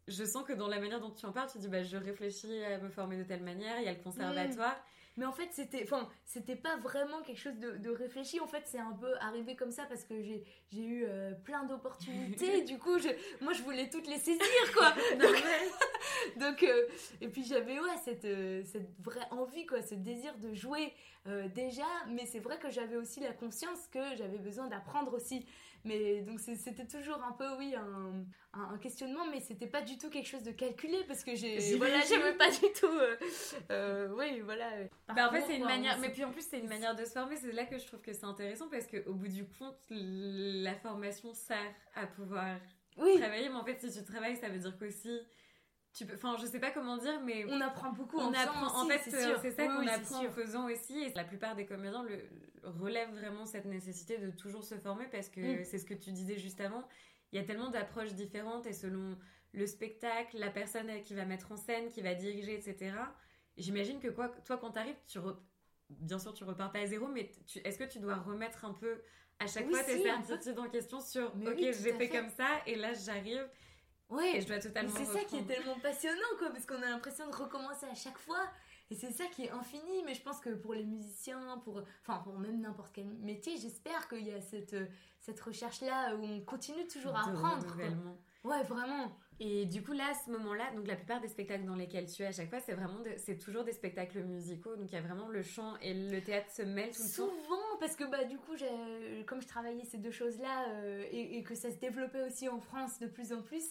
je 0.08 0.24
sens 0.24 0.44
que 0.44 0.54
dans 0.54 0.68
la 0.68 0.80
manière 0.80 1.00
dont 1.00 1.10
tu 1.10 1.26
en 1.26 1.32
parles 1.32 1.50
tu 1.52 1.58
dis 1.58 1.68
bah 1.68 1.82
je 1.82 1.98
réfléchis 1.98 2.64
à 2.64 2.78
me 2.78 2.88
former 2.88 3.18
de 3.18 3.24
telle 3.24 3.42
manière 3.42 3.78
il 3.80 3.84
y 3.84 3.88
a 3.88 3.92
le 3.92 4.02
conservatoire 4.02 4.82
mais 5.16 5.26
en 5.26 5.32
fait 5.32 5.48
c'était 5.52 5.82
enfin 5.84 6.08
c'était 6.24 6.56
pas 6.56 6.76
vraiment 6.76 7.22
quelque 7.22 7.40
chose 7.40 7.58
de, 7.58 7.76
de 7.76 7.90
réfléchi. 7.90 8.40
En 8.40 8.46
fait 8.46 8.62
c'est 8.66 8.78
un 8.78 8.92
peu 8.92 9.14
arrivé 9.20 9.56
comme 9.56 9.70
ça 9.70 9.84
parce 9.84 10.04
que 10.04 10.22
j'ai 10.22 10.44
j'ai 10.70 10.84
eu 10.84 11.04
euh, 11.06 11.32
plein 11.44 11.64
d'opportunités. 11.64 12.62
Du 12.72 12.78
coup 12.78 12.98
je, 12.98 13.08
moi 13.44 13.52
je 13.52 13.62
voulais 13.62 13.90
toutes 13.90 14.06
les 14.06 14.18
saisir 14.18 14.72
quoi. 14.74 14.90
Donc, 15.18 15.44
donc 16.38 16.62
euh, 16.62 16.86
et 17.20 17.28
puis 17.28 17.44
j'avais 17.44 17.78
ouais 17.78 17.96
cette 18.04 18.24
euh, 18.24 18.62
cette 18.64 18.90
vraie 19.00 19.28
envie 19.30 19.66
quoi 19.66 19.82
ce 19.82 19.94
désir 19.94 20.36
de 20.38 20.54
jouer 20.54 20.92
déjà. 21.54 21.86
Mais 22.08 22.26
c'est 22.26 22.40
vrai 22.40 22.58
que 22.58 22.68
j'avais 22.68 22.96
aussi 22.96 23.20
la 23.20 23.32
conscience 23.32 23.86
que 23.92 24.16
j'avais 24.16 24.38
besoin 24.38 24.66
d'apprendre 24.66 25.14
aussi 25.14 25.46
mais 25.84 26.22
donc 26.22 26.40
c'était 26.40 26.86
toujours 26.86 27.22
un 27.22 27.32
peu, 27.32 27.56
oui, 27.58 27.74
un, 27.74 28.24
un, 28.52 28.78
questionnement, 28.78 29.26
mais 29.30 29.40
c'était 29.40 29.66
pas 29.66 29.82
du 29.82 29.98
tout 29.98 30.10
quelque 30.10 30.28
chose 30.28 30.44
de 30.44 30.52
calculé 30.52 30.98
parce 31.06 31.24
que 31.24 31.34
j'ai, 31.34 31.76
voilà, 31.76 32.00
j'aimais 32.08 32.34
pas 32.34 32.50
du 32.50 32.72
tout. 32.78 32.86
Euh, 32.86 33.16
euh, 33.70 34.08
oui, 34.16 34.40
voilà. 34.40 34.70
Bah, 35.08 35.28
en 35.28 35.32
fait, 35.32 35.42
c'est 35.46 35.56
une 35.56 35.64
manière, 35.64 35.98
mais 35.98 36.10
puis 36.10 36.24
en 36.24 36.30
plus, 36.30 36.46
c'est 36.48 36.60
une 36.60 36.68
manière 36.68 36.94
de 36.94 37.04
se 37.04 37.12
former. 37.12 37.36
C'est 37.36 37.52
là 37.52 37.64
que 37.64 37.78
je 37.78 37.86
trouve 37.86 38.00
que 38.00 38.12
c'est 38.12 38.24
intéressant 38.24 38.68
parce 38.68 38.86
qu'au 38.86 39.14
bout 39.14 39.28
du 39.28 39.44
compte, 39.44 39.76
la 39.90 40.74
formation 40.74 41.32
sert 41.34 41.74
à 41.94 42.06
pouvoir 42.06 42.58
travailler. 42.96 43.48
Mais 43.48 43.54
en 43.54 43.64
fait, 43.64 43.78
si 43.80 43.92
tu 43.92 44.04
travailles, 44.04 44.36
ça 44.36 44.48
veut 44.48 44.58
dire 44.58 44.76
qu'aussi 44.78 45.20
tu 45.92 46.06
peux 46.06 46.14
enfin 46.14 46.36
je 46.40 46.46
sais 46.46 46.58
pas 46.58 46.70
comment 46.70 46.96
dire 46.96 47.20
mais 47.22 47.44
on 47.48 47.60
apprend 47.60 47.92
beaucoup 47.92 48.18
on 48.18 48.32
apprend 48.32 48.82
en 48.82 48.88
fait 48.88 49.00
c'est 49.04 49.50
ça 49.50 49.66
qu'on 49.66 49.86
apprend 49.86 50.26
en 50.26 50.30
faisant 50.30 50.70
aussi. 50.70 50.98
Et 50.98 51.12
la 51.14 51.24
plupart 51.24 51.54
des 51.54 51.66
comédiens 51.66 52.04
le 52.04 52.18
relèvent 52.64 53.12
vraiment 53.12 53.44
cette 53.44 53.66
nécessité 53.66 54.18
de 54.18 54.30
toujours 54.30 54.64
se 54.64 54.76
former 54.76 55.06
parce 55.10 55.28
que 55.28 55.60
mm. 55.60 55.64
c'est 55.64 55.78
ce 55.78 55.84
que 55.84 55.94
tu 55.94 56.12
disais 56.12 56.38
juste 56.38 56.60
avant. 56.60 56.82
Il 57.32 57.40
y 57.40 57.42
a 57.42 57.44
tellement 57.44 57.70
d'approches 57.70 58.14
différentes 58.14 58.66
et 58.66 58.72
selon 58.72 59.16
le 59.52 59.66
spectacle 59.66 60.38
la 60.38 60.50
personne 60.50 61.02
qui 61.02 61.14
va 61.14 61.24
mettre 61.24 61.52
en 61.52 61.56
scène 61.56 61.90
qui 61.90 62.00
va 62.00 62.14
diriger 62.14 62.54
etc 62.54 62.92
j'imagine 63.56 64.00
que 64.00 64.08
quoi 64.08 64.28
toi 64.44 64.56
quand 64.56 64.70
t'arrives 64.70 64.96
tu 65.06 65.18
bien 65.90 66.18
sûr 66.18 66.32
tu 66.32 66.44
repars 66.44 66.72
pas 66.72 66.80
à 66.80 66.86
zéro 66.86 67.06
mais 67.08 67.30
est-ce 67.64 67.78
que 67.78 67.84
tu 67.84 67.98
dois 67.98 68.16
remettre 68.16 68.64
un 68.64 68.72
peu 68.72 69.02
à 69.38 69.46
chaque 69.46 69.68
fois 69.68 69.82
tes 69.84 70.02
certitudes 70.02 70.58
en 70.58 70.68
question 70.68 71.00
sur 71.00 71.34
ok 71.34 71.58
j'ai 71.58 71.72
fait. 71.72 72.08
comme 72.08 72.30
ça 72.30 72.48
et 72.66 72.76
là 72.76 72.92
j'arrive 72.94 73.46
Ouais. 74.12 74.36
Et 74.36 74.40
je 74.40 74.46
dois 74.46 74.58
totalement. 74.58 74.92
C'est 74.96 75.04
ça 75.04 75.24
qui 75.24 75.38
est 75.38 75.46
tellement 75.46 75.78
passionnant, 75.80 76.36
quoi, 76.38 76.50
parce 76.50 76.66
qu'on 76.66 76.82
a 76.82 76.90
l'impression 76.90 77.28
de 77.28 77.34
recommencer 77.34 77.86
à 77.86 77.94
chaque 77.94 78.18
fois. 78.18 78.44
Et 78.90 78.94
c'est 78.94 79.10
ça 79.10 79.24
qui 79.26 79.44
est 79.44 79.50
infini. 79.50 80.02
Mais 80.04 80.14
je 80.14 80.22
pense 80.22 80.38
que 80.40 80.50
pour 80.50 80.74
les 80.74 80.84
musiciens, 80.84 81.60
pour, 81.64 81.82
enfin, 82.02 82.20
pour 82.22 82.38
même 82.38 82.60
n'importe 82.60 82.92
quel 82.92 83.06
métier, 83.06 83.56
j'espère 83.56 84.08
qu'il 84.08 84.26
y 84.26 84.32
a 84.32 84.40
cette, 84.40 84.76
cette 85.18 85.40
recherche-là 85.40 86.14
où 86.16 86.24
on 86.24 86.40
continue 86.40 86.86
toujours 86.86 87.16
à 87.16 87.28
apprendre. 87.28 87.66
Ouais, 88.44 88.62
vraiment. 88.64 89.12
Et 89.38 89.66
du 89.66 89.82
coup, 89.82 89.92
là, 89.92 90.10
à 90.10 90.14
ce 90.14 90.30
moment-là, 90.30 90.70
donc 90.74 90.86
la 90.86 90.94
plupart 90.94 91.20
des 91.20 91.28
spectacles 91.28 91.64
dans 91.64 91.74
lesquels 91.74 92.06
tu 92.06 92.22
es 92.22 92.26
à 92.26 92.32
chaque 92.32 92.48
fois, 92.48 92.60
c'est 92.60 92.74
vraiment, 92.74 92.98
c'est 93.16 93.38
toujours 93.38 93.64
des 93.64 93.72
spectacles 93.72 94.20
musicaux. 94.22 94.76
Donc 94.76 94.90
il 94.90 94.94
y 94.94 94.98
a 94.98 95.00
vraiment 95.00 95.28
le 95.28 95.42
chant 95.42 95.76
et 95.80 95.94
le 95.94 96.20
théâtre 96.20 96.50
se 96.50 96.62
mêlent 96.62 96.90
tout 96.90 97.02
le 97.02 97.08
temps. 97.08 97.32
Souvent, 97.32 97.78
parce 97.80 97.96
que 97.96 98.04
bah 98.04 98.24
du 98.24 98.38
coup, 98.38 98.52
comme 99.26 99.40
je 99.40 99.48
travaillais 99.48 99.84
ces 99.84 99.98
deux 99.98 100.10
choses-là 100.10 100.68
euh, 100.68 101.04
et, 101.10 101.38
et, 101.38 101.42
que 101.42 101.54
ça 101.54 101.70
se 101.70 101.76
développait 101.76 102.22
aussi 102.22 102.48
en 102.48 102.60
France 102.60 102.98
de 102.98 103.06
plus 103.06 103.32
en 103.32 103.42
plus, 103.42 103.64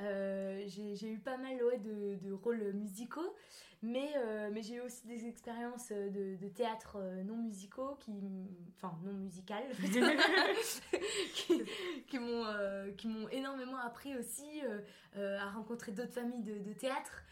euh, 0.00 0.62
j'ai 0.66 1.10
eu 1.10 1.18
pas 1.18 1.36
mal 1.36 1.58
de, 1.58 2.16
de, 2.16 2.32
rôles 2.32 2.72
musicaux, 2.72 3.34
mais, 3.82 4.12
euh, 4.16 4.48
mais 4.52 4.62
j'ai 4.62 4.76
eu 4.76 4.80
aussi 4.80 5.06
des 5.06 5.26
expériences 5.26 5.90
de, 5.90 6.48
théâtre 6.48 6.96
euh, 7.00 7.24
non 7.24 7.36
musicaux, 7.36 7.96
qui, 8.00 8.12
enfin 8.76 8.96
non 9.04 9.12
musicales, 9.12 9.64
qui, 11.34 11.62
qui 12.06 12.18
m'ont 12.18 13.28
énormément 13.30 13.78
appris 13.78 14.16
aussi 14.16 14.62
à 15.16 15.50
rencontrer 15.50 15.92
d'autres 15.92 16.12
familles 16.12 16.42
de, 16.42 16.72
théâtre. 16.74 17.24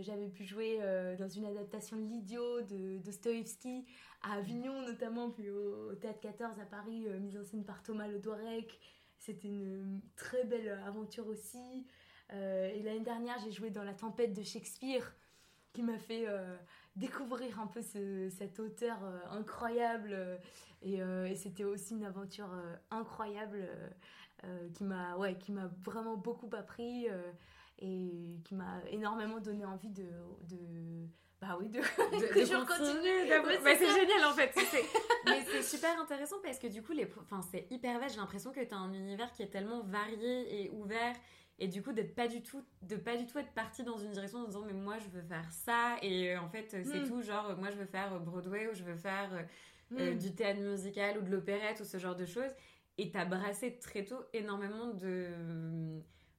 J'avais 0.00 0.28
pu 0.28 0.44
jouer 0.44 0.80
dans 1.18 1.28
une 1.28 1.44
adaptation 1.44 1.96
de 1.96 2.02
L'Idiot 2.02 2.62
de 2.62 2.98
Dostoevsky 2.98 3.86
à 4.22 4.34
Avignon 4.34 4.82
notamment, 4.82 5.30
puis 5.30 5.48
au, 5.50 5.94
Théâtre 5.94 6.20
14 6.20 6.58
à 6.58 6.66
Paris, 6.66 7.06
mise 7.20 7.38
en 7.38 7.44
scène 7.44 7.64
par 7.64 7.82
Thomas 7.82 8.08
Lodorek. 8.08 8.80
C'était 9.16 9.48
une 9.48 10.00
très 10.16 10.44
belle 10.44 10.80
aventure 10.86 11.28
aussi. 11.28 11.86
Euh, 12.32 12.70
et 12.74 12.82
l'année 12.82 13.00
dernière, 13.00 13.38
j'ai 13.44 13.52
joué 13.52 13.70
dans 13.70 13.82
La 13.82 13.94
Tempête 13.94 14.32
de 14.32 14.42
Shakespeare, 14.42 15.14
qui 15.72 15.82
m'a 15.82 15.98
fait 15.98 16.24
euh, 16.28 16.56
découvrir 16.96 17.60
un 17.60 17.66
peu 17.66 17.82
cet 17.82 18.60
auteur 18.60 18.98
euh, 19.04 19.18
incroyable. 19.30 20.16
Et, 20.82 21.00
c'était 21.36 21.64
aussi 21.64 21.94
une 21.94 22.04
aventure 22.04 22.50
incroyable 22.90 23.68
qui 24.72 24.84
m'a 24.84 25.16
ouais, 25.18 25.36
qui 25.36 25.52
vraiment 25.84 26.16
beaucoup 26.16 26.48
appris 26.56 27.06
et 27.78 28.40
qui 28.44 28.54
m'a 28.54 28.80
énormément 28.90 29.40
donné 29.40 29.66
envie 29.66 29.90
de, 29.90 30.08
de 30.48 31.06
bah 31.40 31.56
oui, 31.58 31.68
de, 31.68 31.78
de, 31.80 32.26
que 32.32 32.44
je 32.44 32.54
continue. 32.54 33.62
Bah, 33.62 33.70
c'est 33.76 34.00
génial 34.00 34.24
en 34.26 34.32
fait. 34.32 34.54
Mais 35.26 35.44
c'est 35.50 35.62
super 35.62 35.98
intéressant 36.00 36.36
parce 36.42 36.58
que 36.58 36.66
du 36.66 36.82
coup, 36.82 36.92
les... 36.92 37.10
enfin, 37.20 37.40
c'est 37.50 37.66
hyper 37.70 37.98
vaste. 37.98 38.14
J'ai 38.14 38.20
l'impression 38.20 38.52
que 38.52 38.60
tu 38.60 38.74
as 38.74 38.78
un 38.78 38.92
univers 38.92 39.32
qui 39.32 39.42
est 39.42 39.48
tellement 39.48 39.82
varié 39.82 40.64
et 40.64 40.70
ouvert 40.70 41.14
et 41.60 41.68
du 41.68 41.82
coup 41.82 41.92
d'être 41.92 42.14
pas 42.14 42.26
du 42.26 42.42
tout 42.42 42.64
de 42.82 42.96
pas 42.96 43.16
du 43.16 43.26
tout 43.26 43.38
être 43.38 43.52
parti 43.52 43.84
dans 43.84 43.98
une 43.98 44.10
direction 44.10 44.38
en 44.38 44.44
disant 44.46 44.64
mais 44.66 44.72
moi 44.72 44.96
je 44.98 45.08
veux 45.10 45.22
faire 45.22 45.48
ça 45.52 45.96
et 46.02 46.34
euh, 46.34 46.40
en 46.40 46.48
fait 46.48 46.66
c'est 46.70 46.82
mm. 46.82 47.06
tout 47.06 47.22
genre 47.22 47.56
moi 47.58 47.70
je 47.70 47.76
veux 47.76 47.86
faire 47.86 48.18
Broadway 48.18 48.66
ou 48.68 48.74
je 48.74 48.82
veux 48.82 48.96
faire 48.96 49.30
euh, 49.32 49.42
euh, 50.00 50.14
mm. 50.14 50.18
du 50.18 50.34
théâtre 50.34 50.60
musical 50.60 51.18
ou 51.18 51.22
de 51.22 51.30
l'opérette 51.30 51.80
ou 51.80 51.84
ce 51.84 51.98
genre 51.98 52.16
de 52.16 52.24
choses 52.24 52.50
et 52.96 53.10
t'as 53.10 53.26
brassé 53.26 53.78
très 53.78 54.04
tôt 54.04 54.24
énormément 54.32 54.94
de 54.94 55.28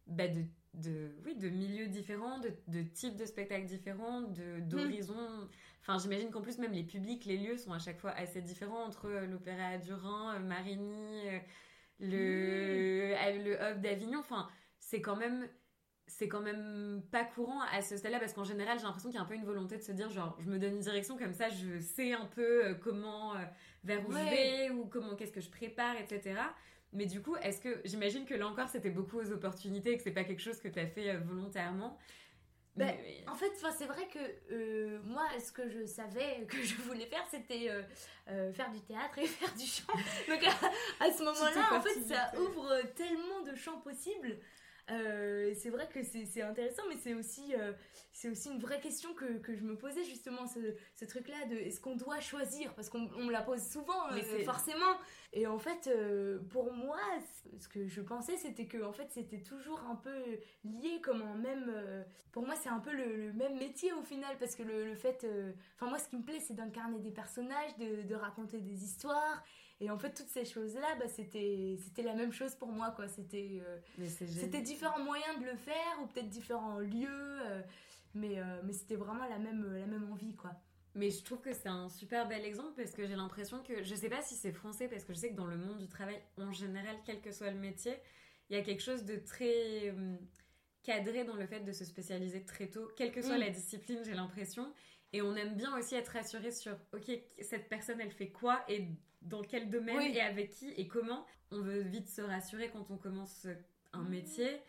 bah 0.08 0.28
de, 0.28 0.44
de 0.74 1.12
oui 1.24 1.36
de 1.36 1.50
milieux 1.50 1.88
différents 1.88 2.40
de, 2.40 2.52
de 2.68 2.82
types 2.82 3.16
de 3.16 3.26
spectacles 3.26 3.68
différents 3.68 4.22
de 4.22 4.58
mm. 4.58 4.68
d'horizons 4.68 5.48
enfin 5.82 6.00
j'imagine 6.00 6.32
qu'en 6.32 6.42
plus 6.42 6.58
même 6.58 6.74
les 6.74 6.84
publics 6.84 7.26
les 7.26 7.38
lieux 7.38 7.58
sont 7.58 7.74
à 7.74 7.80
chaque 7.80 8.00
fois 8.00 8.12
assez 8.12 8.42
différents 8.42 8.84
entre 8.84 9.08
l'opéra 9.30 9.78
du 9.78 9.94
Rhin 9.94 10.40
Marigny 10.40 11.28
le 12.00 13.14
le 13.44 13.54
hub 13.62 13.82
d'Avignon 13.82 14.20
enfin 14.20 14.50
c'est 14.92 15.02
quand 15.02 15.16
même 15.16 15.48
c'est 16.06 16.28
quand 16.28 16.42
même 16.42 17.02
pas 17.12 17.24
courant 17.24 17.62
à 17.72 17.82
ce 17.82 17.96
stade-là 17.96 18.20
parce 18.20 18.34
qu'en 18.34 18.44
général 18.44 18.78
j'ai 18.78 18.84
l'impression 18.84 19.10
qu'il 19.10 19.18
y 19.18 19.22
a 19.22 19.24
un 19.24 19.28
peu 19.28 19.36
une 19.36 19.46
volonté 19.46 19.78
de 19.78 19.82
se 19.82 19.94
dire 19.94 20.10
genre 20.10 20.36
je 20.40 20.50
me 20.50 20.60
donne 20.60 20.74
une 20.74 20.82
direction 20.82 21.18
comme 21.18 21.34
ça 21.34 21.48
je 21.48 21.80
sais 21.80 22.12
un 22.12 22.26
peu 22.26 22.66
euh, 22.66 22.74
comment 22.74 23.34
euh, 23.36 23.40
vers 23.86 24.06
où 24.06 24.12
je 24.12 24.18
vais 24.18 24.70
ou 24.72 24.86
comment 24.86 25.16
qu'est-ce 25.16 25.32
que 25.32 25.40
je 25.40 25.50
prépare 25.50 25.96
etc 25.96 26.42
mais 26.92 27.06
du 27.06 27.22
coup 27.22 27.38
est-ce 27.38 27.62
que 27.62 27.80
j'imagine 27.86 28.26
que 28.26 28.34
là 28.34 28.48
encore 28.48 28.68
c'était 28.68 28.90
beaucoup 28.90 29.20
aux 29.20 29.32
opportunités 29.32 29.94
et 29.94 29.98
que 29.98 30.04
c'est 30.04 30.12
pas 30.12 30.26
quelque 30.26 30.42
chose 30.42 30.60
que 30.60 30.68
tu 30.68 30.80
as 30.80 30.88
fait 30.88 31.10
euh, 31.12 31.20
volontairement. 31.20 31.98
Ben, 32.78 32.96
En 33.28 33.36
fait, 33.36 33.52
c'est 33.78 33.86
vrai 33.86 34.08
que 34.08 34.98
moi, 35.00 35.28
ce 35.46 35.52
que 35.52 35.68
je 35.68 35.86
savais 35.86 36.46
que 36.48 36.56
je 36.64 36.76
voulais 36.84 37.06
faire, 37.06 37.26
c'était 37.30 37.70
faire 38.54 38.72
du 38.72 38.80
théâtre 38.80 39.18
et 39.18 39.28
faire 39.28 39.54
du 39.54 39.66
chant. 39.66 39.92
Donc 40.30 40.42
à, 40.42 41.06
à 41.06 41.12
ce 41.12 41.22
moment-là, 41.22 41.78
en 41.78 41.82
fait, 41.82 42.00
ça 42.08 42.32
ouvre 42.40 42.82
tellement 42.96 43.42
de 43.42 43.54
champs 43.56 43.82
possibles 43.82 44.38
euh, 44.92 45.54
c'est 45.56 45.70
vrai 45.70 45.88
que 45.88 46.04
c'est 46.04 46.42
intéressant, 46.42 46.84
mais 46.90 46.98
c'est 46.98 47.14
aussi, 47.14 47.56
euh, 47.56 47.72
c'est 48.12 48.30
aussi 48.30 48.50
une 48.50 48.60
vraie 48.60 48.82
question 48.82 49.14
que, 49.14 49.38
que, 49.38 49.56
je 49.56 49.64
me 49.64 49.78
posais 49.78 50.04
justement, 50.04 50.48
ce, 50.48 50.60
ce 50.96 51.06
truc-là 51.06 51.46
de 51.50 51.56
est-ce 51.56 51.80
qu'on 51.80 51.96
doit 51.96 52.20
choisir? 52.20 52.74
Parce 52.74 52.90
qu'on 52.90 53.00
me 53.00 53.32
la 53.32 53.42
pose 53.42 53.62
souvent, 53.62 54.12
mais 54.14 54.24
euh, 54.24 54.44
forcément. 54.44 54.98
Et 55.34 55.48
en 55.48 55.58
fait, 55.58 55.90
pour 56.50 56.74
moi, 56.74 57.00
ce 57.58 57.70
que 57.70 57.88
je 57.88 58.02
pensais, 58.02 58.36
c'était 58.36 58.68
que 58.68 58.84
en 58.84 58.92
fait, 58.92 59.08
c'était 59.12 59.42
toujours 59.42 59.82
un 59.90 59.96
peu 59.96 60.24
lié 60.66 61.00
comme 61.02 61.22
en 61.22 61.36
même. 61.36 61.72
pour 62.34 62.46
moi, 62.46 62.56
c'est 62.62 62.70
un 62.70 62.80
peu 62.80 62.92
le, 62.92 63.32
même 63.32 63.58
métier 63.58 63.94
au 63.94 64.02
final, 64.02 64.36
parce 64.40 64.56
que 64.56 64.64
le, 64.64 64.86
le 64.86 64.96
fait. 64.96 65.26
Enfin, 65.76 65.90
moi, 65.90 66.00
ce 66.00 66.10
qui 66.10 66.18
me 66.18 66.24
plaît, 66.24 66.42
c'est 66.42 66.56
d'incarner 66.56 67.00
des 67.00 67.12
personnages, 67.12 67.78
de, 67.78 68.02
de 68.02 68.16
raconter 68.16 68.60
des 68.60 68.84
histoires. 68.84 69.42
Et 69.82 69.90
en 69.90 69.98
fait, 69.98 70.14
toutes 70.14 70.30
ces 70.30 70.46
choses-là, 70.46 70.96
bah, 71.00 71.08
c'était, 71.08 71.76
c'était 71.84 72.04
la 72.04 72.14
même 72.14 72.32
chose 72.32 72.54
pour 72.54 72.68
moi, 72.72 72.92
quoi. 72.92 73.08
C'était, 73.08 73.62
euh, 73.66 74.06
c'était 74.08 74.62
différents 74.62 75.04
moyens 75.04 75.40
de 75.40 75.46
le 75.46 75.56
faire, 75.56 75.98
ou 76.02 76.06
peut-être 76.06 76.30
différents 76.30 76.78
lieux, 76.78 77.08
euh, 77.10 77.62
mais, 78.14 78.40
euh, 78.40 78.62
mais 78.64 78.74
c'était 78.74 78.96
vraiment 78.96 79.26
la 79.28 79.40
même, 79.40 79.74
la 79.74 79.88
même 79.88 80.10
envie, 80.12 80.36
quoi. 80.36 80.52
Mais 80.94 81.10
je 81.10 81.24
trouve 81.24 81.42
que 81.42 81.52
c'est 81.54 81.70
un 81.70 81.90
super 81.90 82.28
bel 82.28 82.46
exemple 82.46 82.74
parce 82.76 82.92
que 82.92 83.08
j'ai 83.08 83.16
l'impression 83.16 83.64
que, 83.64 83.82
je 83.82 83.96
sais 83.96 84.10
pas 84.10 84.22
si 84.22 84.36
c'est 84.36 84.52
français, 84.52 84.88
parce 84.88 85.04
que 85.04 85.14
je 85.14 85.20
sais 85.20 85.30
que 85.32 85.36
dans 85.36 85.48
le 85.48 85.58
monde 85.58 85.80
du 85.80 85.88
travail 85.88 86.22
en 86.38 86.52
général, 86.52 86.98
quel 87.06 87.20
que 87.22 87.32
soit 87.32 87.50
le 87.50 87.58
métier, 87.58 87.94
il 88.50 88.58
y 88.58 88.60
a 88.60 88.62
quelque 88.62 88.84
chose 88.84 89.04
de 89.06 89.16
très 89.16 89.90
hum, 89.92 90.20
cadré 90.84 91.24
dans 91.24 91.38
le 91.38 91.48
fait 91.48 91.62
de 91.62 91.72
se 91.72 91.86
spécialiser 91.86 92.44
très 92.44 92.68
tôt, 92.68 92.88
quelle 92.98 93.12
que 93.14 93.22
soit 93.22 93.38
Mm. 93.38 93.40
la 93.42 93.50
discipline, 93.50 94.00
j'ai 94.04 94.14
l'impression. 94.14 94.74
Et 95.14 95.22
on 95.22 95.36
aime 95.36 95.56
bien 95.56 95.78
aussi 95.78 95.96
être 95.96 96.10
rassuré 96.10 96.52
sur, 96.52 96.74
ok, 96.94 97.12
cette 97.42 97.68
personne, 97.70 98.00
elle 98.00 98.12
fait 98.12 98.30
quoi 98.32 98.64
et 98.70 98.88
dans 99.22 99.42
quel 99.42 99.70
domaine 99.70 99.98
Oui. 99.98 100.12
et 100.16 100.22
avec 100.22 100.52
qui 100.52 100.70
et 100.72 100.88
comment. 100.88 101.26
On 101.52 101.62
veut 101.62 101.82
vite 101.82 102.10
se 102.10 102.22
rassurer 102.22 102.70
quand 102.70 102.90
on 102.92 102.98
commence 102.98 103.46
un 103.94 104.04
métier. 104.04 104.62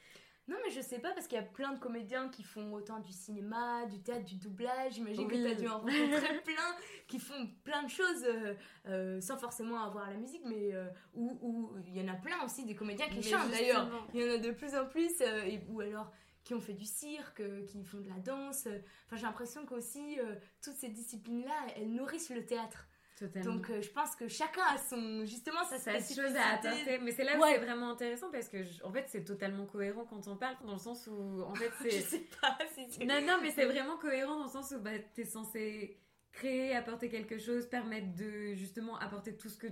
Non, 0.49 0.57
mais 0.65 0.73
je 0.73 0.81
sais 0.81 0.99
pas, 0.99 1.13
parce 1.13 1.29
qu'il 1.29 1.37
y 1.37 1.41
a 1.41 1.45
plein 1.45 1.73
de 1.73 1.79
comédiens 1.79 2.29
qui 2.29 2.43
font 2.43 2.73
autant 2.75 2.99
du 2.99 3.13
cinéma, 3.13 3.87
du 3.87 4.03
théâtre, 4.03 4.25
du 4.25 4.35
doublage. 4.35 4.95
J'imagine 4.95 5.25
Oui. 5.29 5.29
que 5.29 5.47
tu 5.47 5.53
as 5.53 5.55
dû 5.55 5.69
en 5.69 5.79
rencontrer 5.79 6.41
plein 6.45 6.77
qui 7.07 7.21
font 7.21 7.49
plein 7.63 7.85
de 7.85 7.89
choses 7.89 8.25
euh, 8.25 8.55
euh, 8.89 9.21
sans 9.21 9.39
forcément 9.39 9.81
avoir 9.85 10.11
la 10.11 10.17
musique, 10.17 10.43
mais 10.45 10.75
euh, 10.75 10.89
où 11.15 11.71
il 11.87 11.97
y 11.97 12.01
en 12.01 12.13
a 12.13 12.17
plein 12.17 12.43
aussi 12.45 12.65
des 12.67 12.75
comédiens 12.75 13.07
qui 13.09 13.17
Mais 13.19 13.23
chantent 13.23 13.51
d'ailleurs. 13.53 13.89
Il 14.13 14.21
y 14.21 14.25
en 14.29 14.35
a 14.35 14.39
de 14.39 14.51
plus 14.51 14.75
en 14.75 14.87
plus, 14.87 15.13
euh, 15.21 15.45
et, 15.45 15.61
ou 15.69 15.81
alors 15.81 16.11
qui 16.45 16.55
ont 16.55 16.61
fait 16.61 16.73
du 16.75 16.85
cirque, 16.85 17.41
euh, 17.41 17.65
qui 17.67 17.83
font 17.85 18.01
de 18.01 18.09
la 18.09 18.19
danse. 18.19 18.67
Enfin, 19.07 19.17
j'ai 19.17 19.23
l'impression 19.23 19.65
qu'aussi 19.67 20.19
euh, 20.19 20.35
toutes 20.63 20.75
ces 20.77 20.89
disciplines-là, 20.89 21.55
elles 21.77 21.93
nourrissent 21.93 22.31
le 22.31 22.45
théâtre. 22.45 22.89
Totalement. 23.19 23.55
Donc, 23.55 23.71
euh, 23.71 23.81
je 23.81 23.91
pense 23.91 24.17
que 24.17 24.27
chacun 24.27 24.63
a 24.75 24.79
son 24.79 25.25
justement 25.25 25.63
sa 25.65 25.79
spécificité. 25.79 26.23
chose 26.27 26.35
à 26.37 26.55
apporter. 26.55 26.99
Mais 26.99 27.13
c'est 27.13 27.23
là 27.23 27.37
où 27.37 27.43
Ouais. 27.43 27.53
c'est 27.53 27.61
vraiment 27.65 27.91
intéressant 27.91 28.31
parce 28.33 28.49
que, 28.49 28.65
je- 28.65 28.83
en 28.83 28.91
fait, 28.91 29.05
c'est 29.09 29.23
totalement 29.23 29.67
cohérent 29.67 30.05
quand 30.07 30.27
on 30.27 30.37
parle, 30.37 30.57
dans 30.67 30.73
le 30.73 30.79
sens 30.79 31.07
où, 31.07 31.43
en 31.43 31.55
fait, 31.55 31.71
Je 31.85 31.91
c'est. 31.91 32.01
sais 32.01 32.27
pas 32.41 32.59
si 32.75 32.87
c'est. 32.91 33.05
Non, 33.05 33.21
non, 33.25 33.39
mais 33.41 33.53
c'est 33.53 33.67
vraiment 33.67 33.97
cohérent 33.99 34.37
dans 34.39 34.45
le 34.47 34.51
sens 34.51 34.73
où 34.77 34.81
bah, 34.81 34.99
t'es 35.15 35.25
censé 35.25 36.01
créer, 36.33 36.75
apporter 36.75 37.09
quelque 37.11 37.39
chose, 37.39 37.67
permettre 37.69 38.13
de 38.17 38.55
justement 38.55 38.97
apporter 38.99 39.37
tout 39.37 39.51
ce 39.51 39.59
que 39.59 39.67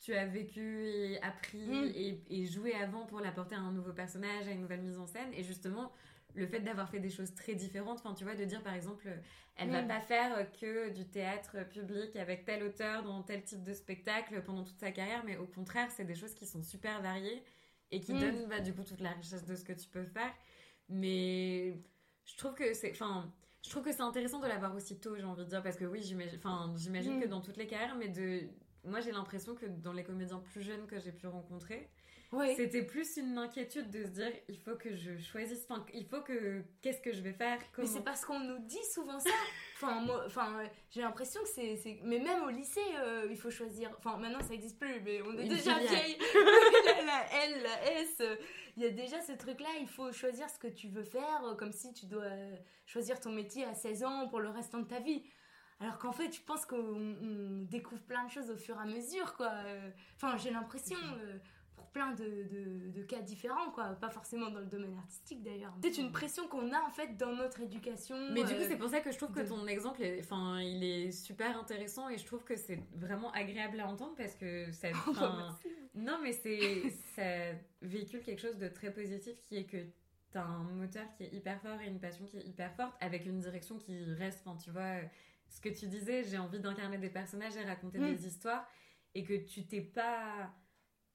tu 0.00 0.14
as 0.14 0.26
vécu 0.26 0.60
et 0.86 1.20
appris 1.22 1.58
Mm. 1.68 1.92
et, 1.94 2.22
et 2.30 2.46
joué 2.46 2.72
avant 2.74 3.06
pour 3.06 3.20
l'apporter 3.20 3.54
à 3.54 3.60
un 3.60 3.72
nouveau 3.72 3.92
personnage, 3.92 4.48
à 4.48 4.50
une 4.50 4.62
nouvelle 4.62 4.80
mise 4.82 4.98
en 4.98 5.06
scène. 5.06 5.32
Et 5.34 5.42
justement, 5.42 5.92
le 6.34 6.46
fait 6.46 6.60
d'avoir 6.60 6.88
fait 6.88 7.00
des 7.00 7.10
choses 7.10 7.34
très 7.34 7.54
différentes, 7.54 7.98
enfin, 7.98 8.14
tu 8.14 8.24
vois, 8.24 8.34
de 8.34 8.44
dire 8.44 8.62
par 8.62 8.74
exemple, 8.74 9.08
elle 9.56 9.70
va 9.70 9.82
Mm. 9.82 9.88
pas 9.88 10.00
faire 10.00 10.52
que 10.52 10.88
du 10.90 11.06
théâtre 11.06 11.68
public 11.68 12.16
avec 12.16 12.44
tel 12.44 12.62
auteur 12.62 13.02
dans 13.02 13.22
tel 13.22 13.42
type 13.44 13.62
de 13.62 13.74
spectacle 13.74 14.42
pendant 14.42 14.64
toute 14.64 14.78
sa 14.78 14.90
carrière, 14.90 15.22
mais 15.26 15.36
au 15.36 15.46
contraire, 15.46 15.90
c'est 15.90 16.04
des 16.04 16.14
choses 16.14 16.34
qui 16.34 16.46
sont 16.46 16.62
super 16.62 17.02
variées 17.02 17.42
et 17.90 18.00
qui 18.00 18.14
Mm. 18.14 18.20
donnent 18.20 18.48
bah, 18.48 18.60
du 18.60 18.72
coup 18.72 18.84
toute 18.84 19.00
la 19.00 19.10
richesse 19.10 19.44
de 19.44 19.54
ce 19.54 19.64
que 19.64 19.72
tu 19.74 19.88
peux 19.88 20.04
faire. 20.04 20.32
Mais 20.88 21.78
je 22.24 22.36
trouve 22.36 22.54
que 22.54 22.72
c'est 22.74 22.90
enfin 22.92 23.32
je 23.62 23.68
trouve 23.70 23.82
que 23.84 23.92
c'est 23.92 24.00
intéressant 24.00 24.40
de 24.40 24.46
l'avoir 24.46 24.74
aussi 24.74 24.98
tôt 24.98 25.16
j'ai 25.16 25.24
envie 25.24 25.44
de 25.44 25.48
dire 25.50 25.62
parce 25.62 25.76
que 25.76 25.84
oui 25.84 26.00
j'imagine 26.02 26.38
enfin 26.38 26.72
j'imagine 26.76 27.20
que 27.20 27.26
dans 27.26 27.40
toutes 27.40 27.58
les 27.58 27.66
carrières 27.66 27.94
mais 27.96 28.08
de 28.08 28.42
moi 28.84 29.00
j'ai 29.00 29.12
l'impression 29.12 29.54
que 29.54 29.66
dans 29.66 29.92
les 29.92 30.04
comédiens 30.04 30.38
plus 30.38 30.62
jeunes 30.62 30.86
que 30.86 30.98
j'ai 30.98 31.12
pu 31.12 31.26
rencontrer 31.26 31.90
c'était 32.56 32.82
plus 32.82 33.16
une 33.16 33.36
inquiétude 33.38 33.90
de 33.90 34.04
se 34.04 34.10
dire 34.10 34.32
il 34.48 34.56
faut 34.56 34.76
que 34.76 34.94
je 34.94 35.18
choisisse 35.18 35.66
enfin 35.68 35.84
il 35.92 36.06
faut 36.06 36.20
que 36.20 36.62
qu'est-ce 36.80 37.00
que 37.00 37.12
je 37.12 37.22
vais 37.22 37.32
faire 37.32 37.58
Mais 37.76 37.86
c'est 37.86 38.04
parce 38.04 38.24
qu'on 38.24 38.38
nous 38.38 38.58
dit 38.60 38.84
souvent 38.92 39.18
ça. 39.18 39.30
Enfin, 39.74 40.00
moi, 40.00 40.22
enfin, 40.26 40.62
j'ai 40.90 41.00
l'impression 41.00 41.40
que 41.42 41.48
c'est, 41.48 42.00
mais 42.04 42.18
même 42.18 42.42
au 42.42 42.50
lycée, 42.50 42.80
euh, 42.98 43.26
il 43.30 43.36
faut 43.36 43.50
choisir. 43.50 43.90
Enfin, 43.98 44.16
maintenant 44.18 44.42
ça 44.42 44.54
existe 44.54 44.78
plus, 44.78 45.00
mais 45.00 45.22
on 45.22 45.36
est 45.38 45.44
Une 45.44 45.48
déjà 45.48 45.78
vieille. 45.78 46.18
la, 46.84 47.02
la 47.02 47.44
L, 47.46 47.62
la 47.62 47.92
S, 48.00 48.16
euh, 48.20 48.36
il 48.76 48.82
y 48.82 48.86
a 48.86 48.90
déjà 48.90 49.20
ce 49.22 49.32
truc-là. 49.32 49.68
Il 49.80 49.88
faut 49.88 50.12
choisir 50.12 50.48
ce 50.50 50.58
que 50.58 50.68
tu 50.68 50.88
veux 50.88 51.02
faire, 51.02 51.44
euh, 51.44 51.54
comme 51.54 51.72
si 51.72 51.92
tu 51.94 52.06
dois 52.06 52.30
choisir 52.86 53.18
ton 53.18 53.32
métier 53.32 53.64
à 53.64 53.74
16 53.74 54.04
ans 54.04 54.28
pour 54.28 54.40
le 54.40 54.50
restant 54.50 54.78
de 54.78 54.86
ta 54.86 55.00
vie. 55.00 55.24
Alors 55.80 55.98
qu'en 55.98 56.12
fait, 56.12 56.34
je 56.34 56.40
pense 56.42 56.66
qu'on 56.66 56.76
on 57.22 57.62
découvre 57.70 58.02
plein 58.02 58.24
de 58.26 58.30
choses 58.30 58.50
au 58.50 58.56
fur 58.56 58.76
et 58.76 58.80
à 58.82 58.84
mesure, 58.86 59.34
quoi. 59.34 59.50
Euh, 59.64 59.90
Enfin, 60.16 60.36
j'ai 60.36 60.50
l'impression, 60.50 60.98
euh, 61.22 61.38
pour 61.74 61.86
plein 61.88 62.12
de, 62.12 62.24
de- 62.24 62.90
de 62.90 63.02
cas 63.02 63.20
différents, 63.22 63.70
quoi. 63.70 63.86
Pas 63.94 64.10
forcément 64.10 64.50
dans 64.50 64.60
le 64.60 64.66
domaine 64.66 64.94
artistique, 64.98 65.42
d'ailleurs. 65.42 65.72
C'est 65.82 65.96
une 65.96 66.12
pression 66.12 66.46
qu'on 66.48 66.70
a, 66.72 66.80
en 66.82 66.90
fait, 66.90 67.16
dans 67.16 67.34
notre 67.34 67.62
éducation. 67.62 68.14
mais 68.32 68.44
du 68.44 68.54
coup 68.54 68.60
euh, 68.60 68.66
c'est 68.68 68.76
pour 68.76 68.90
ça 68.90 69.00
que 69.00 69.10
je 69.10 69.16
trouve 69.16 69.32
que 69.32 69.40
ton 69.40 69.66
exemple 69.66 70.02
est, 70.02 70.20
enfin 70.20 70.60
il 70.60 70.84
est 70.84 71.10
super 71.12 71.58
intéressant 71.58 72.10
et 72.10 72.18
je 72.18 72.26
trouve 72.26 72.44
que 72.44 72.56
c'est 72.56 72.82
vraiment 72.94 73.32
agréable 73.32 73.80
à 73.80 73.86
entendre 73.88 74.14
parce 74.16 74.34
que 74.34 74.70
ça 74.72 74.88
Oh, 75.06 75.10
enfin, 75.12 75.56
Non, 75.94 76.18
mais 76.22 76.32
c'est 76.32 76.90
ça 77.16 77.56
véhicule 77.80 78.20
quelque 78.22 78.40
chose 78.42 78.58
de 78.58 78.68
très 78.68 78.92
positif 78.92 79.40
qui 79.48 79.56
est 79.56 79.64
que 79.64 79.78
t'as 80.32 80.42
un 80.44 80.62
moteur 80.64 81.06
qui 81.16 81.24
est 81.24 81.32
hyper 81.32 81.60
fort 81.62 81.80
et 81.80 81.86
une 81.88 81.98
passion 81.98 82.24
qui 82.26 82.36
est 82.36 82.44
hyper 82.46 82.72
forte 82.74 82.94
avec 83.00 83.24
une 83.26 83.40
direction 83.40 83.78
qui 83.78 84.04
reste. 84.14 84.42
Enfin, 84.46 84.56
tu 84.62 84.70
vois, 84.70 84.96
ce 85.50 85.60
que 85.60 85.68
tu 85.68 85.86
disais, 85.86 86.24
j'ai 86.24 86.38
envie 86.38 86.60
d'incarner 86.60 86.96
des 86.98 87.10
personnages 87.10 87.56
et 87.56 87.64
raconter 87.64 87.98
Mm. 87.98 88.14
des 88.16 88.26
histoires 88.26 88.66
et 89.14 89.24
que 89.24 89.34
tu 89.34 89.66
t'es 89.66 89.80
pas. 89.82 90.50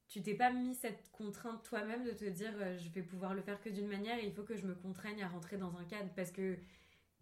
Tu 0.08 0.22
t'es 0.22 0.36
pas 0.36 0.52
mis 0.52 0.76
cette 0.76 1.10
contrainte 1.12 1.64
toi-même 1.64 2.04
de 2.04 2.12
te 2.12 2.26
dire 2.26 2.54
euh, 2.58 2.78
je 2.78 2.90
vais 2.90 3.02
pouvoir 3.02 3.34
le 3.34 3.42
faire 3.42 3.60
que 3.60 3.70
d'une 3.70 3.88
manière 3.88 4.20
et 4.20 4.26
il 4.28 4.34
faut 4.34 4.44
que 4.44 4.56
je 4.56 4.68
me 4.68 4.76
contraigne 4.76 5.24
à 5.24 5.28
rentrer 5.28 5.58
dans 5.58 5.76
un 5.78 5.84
cadre 5.86 6.12
parce 6.16 6.30
que 6.32 6.60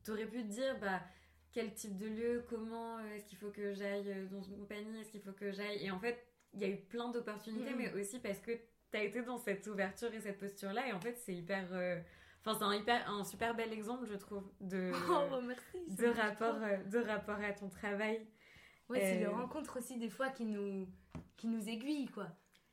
t'aurais 0.04 0.26
pu 0.26 0.42
te 0.44 0.48
dire 0.50 0.78
bah 0.82 1.02
quel 1.54 1.74
type 1.74 1.96
de 1.98 2.08
lieu, 2.08 2.46
comment 2.50 2.98
euh, 2.98 3.14
est-ce 3.16 3.26
qu'il 3.26 3.38
faut 3.38 3.52
que 3.52 3.72
j'aille 3.74 4.12
euh, 4.12 4.26
dans 4.28 4.42
une 4.42 4.58
compagnie, 4.58 5.00
est-ce 5.00 5.12
qu'il 5.12 5.22
faut 5.22 5.32
que 5.32 5.50
j'aille 5.52 5.86
et 5.86 5.92
en 5.92 6.00
fait 6.00 6.28
il 6.54 6.60
y 6.60 6.66
a 6.66 6.68
eu 6.68 6.78
plein 6.78 7.10
d'opportunités, 7.10 7.72
Mhm. 7.72 7.78
mais 7.78 7.94
aussi 7.94 8.20
parce 8.20 8.40
que 8.40 8.52
tu 8.52 8.98
as 8.98 9.04
été 9.04 9.22
dans 9.22 9.38
cette 9.38 9.66
ouverture 9.68 10.14
et 10.14 10.20
cette 10.20 10.38
posture-là. 10.38 10.88
Et 10.88 10.92
en 10.94 11.00
fait, 11.00 11.18
c'est 11.18 11.34
hyper. 11.34 11.68
euh, 11.74 12.00
Enfin, 12.46 12.58
c'est 12.60 12.66
un, 12.66 12.76
hyper, 12.76 13.10
un 13.10 13.24
super 13.24 13.56
bel 13.56 13.72
exemple, 13.72 14.06
je 14.06 14.16
trouve, 14.16 14.44
de, 14.60 14.92
Oh, 15.10 15.42
merci. 15.42 15.78
de, 15.88 16.08
rapport, 16.08 16.56
euh, 16.62 16.78
de 16.84 17.00
rapport 17.00 17.40
à 17.40 17.54
ton 17.54 17.70
travail. 17.70 18.28
Ouais, 18.90 19.00
c'est 19.00 19.20
les 19.20 19.26
euh, 19.26 19.32
rencontres 19.32 19.78
aussi, 19.78 19.98
des 19.98 20.10
fois, 20.10 20.30
qui 20.30 20.46
nous, 20.46 20.88
qui 21.38 21.48
nous 21.48 21.70
aiguillent, 21.70 22.10
quoi. 22.10 22.28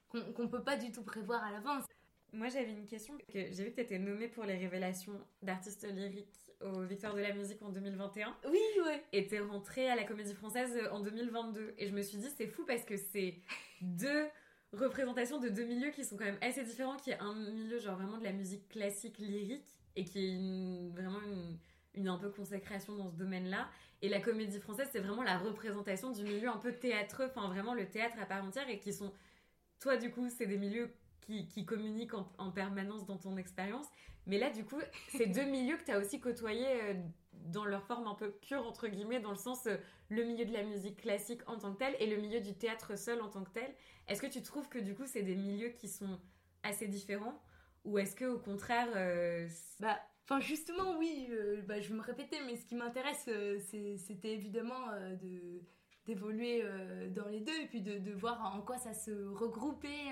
Qu'on 0.08 0.32
qu'on 0.32 0.48
peut 0.48 0.64
pas 0.64 0.76
du 0.76 0.90
tout 0.90 1.04
prévoir 1.04 1.44
à 1.44 1.52
l'avance. 1.52 1.84
Moi, 2.32 2.48
j'avais 2.48 2.72
une 2.72 2.86
question. 2.86 3.16
que 3.32 3.52
J'ai 3.52 3.64
vu 3.64 3.70
que 3.70 3.76
tu 3.76 3.80
étais 3.82 3.98
nommée 3.98 4.28
pour 4.28 4.44
les 4.44 4.56
révélations 4.56 5.20
d'artistes 5.42 5.86
lyriques 5.86 6.50
aux 6.60 6.82
Victoires 6.82 7.14
de 7.14 7.20
la 7.20 7.32
musique 7.32 7.62
en 7.62 7.70
2021. 7.70 8.36
Oui, 8.48 8.60
ouais. 8.84 9.04
Et 9.12 9.26
t'es 9.28 9.38
rentrée 9.38 9.88
à 9.88 9.94
la 9.94 10.04
Comédie 10.04 10.34
Française 10.34 10.76
en 10.90 11.00
2022. 11.00 11.74
Et 11.78 11.86
je 11.86 11.94
me 11.94 12.02
suis 12.02 12.18
dit, 12.18 12.28
c'est 12.36 12.48
fou 12.48 12.64
parce 12.66 12.84
que 12.84 12.96
c'est 12.96 13.40
deux 13.80 14.26
représentations 14.72 15.38
de 15.38 15.48
deux 15.48 15.64
milieux 15.64 15.90
qui 15.90 16.04
sont 16.04 16.16
quand 16.16 16.24
même 16.24 16.38
assez 16.40 16.62
différents. 16.62 16.96
Qui 16.96 17.10
est 17.10 17.18
un 17.18 17.34
milieu, 17.34 17.78
genre 17.78 17.96
vraiment 17.96 18.18
de 18.18 18.24
la 18.24 18.32
musique 18.32 18.68
classique 18.68 19.18
lyrique, 19.18 19.78
et 19.96 20.04
qui 20.04 20.26
est 20.26 20.90
vraiment 20.94 21.20
une, 21.22 21.58
une 21.94 22.08
un 22.08 22.18
peu 22.18 22.30
consécration 22.30 22.96
dans 22.96 23.10
ce 23.10 23.16
domaine-là. 23.16 23.68
Et 24.02 24.08
la 24.08 24.20
Comédie 24.20 24.60
Française, 24.60 24.88
c'est 24.92 25.00
vraiment 25.00 25.22
la 25.22 25.38
représentation 25.38 26.10
du 26.10 26.22
milieu 26.22 26.48
un 26.48 26.56
peu 26.58 26.72
théâtreux, 26.72 27.26
enfin 27.26 27.48
vraiment 27.48 27.74
le 27.74 27.88
théâtre 27.88 28.16
à 28.20 28.26
part 28.26 28.44
entière, 28.44 28.68
et 28.68 28.78
qui 28.78 28.92
sont. 28.92 29.12
Toi, 29.80 29.96
du 29.96 30.10
coup, 30.10 30.28
c'est 30.28 30.46
des 30.46 30.58
milieux 30.58 30.90
qui, 31.20 31.48
qui 31.48 31.64
communiquent 31.64 32.14
en, 32.14 32.30
en 32.38 32.50
permanence 32.50 33.06
dans 33.06 33.18
ton 33.18 33.36
expérience. 33.36 33.86
Mais 34.26 34.38
là, 34.38 34.50
du 34.50 34.64
coup, 34.64 34.80
c'est 35.08 35.26
deux 35.26 35.44
milieux 35.44 35.76
que 35.76 35.84
tu 35.84 35.90
as 35.90 35.98
aussi 35.98 36.20
côtoyés 36.20 36.66
euh, 36.82 36.94
dans 37.46 37.64
leur 37.64 37.84
forme 37.84 38.06
un 38.06 38.14
peu 38.14 38.30
pure, 38.30 38.66
entre 38.66 38.88
guillemets, 38.88 39.20
dans 39.20 39.30
le 39.30 39.36
sens 39.36 39.66
euh, 39.66 39.76
le 40.08 40.24
milieu 40.24 40.44
de 40.44 40.52
la 40.52 40.62
musique 40.62 41.00
classique 41.00 41.42
en 41.46 41.58
tant 41.58 41.72
que 41.72 41.78
tel 41.78 41.96
et 41.98 42.06
le 42.06 42.16
milieu 42.16 42.40
du 42.40 42.54
théâtre 42.54 42.96
seul 42.96 43.20
en 43.22 43.28
tant 43.28 43.44
que 43.44 43.50
tel. 43.50 43.74
Est-ce 44.08 44.20
que 44.20 44.26
tu 44.26 44.42
trouves 44.42 44.68
que 44.68 44.78
du 44.78 44.94
coup, 44.94 45.06
c'est 45.06 45.22
des 45.22 45.36
milieux 45.36 45.70
qui 45.70 45.88
sont 45.88 46.18
assez 46.62 46.88
différents 46.88 47.40
Ou 47.84 47.98
est-ce 47.98 48.14
que 48.14 48.24
au 48.24 48.38
contraire, 48.38 48.88
euh, 48.96 49.48
Bah, 49.80 49.98
enfin, 50.24 50.40
justement, 50.40 50.96
oui, 50.98 51.28
euh, 51.30 51.62
bah, 51.62 51.80
je 51.80 51.88
vais 51.88 51.94
me 51.94 52.02
répéter, 52.02 52.38
mais 52.46 52.56
ce 52.56 52.64
qui 52.64 52.74
m'intéresse, 52.74 53.28
c'était 53.98 54.32
évidemment 54.32 54.86
de 55.22 55.62
d'évoluer 56.06 56.64
dans 57.10 57.28
les 57.28 57.40
deux 57.40 57.54
et 57.60 57.66
puis 57.66 57.82
de, 57.82 57.98
de 57.98 58.12
voir 58.12 58.56
en 58.56 58.62
quoi 58.62 58.78
ça 58.78 58.94
se 58.94 59.12
regroupait. 59.28 60.08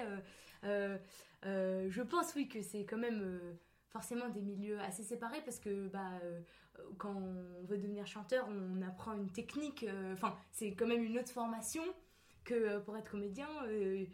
je 0.63 2.03
pense, 2.03 2.35
oui, 2.37 2.47
que 2.47 2.63
c'est 2.63 2.85
quand 2.85 2.99
même 2.99 3.41
forcément 3.89 4.29
des 4.29 4.43
milieux 4.43 4.79
assez 4.81 5.03
séparés 5.03 5.41
parce 5.45 5.59
que 5.59 5.89
bah, 5.89 6.21
quand 6.99 7.15
on 7.15 7.65
veut 7.67 7.79
devenir 7.79 8.07
chanteur, 8.07 8.49
on 8.49 8.83
apprend 8.83 9.15
une 9.15 9.31
technique, 9.31 9.85
euh, 9.85 10.13
enfin, 10.15 10.37
c'est 10.53 10.75
quand 10.75 10.87
même 10.87 11.03
une 11.03 11.19
autre 11.19 11.31
formation 11.31 11.83
que 12.45 12.55
euh, 12.55 12.81
pour 12.81 12.97
être 12.97 13.11
comédien. 13.11 13.49
euh, 13.67 14.07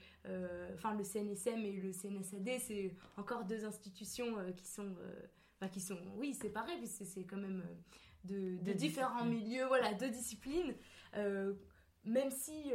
Enfin, 0.75 0.95
le 0.95 1.05
CNSM 1.05 1.65
et 1.65 1.73
le 1.73 1.93
CNSAD, 1.93 2.59
c'est 2.61 2.95
encore 3.17 3.45
deux 3.45 3.65
institutions 3.65 4.37
qui 4.57 4.67
sont, 4.67 4.97
qui 5.71 5.81
sont, 5.81 5.99
oui, 6.17 6.35
séparées, 6.35 6.77
puisque 6.79 7.05
c'est 7.07 7.25
quand 7.25 7.37
même 7.37 7.63
de, 8.25 8.57
de 8.63 8.73
différents 8.73 9.25
disciplines. 9.25 9.49
milieux, 9.49 9.67
voilà, 9.67 9.95
deux 9.95 10.11
disciplines. 10.11 10.75
Même 12.05 12.31
si 12.31 12.73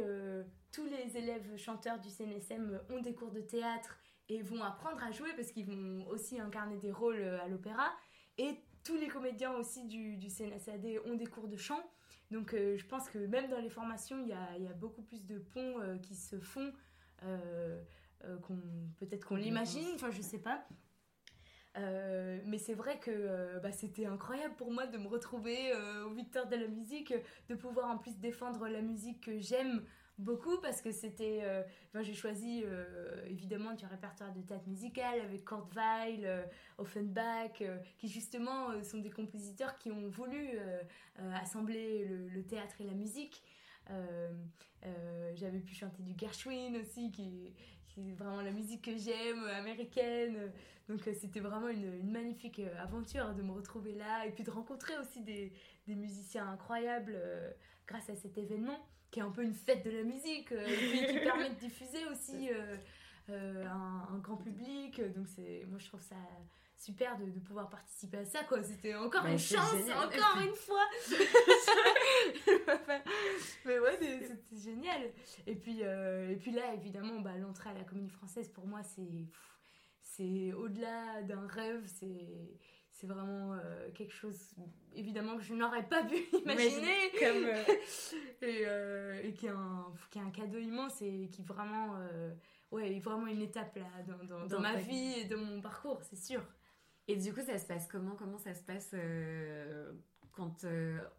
tous 0.72 0.86
les 0.86 1.16
élèves 1.16 1.56
chanteurs 1.56 1.98
du 2.00 2.08
CNSM 2.08 2.80
ont 2.90 3.00
des 3.00 3.14
cours 3.14 3.32
de 3.32 3.40
théâtre 3.40 3.98
et 4.28 4.42
vont 4.42 4.62
apprendre 4.62 5.02
à 5.02 5.10
jouer 5.10 5.32
parce 5.36 5.50
qu'ils 5.50 5.66
vont 5.66 6.06
aussi 6.08 6.40
incarner 6.40 6.78
des 6.78 6.92
rôles 6.92 7.22
à 7.22 7.48
l'opéra, 7.48 7.90
et 8.38 8.54
tous 8.84 8.96
les 8.96 9.08
comédiens 9.08 9.52
aussi 9.52 9.84
du, 9.86 10.16
du 10.16 10.28
CNSAD 10.28 10.86
ont 11.06 11.14
des 11.14 11.26
cours 11.26 11.48
de 11.48 11.56
chant. 11.56 11.82
Donc 12.30 12.54
euh, 12.54 12.76
je 12.76 12.86
pense 12.86 13.08
que 13.08 13.18
même 13.18 13.48
dans 13.50 13.58
les 13.60 13.70
formations, 13.70 14.18
il 14.22 14.28
y 14.28 14.32
a, 14.32 14.56
il 14.56 14.62
y 14.64 14.68
a 14.68 14.72
beaucoup 14.72 15.02
plus 15.02 15.24
de 15.26 15.38
ponts 15.38 15.80
euh, 15.80 15.98
qui 15.98 16.14
se 16.14 16.38
font, 16.38 16.72
euh, 17.24 17.82
qu'on- 18.42 18.88
peut-être 18.98 19.26
qu'on 19.26 19.36
l'imagine, 19.36 19.88
enfin 19.94 20.10
je 20.10 20.22
sais 20.22 20.38
pas. 20.38 20.66
mais 21.76 22.58
c'est 22.58 22.74
vrai 22.74 22.98
que 22.98 23.58
bah, 23.60 23.72
c'était 23.72 24.06
incroyable 24.06 24.54
pour 24.56 24.72
moi 24.72 24.86
de 24.86 24.98
me 24.98 25.08
retrouver 25.08 25.72
au 26.04 26.10
Victor 26.10 26.46
de 26.46 26.56
la 26.56 26.66
musique, 26.68 27.14
de 27.48 27.54
pouvoir 27.54 27.88
en 27.88 27.98
plus 27.98 28.16
défendre 28.18 28.66
la 28.68 28.82
musique 28.82 29.20
que 29.24 29.38
j'aime 29.38 29.84
beaucoup 30.20 30.58
parce 30.60 30.80
que 30.82 30.92
c'était. 30.92 31.42
Enfin, 31.88 32.02
j'ai 32.02 32.14
choisi 32.14 32.64
évidemment 33.26 33.74
du 33.74 33.86
répertoire 33.86 34.32
de 34.32 34.40
théâtre 34.42 34.68
musical 34.68 35.20
avec 35.20 35.44
Kurt 35.44 35.72
Weill, 35.74 36.48
Offenbach, 36.78 37.62
qui 37.98 38.08
justement 38.08 38.82
sont 38.82 38.98
des 38.98 39.10
compositeurs 39.10 39.76
qui 39.78 39.90
ont 39.90 40.08
voulu 40.08 40.58
assembler 41.34 42.06
le, 42.06 42.42
théâtre 42.44 42.80
et 42.80 42.84
la 42.84 42.94
musique. 42.94 43.42
J'avais 45.34 45.60
pu 45.60 45.74
chanter 45.74 46.02
du 46.02 46.14
Gershwin 46.16 46.76
aussi, 46.76 47.10
qui, 47.10 47.54
est 47.98 48.14
vraiment 48.14 48.40
la 48.40 48.52
musique 48.52 48.84
que 48.84 48.96
j'aime, 48.96 49.44
américaine. 49.44 50.52
Donc 50.88 51.02
c'était 51.20 51.40
vraiment 51.40 51.68
une, 51.68 52.10
magnifique 52.10 52.60
aventure 52.78 53.34
de 53.34 53.42
me 53.42 53.52
retrouver 53.52 53.94
là 53.94 54.26
et 54.26 54.30
puis 54.30 54.44
de 54.44 54.50
rencontrer 54.50 54.96
aussi 54.98 55.22
des 55.22 55.52
musiciens 55.88 56.48
incroyables 56.48 57.18
grâce 57.90 58.08
à 58.08 58.14
cet 58.14 58.38
événement 58.38 58.78
qui 59.10 59.20
est 59.20 59.22
un 59.22 59.30
peu 59.30 59.42
une 59.42 59.54
fête 59.54 59.84
de 59.84 59.90
la 59.90 60.02
musique 60.02 60.52
euh, 60.52 60.66
qui 60.66 61.18
permet 61.24 61.50
de 61.50 61.54
diffuser 61.54 62.06
aussi 62.06 62.50
euh, 62.50 62.76
euh, 63.30 63.66
un, 63.66 64.18
grand 64.18 64.36
public. 64.36 65.00
Donc 65.14 65.26
c'est, 65.28 65.64
moi 65.68 65.78
je 65.78 65.86
trouve 65.88 66.02
ça 66.02 66.16
super 66.78 67.18
de, 67.18 67.26
pouvoir 67.40 67.68
participer 67.68 68.18
à 68.18 68.24
ça 68.24 68.44
quoi. 68.44 68.62
C'était 68.62 68.94
encore 68.94 69.26
une 69.26 69.38
chance, 69.38 69.74
encore 69.74 70.40
une 70.40 70.54
fois. 70.54 70.86
mais 73.66 73.78
ouais, 73.78 73.98
c'était 74.00 74.56
génial. 74.56 75.10
Et 75.46 75.56
puis 75.56 75.80
et 75.80 76.36
puis 76.36 76.52
là 76.52 76.74
évidemment 76.74 77.20
bah, 77.20 77.36
l'entrée 77.36 77.70
à 77.70 77.74
la 77.74 77.84
Comédie 77.84 78.10
Française 78.10 78.48
pour 78.48 78.66
moi 78.66 78.82
c'est 78.82 79.28
c'est 80.02 80.52
au-delà 80.52 81.22
d'un 81.22 81.46
rêve, 81.46 81.86
c'est 81.86 82.58
c'est 83.00 83.06
vraiment 83.06 83.54
euh, 83.54 83.90
quelque 83.94 84.12
chose 84.12 84.54
évidemment 84.94 85.36
que 85.36 85.42
je 85.42 85.54
n'aurais 85.54 85.86
pas 85.88 86.04
pu 86.04 86.16
imaginer. 86.42 87.10
Comme 87.18 87.44
euh, 87.44 87.64
euh, 88.42 89.20
et, 89.22 89.32
qui, 89.32 89.46
est 89.46 89.50
un, 89.50 89.86
qui 90.10 90.18
est 90.18 90.22
un 90.22 90.30
cadeau 90.30 90.58
immense 90.58 91.00
et 91.00 91.28
qui 91.32 91.42
vraiment 91.42 91.96
ouais 92.70 92.96
est 92.96 93.00
vraiment 93.00 93.26
une 93.26 93.40
étape 93.40 93.76
là 93.76 94.02
dans, 94.06 94.46
dans, 94.46 94.60
ma 94.60 94.76
vie 94.76 95.20
et 95.20 95.24
dans 95.24 95.38
mon 95.38 95.60
parcours 95.60 96.02
c'est 96.02 96.16
sûr. 96.16 96.42
Et 97.08 97.16
du 97.16 97.32
coup 97.32 97.40
ça 97.40 97.58
se 97.58 97.66
passe 97.66 97.88
comment? 97.88 98.14
Comment 98.16 98.38
ça 98.38 98.54
se 98.54 98.62
passe 98.62 98.94
quand 100.32 100.64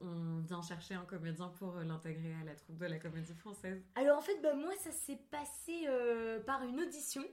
on 0.02 0.40
vient 0.42 0.62
chercher 0.62 0.94
un 0.94 1.06
comédien 1.06 1.48
pour 1.50 1.74
l'intégrer 1.78 2.34
à 2.42 2.46
la 2.46 2.56
troupe 2.56 2.78
de 2.78 2.86
la 2.86 3.00
comédie 3.00 3.34
française? 3.34 3.84
Alors 3.96 4.20
en 4.20 4.22
fait, 4.22 4.40
bah, 4.42 4.54
moi 4.54 4.72
ça 4.80 4.92
s'est 4.92 5.20
passé 5.32 5.88
par 6.46 6.64
une 6.64 6.80
audition. 6.80 7.24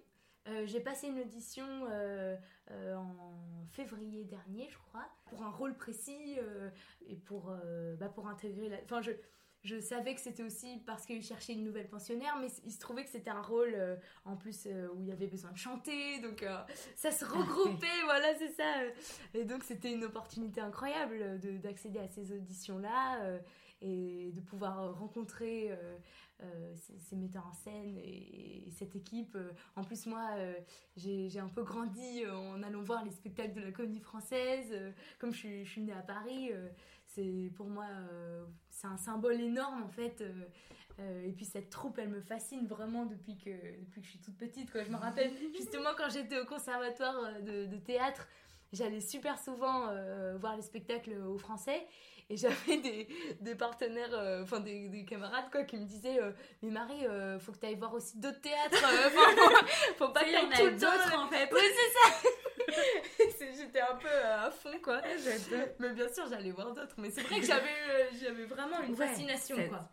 Euh, 0.48 0.66
j'ai 0.66 0.80
passé 0.80 1.08
une 1.08 1.20
audition 1.20 1.66
euh, 1.90 2.36
euh, 2.70 2.94
en 2.96 3.66
février 3.70 4.24
dernier, 4.24 4.68
je 4.70 4.78
crois, 4.78 5.06
pour 5.26 5.42
un 5.42 5.50
rôle 5.50 5.76
précis 5.76 6.38
et 7.06 7.16
pour, 7.16 7.52
bah, 7.98 8.08
pour 8.08 8.28
intégrer 8.28 8.68
la... 8.68 8.76
Enfin, 8.82 9.02
je, 9.02 9.12
je 9.62 9.78
savais 9.78 10.14
que 10.14 10.20
c'était 10.20 10.42
aussi 10.42 10.82
parce 10.86 11.04
qu'il 11.04 11.22
cherchait 11.22 11.52
une 11.52 11.64
nouvelle 11.64 11.88
pensionnaire, 11.88 12.36
mais 12.40 12.48
il 12.64 12.72
se 12.72 12.78
trouvait 12.78 13.04
que 13.04 13.10
c'était 13.10 13.30
un 13.30 13.42
rôle 13.42 13.76
en 14.24 14.36
plus 14.36 14.66
où 14.94 15.02
il 15.02 15.08
y 15.08 15.12
avait 15.12 15.26
besoin 15.26 15.52
de 15.52 15.58
chanter, 15.58 16.20
donc 16.20 16.44
ça 16.96 17.10
se 17.10 17.24
regroupait, 17.24 17.86
voilà, 18.04 18.34
c'est 18.38 18.52
ça. 18.52 18.74
Et 19.34 19.44
donc 19.44 19.64
c'était 19.64 19.92
une 19.92 20.04
opportunité 20.04 20.60
incroyable 20.60 21.38
d'accéder 21.60 21.98
à 21.98 22.08
ces 22.08 22.32
auditions-là 22.32 23.38
et 23.80 24.32
de 24.32 24.40
pouvoir 24.40 24.98
rencontrer 24.98 25.72
euh, 26.44 26.72
ces, 26.98 27.16
metteurs 27.16 27.46
en 27.48 27.52
scène 27.52 27.98
et, 27.98 28.70
cette 28.70 28.94
équipe. 28.94 29.34
Euh, 29.34 29.50
en 29.74 29.82
plus, 29.82 30.06
moi, 30.06 30.24
euh, 30.36 30.54
j'ai 30.96 31.40
un 31.40 31.48
peu 31.48 31.64
grandi 31.64 32.24
en 32.26 32.62
allant 32.62 32.80
voir 32.80 33.04
les 33.04 33.10
spectacles 33.10 33.54
de 33.54 33.60
la 33.60 33.72
comédie 33.72 33.98
française. 33.98 34.72
comme 35.18 35.32
je 35.32 35.38
suis, 35.38 35.64
je 35.64 35.70
suis, 35.70 35.80
née 35.80 35.92
à 35.92 36.02
Paris, 36.02 36.52
c'est 37.06 37.50
pour 37.56 37.66
moi, 37.66 37.86
c'est 38.70 38.86
un 38.86 38.96
symbole 38.96 39.40
énorme 39.40 39.82
en 39.82 39.88
fait. 39.88 40.22
et 41.00 41.32
puis 41.32 41.44
cette 41.44 41.70
troupe, 41.70 41.98
elle 41.98 42.10
me 42.10 42.20
fascine 42.20 42.66
vraiment 42.66 43.04
depuis 43.04 43.36
que, 43.36 43.50
depuis 43.80 44.00
que 44.00 44.06
je 44.06 44.10
suis 44.10 44.20
toute 44.20 44.36
petite. 44.36 44.70
Quoi. 44.70 44.84
Je 44.84 44.90
me 44.90 44.96
rappelle 44.96 45.32
justement 45.56 45.90
quand 45.96 46.08
j'étais 46.10 46.38
au 46.38 46.44
conservatoire 46.44 47.42
de, 47.42 47.66
de 47.66 47.76
théâtre, 47.78 48.28
j'allais 48.72 49.00
super 49.00 49.38
souvent 49.38 49.92
voir 50.38 50.56
les 50.56 50.62
spectacles 50.62 51.14
aux 51.14 51.38
Français 51.38 51.84
et 52.30 52.36
j'avais 52.36 52.76
des, 52.78 53.08
des 53.40 53.54
partenaires, 53.54 54.12
euh, 54.12 54.42
enfin 54.42 54.60
des, 54.60 54.88
des, 54.88 55.04
camarades 55.04 55.50
quoi, 55.50 55.64
qui 55.64 55.76
me 55.76 55.84
disaient 55.84 56.20
euh, 56.20 56.32
Mais 56.62 56.70
Marie, 56.70 57.06
euh, 57.06 57.38
faut 57.38 57.52
que 57.52 57.58
tu 57.58 57.66
ailles 57.66 57.76
voir 57.76 57.94
aussi 57.94 58.18
d'autres 58.18 58.40
théâtres. 58.40 58.76
faut, 59.96 60.04
faut 60.04 60.12
pas 60.12 60.24
qu'il 60.24 60.34
y 60.34 60.36
en 60.36 60.50
ait 60.50 60.70
d'autres 60.72 61.14
en 61.16 61.28
fait. 61.28 61.48
Oui, 61.52 61.60
c'est 61.62 63.30
ça 63.30 63.44
J'étais 63.56 63.80
un 63.80 63.96
peu 63.96 64.08
à 64.08 64.50
fond 64.50 64.78
quoi. 64.82 65.00
Mais 65.78 65.90
bien 65.90 66.08
sûr, 66.12 66.24
j'allais 66.28 66.50
voir 66.50 66.72
d'autres. 66.74 66.94
Mais 66.98 67.10
c'est 67.10 67.22
vrai 67.22 67.40
que 67.40 67.46
j'avais 67.46 68.10
j'avais 68.20 68.44
vraiment 68.44 68.80
une 68.82 68.94
fascination 68.94 69.56
quoi 69.68 69.88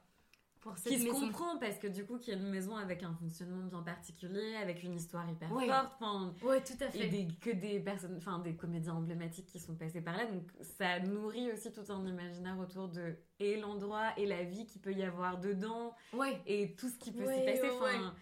qui 0.73 0.99
se 0.99 1.09
comprend 1.09 1.57
parce 1.57 1.77
que 1.77 1.87
du 1.87 2.05
coup, 2.05 2.17
qui 2.17 2.31
est 2.31 2.35
une 2.35 2.49
maison 2.49 2.75
avec 2.75 3.03
un 3.03 3.13
fonctionnement 3.13 3.63
bien 3.63 3.81
particulier, 3.81 4.55
avec 4.55 4.83
une 4.83 4.95
histoire 4.95 5.29
hyper 5.29 5.49
forte. 5.49 5.91
Enfin, 5.99 6.33
ouais, 6.43 6.61
tout 6.63 6.73
à 6.81 6.89
fait. 6.89 7.07
Et 7.07 7.27
que 7.39 7.51
des 7.51 7.79
personnes, 7.79 8.15
enfin, 8.17 8.39
des 8.39 8.55
comédiens 8.55 8.95
emblématiques 8.95 9.47
qui 9.47 9.59
sont 9.59 9.75
passés 9.75 10.01
par 10.01 10.17
là. 10.17 10.25
Donc, 10.25 10.43
ça 10.77 10.99
nourrit 10.99 11.51
aussi 11.51 11.71
tout 11.71 11.91
un 11.91 12.05
imaginaire 12.05 12.57
autour 12.59 12.87
de 12.87 13.15
et 13.39 13.57
l'endroit 13.57 14.17
et 14.17 14.25
la 14.25 14.43
vie 14.43 14.65
qu'il 14.65 14.81
peut 14.81 14.93
y 14.93 15.03
avoir 15.03 15.39
dedans. 15.39 15.95
Ouais. 16.13 16.41
Et 16.47 16.75
tout 16.75 16.89
ce 16.89 16.97
qui 16.97 17.11
peut 17.11 17.25
s'y 17.25 17.45
passer. 17.45 17.69
Enfin, 17.69 18.13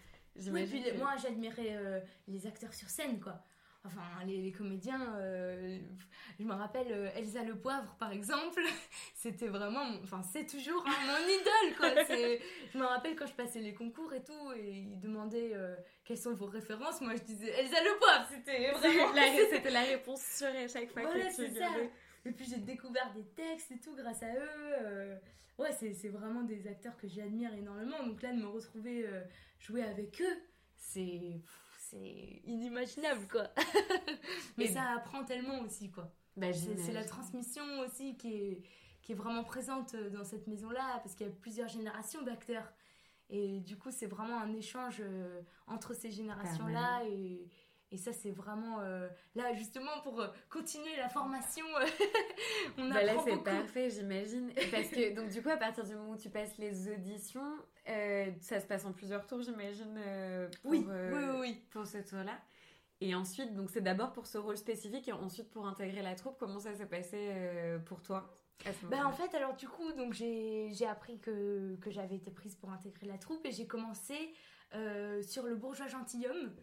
oui, 0.52 0.66
puis 0.66 0.84
moi, 0.98 1.16
j'admirais 1.22 1.76
euh, 1.76 2.00
les 2.28 2.48
acteurs 2.48 2.74
sur 2.74 2.90
scène, 2.90 3.20
quoi 3.20 3.44
enfin 3.86 4.02
les, 4.26 4.52
comédiens 4.52 5.16
euh, 5.18 5.78
je 6.40 6.44
me 6.46 6.54
rappelle 6.54 6.88
euh, 6.92 7.10
Elsa 7.16 7.44
le 7.44 7.56
poivre 7.56 7.96
par 8.00 8.12
exemple 8.12 8.62
c'était 9.14 9.48
vraiment 9.48 9.84
enfin 10.02 10.22
c'est 10.24 10.46
toujours 10.46 10.84
hein, 10.88 10.94
mon 11.06 11.28
idole 11.28 11.78
quoi. 11.78 12.04
Je 12.74 12.78
me 12.78 12.86
rappelle 12.86 13.16
quand 13.16 13.28
je 13.28 13.34
passais 13.34 13.60
les 13.60 13.74
concours 13.74 14.14
et 14.14 14.24
tout 14.24 14.52
et 14.56 14.70
ils 14.70 15.00
demandaient 15.00 15.52
euh, 15.54 15.76
quelles 16.06 16.18
sont 16.18 16.34
vos 16.34 16.46
références. 16.46 17.02
Moi 17.02 17.16
je 17.16 17.24
disais 17.24 17.50
Elsa 17.50 17.84
le 17.84 17.98
poivre 18.00 18.28
c'était 18.30 18.72
vraiment 18.72 19.14
la, 19.14 19.22
c'était 19.52 19.72
la 19.72 19.82
réponse 19.82 20.22
sur 20.22 20.48
à 20.48 20.68
chaque 20.68 20.90
fois 20.92 21.02
voilà, 21.04 21.26
que 21.26 21.36
tu 21.36 21.90
et 22.26 22.32
puis 22.32 22.46
j'ai 22.46 22.60
découvert 22.60 23.12
des 23.14 23.26
textes 23.36 23.72
et 23.72 23.80
tout 23.80 23.96
grâce 23.96 24.24
à 24.24 24.34
eux 24.34 25.20
ouais 25.60 25.72
c'est 25.74 26.10
vraiment 26.10 26.44
des 26.44 26.68
acteurs 26.68 26.96
que 26.98 27.08
j'admire 27.08 27.54
énormément. 27.54 28.04
Donc 28.06 28.22
là 28.22 28.32
de 28.32 28.40
me 28.40 28.48
retrouver 28.48 29.06
jouer 29.60 29.84
avec 29.84 30.22
eux 30.22 30.38
c'est 30.78 31.42
c'est 31.94 32.42
inimaginable 32.46 33.28
quoi. 33.28 33.50
Mais 34.58 34.68
ça 34.68 34.84
apprend 34.96 35.24
tellement 35.24 35.62
aussi 35.62 35.92
quoi. 35.92 36.12
Bah, 36.36 36.52
c'est 36.54 36.94
la 36.94 37.04
transmission 37.04 37.64
aussi 37.82 38.18
qui 38.18 38.34
est, 38.34 38.62
qui 39.02 39.12
est 39.12 39.16
vraiment 39.16 39.44
présente 39.44 39.96
dans 39.96 40.24
cette 40.24 40.48
maison-là 40.48 41.00
parce 41.04 41.14
qu'il 41.16 41.28
y 41.28 41.30
a 41.30 41.34
plusieurs 41.34 41.68
générations 41.68 42.24
d'acteurs. 42.24 42.74
Et 43.30 43.62
du 43.62 43.78
coup, 43.78 43.90
c'est 43.92 44.06
vraiment 44.06 44.40
un 44.40 44.54
échange 44.54 44.98
euh, 45.00 45.42
entre 45.68 45.94
ces 45.94 46.12
générations-là 46.12 47.04
et, 47.06 47.48
et 47.94 47.98
ça, 47.98 48.12
c'est 48.12 48.32
vraiment 48.32 48.80
euh, 48.80 49.08
là 49.36 49.54
justement 49.54 50.02
pour 50.02 50.20
euh, 50.20 50.28
continuer 50.50 50.96
la 50.98 51.10
formation. 51.10 51.64
on 52.80 52.90
bah 52.90 53.04
là, 53.04 53.14
c'est 53.24 53.38
parfait, 53.44 53.92
j'imagine. 53.92 54.52
Parce 54.72 54.88
que 54.88 55.14
donc 55.14 55.30
du 55.30 55.44
coup, 55.44 55.50
à 55.50 55.58
partir 55.58 55.86
du 55.86 55.94
moment 55.94 56.14
où 56.14 56.18
tu 56.18 56.32
passes 56.32 56.58
les 56.58 56.92
auditions, 56.92 57.54
euh, 57.88 58.32
ça 58.42 58.60
se 58.60 58.66
passe 58.66 58.84
en 58.86 58.94
plusieurs 58.94 59.28
tours, 59.28 59.44
j'imagine. 59.44 59.96
oui, 60.64 60.88
oui, 60.90 61.24
oui, 61.40 61.62
Pour 61.70 61.86
ce 61.86 62.00
tour-là. 62.00 62.40
Et 63.00 63.14
ensuite, 63.14 63.54
donc 63.54 63.70
c'est 63.70 63.82
d'abord 63.82 64.12
pour 64.12 64.26
ce 64.26 64.40
rôle 64.40 64.58
spécifique 64.58 65.08
et 65.08 65.14
ensuite 65.14 65.52
pour 65.52 65.68
intégrer 65.68 66.02
la 66.02 66.16
troupe. 66.16 66.38
Comment 66.40 66.60
ça 66.60 66.74
s'est 66.74 66.88
passé 66.88 67.32
pour 67.86 68.02
toi 68.02 68.40
bah 68.84 69.06
en 69.06 69.12
fait 69.12 69.36
alors 69.36 69.56
du 69.56 69.68
coup 69.68 69.92
donc 69.94 70.14
j'ai 70.14 70.88
appris 70.88 71.20
que, 71.20 71.76
que 71.82 71.92
j'avais 71.92 72.16
été 72.16 72.32
prise 72.32 72.56
pour 72.56 72.72
intégrer 72.72 73.08
la 73.08 73.18
troupe 73.18 73.46
et 73.46 73.52
j'ai 73.52 73.68
commencé 73.68 74.16
sur 75.22 75.44
le 75.44 75.56
bourgeois 75.56 75.88
gentilhomme 75.88 76.54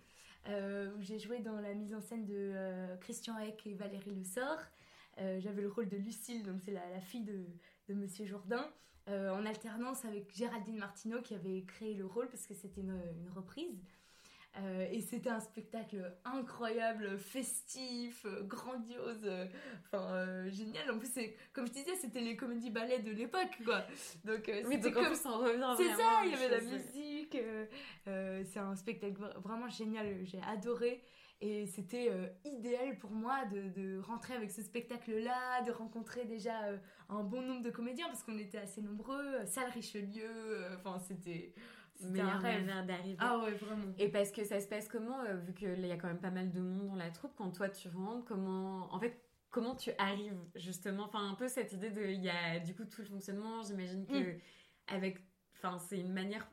euh, 0.48 0.90
où 0.96 1.02
j'ai 1.02 1.18
joué 1.18 1.40
dans 1.40 1.60
la 1.60 1.74
mise 1.74 1.94
en 1.94 2.00
scène 2.00 2.24
de 2.24 2.34
euh, 2.34 2.96
Christian 2.96 3.38
Eck 3.38 3.66
et 3.66 3.74
Valérie 3.74 4.14
Le 4.14 4.24
Sort. 4.24 4.60
Euh, 5.18 5.38
j'avais 5.40 5.62
le 5.62 5.68
rôle 5.68 5.88
de 5.88 5.96
Lucille, 5.96 6.42
donc 6.44 6.60
c'est 6.64 6.72
la, 6.72 7.00
fille 7.00 7.24
de, 7.24 7.94
Monsieur 7.94 8.24
Jourdain, 8.24 8.72
en 9.08 9.44
alternance 9.44 10.04
avec 10.04 10.32
Géraldine 10.32 10.78
Martineau 10.78 11.20
qui 11.20 11.34
avait 11.34 11.64
créé 11.64 11.94
le 11.94 12.06
rôle 12.06 12.28
parce 12.28 12.46
que 12.46 12.54
c'était 12.54 12.82
une, 12.82 12.96
reprise. 13.34 13.82
Et 14.90 15.00
c'était 15.00 15.30
un 15.30 15.40
spectacle 15.40 16.12
incroyable, 16.24 17.18
festif, 17.18 18.26
grandiose, 18.42 19.28
enfin 19.86 20.48
génial. 20.48 20.90
En 20.90 20.98
plus, 20.98 21.10
comme 21.52 21.66
je 21.66 21.72
disais, 21.72 21.94
c'était 21.94 22.20
les 22.20 22.36
comédies 22.36 22.70
ballets 22.70 22.98
de 22.98 23.12
l'époque, 23.12 23.58
quoi. 23.64 23.84
Donc, 24.24 24.50
oui, 24.66 24.78
donc 24.78 24.92
comme... 24.92 25.04
en 25.04 25.38
revient. 25.38 25.74
C'est 25.76 25.94
ça, 25.94 26.22
il 26.24 26.32
y 26.32 26.34
avait 26.34 26.48
la 26.48 26.60
musique. 26.60 27.36
Euh, 28.08 28.42
c'est 28.46 28.60
un 28.60 28.76
spectacle 28.76 29.16
vraiment 29.42 29.68
génial, 29.68 30.24
j'ai 30.24 30.40
adoré. 30.42 31.02
Et 31.42 31.66
c'était 31.66 32.08
euh, 32.10 32.26
idéal 32.44 32.98
pour 32.98 33.12
moi 33.12 33.46
de, 33.46 33.98
rentrer 34.00 34.34
avec 34.34 34.50
ce 34.50 34.62
spectacle-là, 34.62 35.62
de 35.62 35.70
rencontrer 35.70 36.26
déjà 36.26 36.64
euh, 36.64 36.76
un 37.08 37.22
bon 37.22 37.40
nombre 37.40 37.62
de 37.62 37.70
comédiens, 37.70 38.08
parce 38.08 38.22
qu'on 38.22 38.38
était 38.38 38.58
assez 38.58 38.82
nombreux, 38.82 39.46
salle 39.46 39.70
Richelieu, 39.70 40.66
enfin 40.76 40.98
c'était 40.98 41.54
meilleure 42.08 42.40
manière 42.40 42.86
d'arriver. 42.86 43.16
Ah 43.18 43.38
ouais, 43.38 43.52
vraiment. 43.52 43.92
Et 43.98 44.08
parce 44.08 44.30
que 44.30 44.44
ça 44.44 44.60
se 44.60 44.66
passe 44.66 44.88
comment, 44.88 45.20
euh, 45.20 45.36
vu 45.36 45.54
qu'il 45.54 45.86
y 45.86 45.92
a 45.92 45.96
quand 45.96 46.08
même 46.08 46.20
pas 46.20 46.30
mal 46.30 46.50
de 46.50 46.60
monde 46.60 46.88
dans 46.88 46.96
la 46.96 47.10
troupe, 47.10 47.32
quand 47.36 47.50
toi 47.50 47.68
tu 47.68 47.88
rentres, 47.88 48.24
comment. 48.24 48.92
En 48.92 48.98
fait, 48.98 49.20
comment 49.50 49.74
tu 49.74 49.90
arrives 49.98 50.38
justement? 50.54 51.04
Enfin, 51.04 51.28
un 51.28 51.34
peu 51.34 51.48
cette 51.48 51.72
idée 51.72 51.90
de. 51.90 52.02
Il 52.02 52.22
y 52.22 52.30
a 52.30 52.58
du 52.60 52.74
coup 52.74 52.84
tout 52.84 53.02
le 53.02 53.08
fonctionnement, 53.08 53.62
j'imagine 53.62 54.06
que. 54.06 54.36
Mm. 54.36 54.40
Avec. 54.88 55.18
Enfin, 55.56 55.78
c'est 55.78 55.98
une 55.98 56.12
manière 56.12 56.50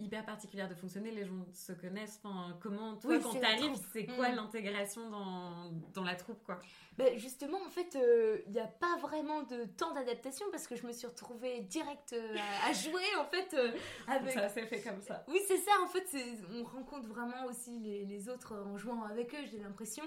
hyper 0.00 0.24
particulière 0.24 0.68
de 0.68 0.74
fonctionner, 0.74 1.10
les 1.10 1.24
gens 1.24 1.46
se 1.52 1.72
connaissent. 1.72 2.20
Enfin, 2.22 2.56
comment, 2.60 2.96
toi, 2.96 3.18
quand 3.18 3.34
t'arrives, 3.38 3.76
c'est 3.92 4.06
quoi 4.06 4.30
mm. 4.30 4.36
l'intégration 4.36 5.10
dans, 5.10 5.70
dans, 5.94 6.04
la 6.04 6.14
troupe, 6.14 6.42
quoi? 6.44 6.60
Ben 6.96 7.18
Justement, 7.18 7.58
en 7.66 7.70
fait, 7.70 7.94
il 7.94 8.00
euh, 8.00 8.38
n'y 8.48 8.60
a 8.60 8.66
pas 8.66 8.96
vraiment 8.98 9.42
de 9.42 9.64
temps 9.64 9.92
d'adaptation 9.92 10.46
parce 10.50 10.66
que 10.66 10.76
je 10.76 10.86
me 10.86 10.92
suis 10.92 11.06
retrouvée 11.06 11.60
direct 11.60 12.12
euh, 12.12 12.36
à, 12.68 12.72
jouer, 12.72 13.16
en 13.18 13.24
fait. 13.24 13.54
Euh, 13.54 13.72
avec... 14.08 14.32
Ça 14.32 14.48
s'est 14.48 14.66
fait 14.66 14.80
comme 14.80 15.00
ça. 15.00 15.24
Oui, 15.28 15.40
c'est 15.46 15.58
ça, 15.58 15.72
en 15.82 15.88
fait, 15.88 16.06
on 16.52 16.64
rencontre 16.64 17.08
vraiment 17.08 17.46
aussi 17.46 17.78
les, 17.78 18.04
les, 18.04 18.28
autres 18.28 18.54
en 18.54 18.76
jouant 18.76 19.04
avec 19.04 19.34
eux, 19.34 19.46
j'ai 19.50 19.58
l'impression. 19.58 20.04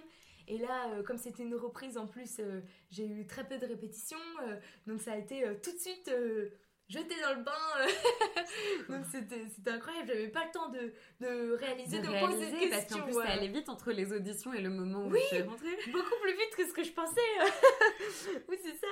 Et 0.47 0.57
là, 0.57 1.01
comme 1.03 1.17
c'était 1.17 1.43
une 1.43 1.55
reprise 1.55 1.97
en 1.97 2.07
plus, 2.07 2.41
j'ai 2.89 3.05
eu 3.05 3.25
très 3.25 3.47
peu 3.47 3.57
de 3.57 3.65
répétitions, 3.65 4.17
donc 4.85 4.99
ça 4.99 5.13
a 5.13 5.17
été 5.17 5.43
tout 5.61 5.71
de 5.71 5.77
suite 5.77 6.11
jeté 6.91 7.15
dans 7.21 7.33
le 7.33 7.43
bain. 7.43 7.51
Donc 8.89 9.05
c'était, 9.09 9.71
incroyable, 9.71 10.07
j'avais 10.07 10.27
pas 10.27 10.45
le 10.45 10.51
temps 10.51 10.69
de, 10.69 10.93
de 11.21 11.53
réaliser, 11.53 11.99
de, 11.99 12.07
poser 12.07 12.51
des 12.51 12.69
questions. 12.69 12.69
Parce 12.69 12.85
qu'en 12.87 13.03
plus, 13.03 13.13
ça 13.13 13.33
allait 13.33 13.47
vite 13.47 13.69
entre 13.69 13.91
les 13.91 14.11
auditions 14.11 14.53
et 14.53 14.61
le 14.61 14.69
moment 14.69 15.05
où 15.07 15.15
je 15.15 15.19
suis 15.19 15.41
rentrée. 15.41 15.77
beaucoup 15.91 16.19
plus 16.21 16.33
vite 16.33 16.55
que 16.57 16.67
ce 16.67 16.73
que 16.73 16.83
je 16.83 16.91
pensais. 16.91 17.21
oui, 18.49 18.57
c'est 18.61 18.75
ça. 18.75 18.87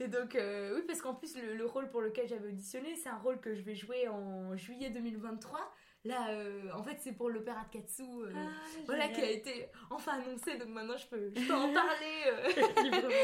Et 0.00 0.08
donc, 0.08 0.34
euh, 0.34 0.76
oui, 0.76 0.82
parce 0.86 1.02
qu'en 1.02 1.14
plus, 1.14 1.36
le, 1.36 1.66
rôle 1.66 1.90
pour 1.90 2.00
lequel 2.00 2.26
j'avais 2.28 2.48
auditionné, 2.48 2.96
c'est 2.96 3.10
un 3.10 3.18
rôle 3.18 3.40
que 3.40 3.54
je 3.54 3.62
vais 3.62 3.74
jouer 3.74 4.08
en 4.08 4.56
juillet 4.56 4.90
2023. 4.90 5.74
Là, 6.06 6.28
euh, 6.30 6.70
en 6.74 6.82
fait, 6.82 6.98
c'est 7.00 7.12
pour 7.12 7.30
l'opéra 7.30 7.64
de 7.64 7.78
Katsu, 7.78 8.02
euh, 8.02 8.30
ah, 8.36 8.48
voilà, 8.84 9.08
qui 9.08 9.22
a 9.22 9.30
été 9.30 9.68
enfin 9.88 10.20
annoncé, 10.20 10.58
donc 10.58 10.68
maintenant 10.68 10.98
je 10.98 11.06
peux, 11.06 11.32
je 11.34 11.46
peux 11.46 11.54
en 11.54 11.72
parler. 11.72 13.14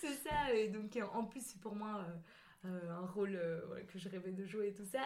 c'est 0.00 0.14
ça, 0.26 0.50
et 0.54 0.68
donc 0.68 0.98
en 1.12 1.24
plus, 1.24 1.52
pour 1.60 1.74
moi, 1.74 2.06
un 2.64 3.06
rôle 3.06 3.36
euh, 3.36 3.60
que 3.88 3.98
je 3.98 4.08
rêvais 4.08 4.32
de 4.32 4.44
jouer 4.44 4.68
et 4.68 4.72
tout 4.72 4.84
ça. 4.84 5.02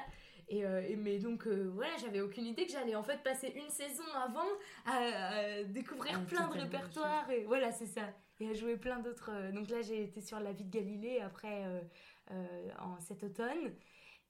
Et, 0.48 0.64
euh, 0.64 0.82
mais 0.98 1.18
donc 1.18 1.46
voilà, 1.46 1.96
j'avais 2.00 2.20
aucune 2.20 2.46
idée 2.46 2.66
que 2.66 2.72
j'allais 2.72 2.94
en 2.94 3.02
fait 3.02 3.22
passer 3.22 3.48
une 3.48 3.68
saison 3.68 4.04
avant 4.14 4.46
à, 4.84 5.64
découvrir 5.64 6.24
plein 6.26 6.46
de 6.48 6.52
répertoires 6.52 7.28
et 7.30 7.44
voilà, 7.44 7.72
c'est 7.72 7.86
ça. 7.86 8.12
Et 8.38 8.50
à 8.50 8.52
jouer 8.52 8.76
plein 8.76 9.00
d'autres. 9.00 9.30
donc 9.52 9.70
là, 9.70 9.80
j'ai 9.82 10.04
été 10.04 10.20
sur 10.20 10.38
La 10.38 10.52
vie 10.52 10.64
de 10.64 10.70
Galilée 10.70 11.20
après 11.20 11.64
en 12.78 13.00
cet 13.00 13.24
automne. 13.24 13.72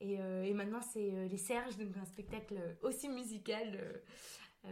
Et, 0.00 0.14
et 0.14 0.54
maintenant, 0.54 0.80
c'est 0.80 1.26
Les 1.28 1.36
Serges, 1.36 1.76
donc 1.76 1.94
un 2.00 2.04
spectacle 2.06 2.54
aussi 2.82 3.08
musical. 3.08 3.72
de, 4.64 4.70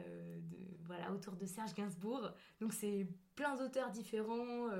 voilà, 0.86 1.12
autour 1.12 1.34
de 1.34 1.44
Serge 1.44 1.74
Gainsbourg. 1.74 2.30
Donc 2.60 2.72
c'est 2.72 3.06
plein 3.34 3.54
d'auteurs 3.56 3.90
différents 3.90 4.70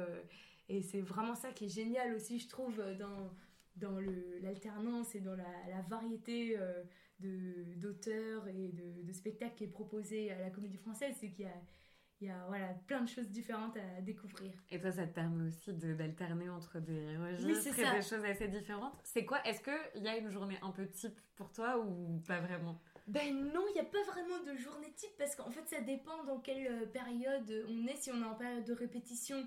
et 0.68 0.80
c'est 0.80 1.02
vraiment 1.02 1.34
ça 1.34 1.52
qui 1.52 1.66
est 1.66 1.74
génial 1.74 2.14
aussi, 2.14 2.38
je 2.38 2.48
trouve, 2.48 2.80
dans, 2.98 3.30
dans 3.76 3.98
l'alternance 4.42 5.14
et 5.14 5.20
dans 5.20 5.36
la, 5.36 5.82
variété 5.88 6.56
euh, 6.58 6.82
d'auteurs 7.76 8.46
et 8.48 8.72
de, 8.72 9.12
spectacles 9.12 9.54
qui 9.56 9.64
est 9.64 9.68
proposé 9.68 10.30
à 10.32 10.40
la 10.40 10.50
comédie 10.50 10.76
française, 10.76 11.14
c'est 11.20 11.30
qu'il 11.30 11.44
y 11.44 11.48
a, 11.48 11.62
il 12.20 12.28
y 12.28 12.30
a 12.30 12.44
voilà, 12.48 12.68
plein 12.86 13.02
de 13.02 13.08
choses 13.08 13.28
différentes 13.30 13.76
à 13.76 14.00
découvrir. 14.00 14.52
Et 14.70 14.80
toi, 14.80 14.92
ça 14.92 15.06
te 15.06 15.14
permet 15.14 15.48
aussi 15.48 15.72
d'alterner 15.72 16.48
entre 16.48 16.80
des 16.80 17.16
registres 17.16 17.78
et 17.78 17.96
des 17.96 18.02
choses 18.02 18.24
assez 18.24 18.48
différentes. 18.48 18.98
C'est 19.02 19.24
quoi 19.24 19.42
Est-ce 19.44 19.60
qu'il 19.60 20.02
y 20.02 20.08
a 20.08 20.16
une 20.16 20.30
journée 20.30 20.58
un 20.62 20.70
peu 20.70 20.88
type 20.88 21.18
pour 21.36 21.52
toi 21.52 21.78
ou 21.78 22.20
pas 22.26 22.40
vraiment? 22.40 22.80
Ben 23.06 23.34
non, 23.52 23.64
il 23.68 23.74
n'y 23.74 23.80
a 23.80 23.84
pas 23.84 24.02
vraiment 24.04 24.42
de 24.44 24.56
journée 24.56 24.90
type 24.96 25.10
parce 25.18 25.36
qu'en 25.36 25.50
fait 25.50 25.66
ça 25.68 25.82
dépend 25.82 26.24
dans 26.24 26.38
quelle 26.38 26.66
euh, 26.66 26.86
période 26.86 27.66
on 27.68 27.86
est. 27.86 27.96
Si 27.96 28.10
on 28.10 28.22
est 28.22 28.26
en 28.26 28.34
période 28.34 28.64
de 28.64 28.72
répétition, 28.72 29.46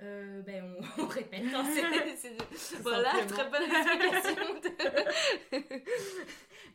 euh, 0.00 0.42
ben 0.42 0.64
on, 0.96 1.06
répète. 1.06 1.42
Hein, 1.52 1.64
voilà, 2.82 3.10
très 3.26 3.50
bonne 3.50 3.62
explication. 3.62 4.60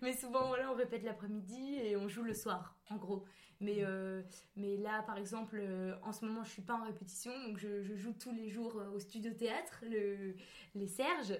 mais 0.01 0.13
souvent, 0.13 0.47
voilà, 0.47 0.69
on 0.71 0.75
répète 0.75 1.03
l'après-midi 1.03 1.79
et 1.81 1.95
on 1.95 2.09
joue 2.09 2.23
le 2.23 2.33
soir, 2.33 2.75
en 2.89 2.97
gros. 2.97 3.23
Mais, 3.61 3.75
mm. 3.75 3.85
euh, 3.87 4.21
mais 4.57 4.75
là, 4.75 5.03
par 5.03 5.17
exemple, 5.17 5.57
euh, 5.57 5.95
en 6.03 6.11
ce 6.11 6.25
moment, 6.25 6.43
je 6.43 6.49
suis 6.49 6.61
pas 6.61 6.73
en 6.73 6.83
répétition, 6.83 7.31
donc 7.47 7.57
je, 7.57 7.95
joue 7.95 8.13
tous 8.13 8.33
les 8.33 8.49
jours 8.49 8.75
au 8.93 8.99
studio 8.99 9.31
théâtre, 9.33 9.83
le, 9.89 10.35
les 10.75 10.87
Serges. 10.87 11.39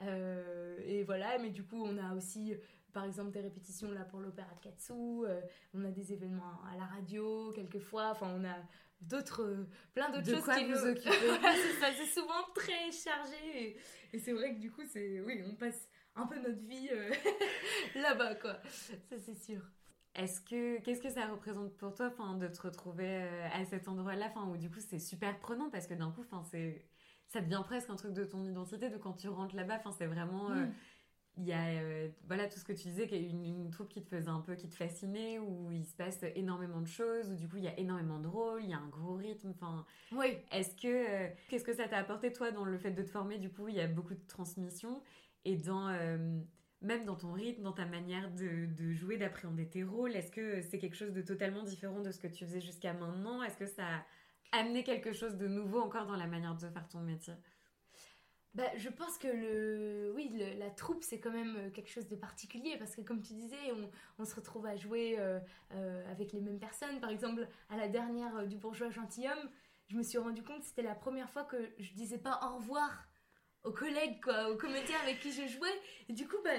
et 0.00 1.02
voilà, 1.04 1.38
mais 1.38 1.50
du 1.50 1.64
coup, 1.64 1.82
on 1.84 1.98
a 1.98 2.14
aussi 2.14 2.54
par 2.92 3.04
exemple 3.04 3.30
des 3.30 3.40
répétitions 3.40 3.90
là 3.90 4.04
pour 4.04 4.20
l'opéra 4.20 4.48
de 4.54 4.60
Katsu, 4.60 4.92
on 4.92 5.84
a 5.84 5.90
des 5.90 6.14
événements 6.14 6.62
à 6.72 6.78
la 6.78 6.86
radio 6.86 7.52
quelquefois, 7.52 8.10
enfin 8.10 8.32
on 8.34 8.42
a 8.44 8.56
d'autres 9.00 9.42
euh, 9.42 9.68
plein 9.94 10.10
d'autres 10.10 10.30
choses 10.30 10.54
qui 10.54 10.64
nous 10.64 10.84
occupent 10.84 11.04
c'est 11.80 12.06
souvent 12.06 12.42
très 12.54 12.90
chargé 12.90 13.76
et, 14.12 14.18
c'est 14.18 14.32
vrai 14.32 14.54
que 14.54 14.60
du 14.60 14.70
coup 14.70 14.82
c'est 14.90 15.20
oui 15.20 15.42
on 15.46 15.54
passe 15.54 15.88
un 16.14 16.26
peu 16.26 16.36
notre 16.38 16.62
vie 16.66 16.88
euh, 16.90 17.12
là-bas 17.94 18.36
quoi. 18.36 18.54
Ça 19.10 19.18
c'est 19.18 19.34
sûr. 19.34 19.60
Est-ce 20.14 20.40
que 20.40 20.80
qu'est-ce 20.80 21.02
que 21.02 21.10
ça 21.10 21.26
représente 21.26 21.76
pour 21.76 21.94
toi 21.94 22.06
enfin 22.06 22.34
de 22.34 22.48
te 22.48 22.62
retrouver 22.62 23.06
euh, 23.06 23.48
à 23.52 23.64
cet 23.66 23.86
endroit-là? 23.86 24.28
Enfin 24.30 24.48
où 24.48 24.56
du 24.56 24.70
coup 24.70 24.80
c'est 24.80 24.98
super 24.98 25.38
prenant 25.38 25.68
parce 25.68 25.86
que 25.86 25.92
d'un 25.92 26.10
coup 26.10 26.22
enfin 26.22 26.42
c'est 26.50 26.86
ça 27.28 27.42
devient 27.42 27.62
presque 27.66 27.90
un 27.90 27.96
truc 27.96 28.14
de 28.14 28.24
ton 28.24 28.42
identité 28.44 28.88
de 28.88 28.96
quand 28.96 29.12
tu 29.12 29.28
rentres 29.28 29.54
là-bas. 29.54 29.76
Enfin 29.76 29.92
c'est 29.92 30.06
vraiment 30.06 30.48
mm 30.48 30.72
il 31.38 31.44
y 31.44 31.52
a 31.52 31.66
euh, 31.66 32.08
voilà 32.26 32.48
tout 32.48 32.58
ce 32.58 32.64
que 32.64 32.72
tu 32.72 32.88
disais 32.88 33.06
qu'il 33.06 33.22
y 33.22 33.26
a 33.26 33.28
une, 33.28 33.44
une, 33.44 33.70
troupe 33.70 33.88
qui 33.88 34.02
te 34.02 34.08
faisait 34.08 34.28
un 34.28 34.40
peu 34.40 34.54
qui 34.54 34.68
te 34.68 34.74
fascinait 34.74 35.38
où 35.38 35.70
il 35.70 35.84
se 35.84 35.94
passe 35.94 36.22
énormément 36.34 36.80
de 36.80 36.86
choses 36.86 37.30
où 37.30 37.34
du 37.34 37.46
coup 37.48 37.58
il 37.58 37.64
y 37.64 37.68
a 37.68 37.78
énormément 37.78 38.18
de 38.18 38.26
rôles 38.26 38.62
il 38.64 38.70
y 38.70 38.74
a 38.74 38.78
un 38.78 38.88
gros 38.88 39.14
rythme 39.14 39.50
enfin 39.50 39.84
oui. 40.12 40.38
est-ce 40.50 40.74
que 40.74 40.86
euh, 40.86 41.28
qu'est-ce 41.48 41.64
que 41.64 41.74
ça 41.74 41.88
t'a 41.88 41.98
apporté 41.98 42.32
toi 42.32 42.52
dans 42.52 42.64
le 42.64 42.78
fait 42.78 42.90
de 42.90 43.02
te 43.02 43.10
former? 43.10 43.38
Du 43.38 43.50
coup 43.50 43.68
il 43.68 43.74
y 43.74 43.80
a 43.80 43.86
beaucoup 43.86 44.14
de 44.14 44.26
transmission 44.26 45.02
et 45.44 45.56
dans 45.56 45.88
euh, 45.88 46.40
même 46.80 47.04
dans 47.04 47.16
ton 47.16 47.32
rythme 47.32 47.62
dans 47.62 47.72
ta 47.72 47.84
manière 47.84 48.32
de, 48.32 48.66
de 48.74 48.92
jouer 48.92 49.18
d'appréhender 49.18 49.68
tes 49.68 49.84
rôles 49.84 50.16
est-ce 50.16 50.32
que 50.32 50.62
c'est 50.62 50.78
quelque 50.78 50.96
chose 50.96 51.12
de 51.12 51.20
totalement 51.20 51.64
différent 51.64 52.00
de 52.00 52.12
ce 52.12 52.18
que 52.18 52.28
tu 52.28 52.46
faisais 52.46 52.60
jusqu'à 52.62 52.94
maintenant? 52.94 53.42
Est-ce 53.42 53.58
que 53.58 53.66
ça 53.66 53.84
a 54.52 54.58
amené 54.58 54.84
quelque 54.84 55.12
chose 55.12 55.36
de 55.36 55.48
nouveau 55.48 55.80
encore 55.80 56.06
dans 56.06 56.16
la 56.16 56.26
manière 56.26 56.54
de 56.54 56.68
faire 56.68 56.88
ton 56.88 57.00
métier? 57.00 57.34
Bah, 58.56 58.70
je 58.78 58.88
pense 58.88 59.18
que 59.18 59.28
le, 59.28 60.12
oui, 60.16 60.30
la 60.58 60.70
troupe, 60.70 61.02
c'est 61.02 61.20
quand 61.20 61.30
même 61.30 61.56
euh, 61.58 61.70
quelque 61.70 61.90
chose 61.90 62.08
de 62.08 62.16
particulier 62.16 62.78
parce 62.78 62.96
que, 62.96 63.02
comme 63.02 63.20
tu 63.20 63.34
disais, 63.34 63.58
on, 64.18 64.24
se 64.24 64.34
retrouve 64.34 64.64
à 64.64 64.76
jouer 64.76 65.16
euh, 65.18 65.38
euh, 65.74 66.10
avec 66.10 66.32
les 66.32 66.40
mêmes 66.40 66.58
personnes. 66.58 66.98
Par 66.98 67.10
exemple, 67.10 67.46
à 67.68 67.76
la 67.76 67.86
dernière 67.86 68.46
du 68.46 68.56
Bourgeois 68.56 68.88
Gentilhomme, 68.88 69.50
je 69.88 69.96
me 69.96 70.02
suis 70.02 70.16
rendu 70.16 70.42
compte 70.42 70.60
que 70.60 70.64
c'était 70.64 70.80
la 70.80 70.94
première 70.94 71.28
fois 71.28 71.44
que 71.44 71.58
je 71.78 71.92
disais 71.92 72.16
pas 72.16 72.40
au 72.42 72.56
revoir 72.56 73.06
aux 73.62 73.72
collègues, 73.72 74.22
quoi, 74.22 74.50
aux 74.50 74.56
comédiens 74.56 74.98
avec 75.02 75.20
qui 75.20 75.32
je 75.32 75.46
jouais. 75.46 75.82
Du 76.08 76.26
coup, 76.26 76.36
bah, 76.42 76.50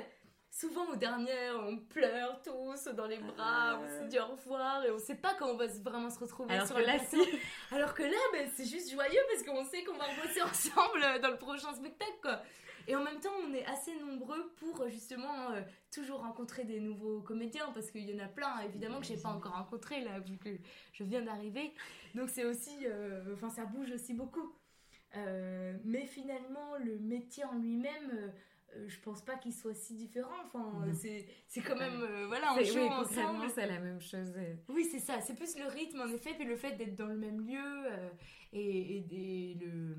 souvent 0.60 0.88
au 0.92 0.96
dernier, 0.96 1.52
on 1.52 1.78
pleure 1.78 2.42
tous 2.42 2.86
dans 2.96 3.06
les 3.06 3.20
bras, 3.20 3.80
on 3.80 3.88
se 3.88 4.10
dit 4.10 4.18
au 4.18 4.26
revoir 4.26 4.84
et 4.84 4.92
on 4.92 4.98
sait 4.98 5.16
pas 5.16 5.36
quand 5.36 5.50
on 5.50 5.56
va 5.56 5.68
vraiment 5.68 6.10
se 6.10 6.20
retrouver 6.20 6.54
Alors 6.54 6.66
sur 6.66 6.78
que 6.78 6.82
là, 6.82 6.98
Alors 7.72 7.94
que 7.94 8.04
là, 8.04 8.18
ben, 8.34 8.50
c'est 8.56 8.66
juste 8.66 8.92
joyeux 8.92 9.22
parce 9.32 9.44
qu'on 9.44 9.66
sait 9.66 9.84
qu'on 9.84 9.98
va 9.98 10.06
bosser 10.22 10.42
ensemble 10.44 11.22
dans 11.22 11.30
le 11.30 11.38
prochain 11.38 11.74
spectacle, 11.74 12.18
quoi. 12.22 12.42
Et 12.90 12.96
en 12.96 13.04
même 13.04 13.20
temps, 13.20 13.34
on 13.46 13.54
est 13.54 13.66
assez 13.66 13.94
nombreux 14.00 14.54
pour 14.56 14.88
justement 14.88 15.52
euh, 15.52 15.62
toujours 15.92 16.22
rencontrer 16.22 16.64
des 16.64 16.80
nouveaux 16.80 17.20
comédiens 17.20 17.70
parce 17.74 17.92
qu'il 17.92 18.10
y 18.10 18.16
en 18.16 18.24
a 18.24 18.30
plein, 18.30 18.62
évidemment, 18.62 19.02
que 19.02 19.06
j'ai 19.06 19.18
pas 19.18 19.30
encore 19.30 19.58
rencontré 19.58 20.02
là, 20.02 20.20
vu 20.20 20.38
que 20.38 20.58
je 20.94 21.04
viens 21.04 21.22
d'arriver. 21.22 21.74
Donc 22.16 22.30
c'est 22.30 22.46
aussi, 22.46 22.86
euh, 22.86 23.34
enfin, 23.34 23.50
ça 23.50 23.66
bouge 23.66 23.92
aussi 23.92 24.14
beaucoup. 24.14 24.54
Euh, 25.18 25.78
mais 25.84 26.06
finalement, 26.06 26.78
le 26.80 26.98
métier 27.00 27.44
en 27.44 27.56
lui-même 27.56 28.32
je 28.88 29.00
pense 29.00 29.22
pas 29.22 29.36
qu'il 29.36 29.54
soit 29.54 29.74
si 29.74 29.96
différent. 29.96 30.36
Enfin, 30.46 30.86
c'est 31.48 31.62
quand 31.62 31.78
même. 31.78 32.02
Euh, 32.02 32.28
voilà, 32.28 32.54
on 32.54 32.64
joue 32.64 32.80
ensemble. 32.80 33.50
c'est 33.54 33.68
la 33.68 33.80
même 33.80 34.02
chose. 34.02 34.34
Oui, 34.70 34.88
c'est 34.92 35.00
ça. 35.00 35.20
C'est 35.22 35.36
plus 35.36 35.58
le 35.58 35.68
rythme, 35.68 36.02
en 36.02 36.08
effet, 36.08 36.34
puis 36.36 36.46
le 36.46 36.56
fait 36.56 36.74
d'être 36.74 36.96
dans 36.96 37.08
le 37.08 37.18
même 37.18 37.42
lieu 37.42 37.58
euh, 37.60 38.10
et, 38.54 38.98
et, 38.98 39.58
le, 39.60 39.96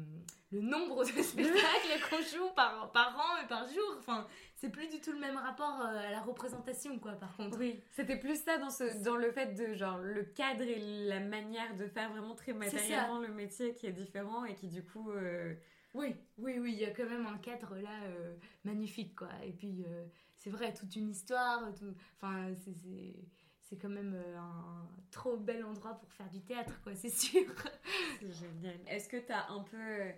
le, 0.53 0.61
nombre 0.61 1.05
de 1.05 1.23
spectacles 1.23 2.01
qu'on 2.11 2.23
joue 2.23 2.51
par, 2.55 2.91
par 2.93 3.17
an 3.17 3.43
et 3.45 3.49
par 3.49 3.67
jour. 3.67 3.97
Enfin, 3.99 4.27
c'est 4.55 4.71
plus 4.71 4.89
du 4.89 5.01
tout 5.01 5.13
le 5.13 5.21
même 5.21 5.37
rapport 5.37 5.81
à 5.81 6.11
la 6.11 6.21
représentation, 6.21 6.99
quoi, 6.99 7.13
par 7.13 7.37
contre. 7.37 7.59
Oui, 7.59 7.81
c'était 7.93 8.19
plus 8.19 8.43
ça 8.43 8.59
dans, 8.59 8.71
ce, 8.71 9.03
dans 9.03 9.17
le 9.17 9.31
fait 9.33 9.55
de, 9.55 9.75
genre, 9.75 9.99
le 9.99 10.25
cadre 10.25 10.63
et 10.63 10.79
la 11.07 11.21
manière 11.21 11.75
de 11.77 11.87
faire 11.87 12.11
vraiment 12.11 12.35
très 12.35 12.53
matériellement 12.53 13.19
le 13.19 13.29
métier 13.29 13.75
qui 13.75 13.87
est 13.87 13.93
différent 13.93 14.45
et 14.45 14.55
qui, 14.55 14.69
du 14.69 14.85
coup 14.85 15.11
oui, 15.95 16.15
oui, 16.37 16.59
oui, 16.59 16.73
il 16.73 16.79
y 16.79 16.85
a 16.85 16.91
quand 16.91 17.09
même 17.09 17.27
un 17.27 17.39
cadre 17.39 17.77
là 17.77 18.03
euh, 18.05 18.37
magnifique, 18.65 19.15
quoi. 19.17 19.31
Et 19.45 19.53
puis, 19.53 19.85
euh, 19.87 20.05
c'est 20.37 20.51
vrai, 20.51 20.73
toute 20.75 20.95
une 20.97 21.11
histoire, 21.11 21.73
tout... 21.75 21.95
enfin, 22.17 22.53
c'est 23.61 23.77
quand 23.77 23.89
même 23.89 24.15
euh, 24.15 24.39
un, 24.39 24.89
trop 25.11 25.37
bel 25.37 25.65
endroit 25.65 25.95
pour 25.95 26.13
faire 26.13 26.29
du 26.29 26.41
théâtre, 26.43 26.81
quoi, 26.83 26.95
c'est 26.95 27.11
sûr. 27.11 27.47
c'est 28.21 28.33
génial. 28.33 28.79
Est-ce 28.87 29.09
que 29.09 29.17
tu 29.19 29.33
as 29.33 29.51
un 29.51 29.63
peu 29.63 30.13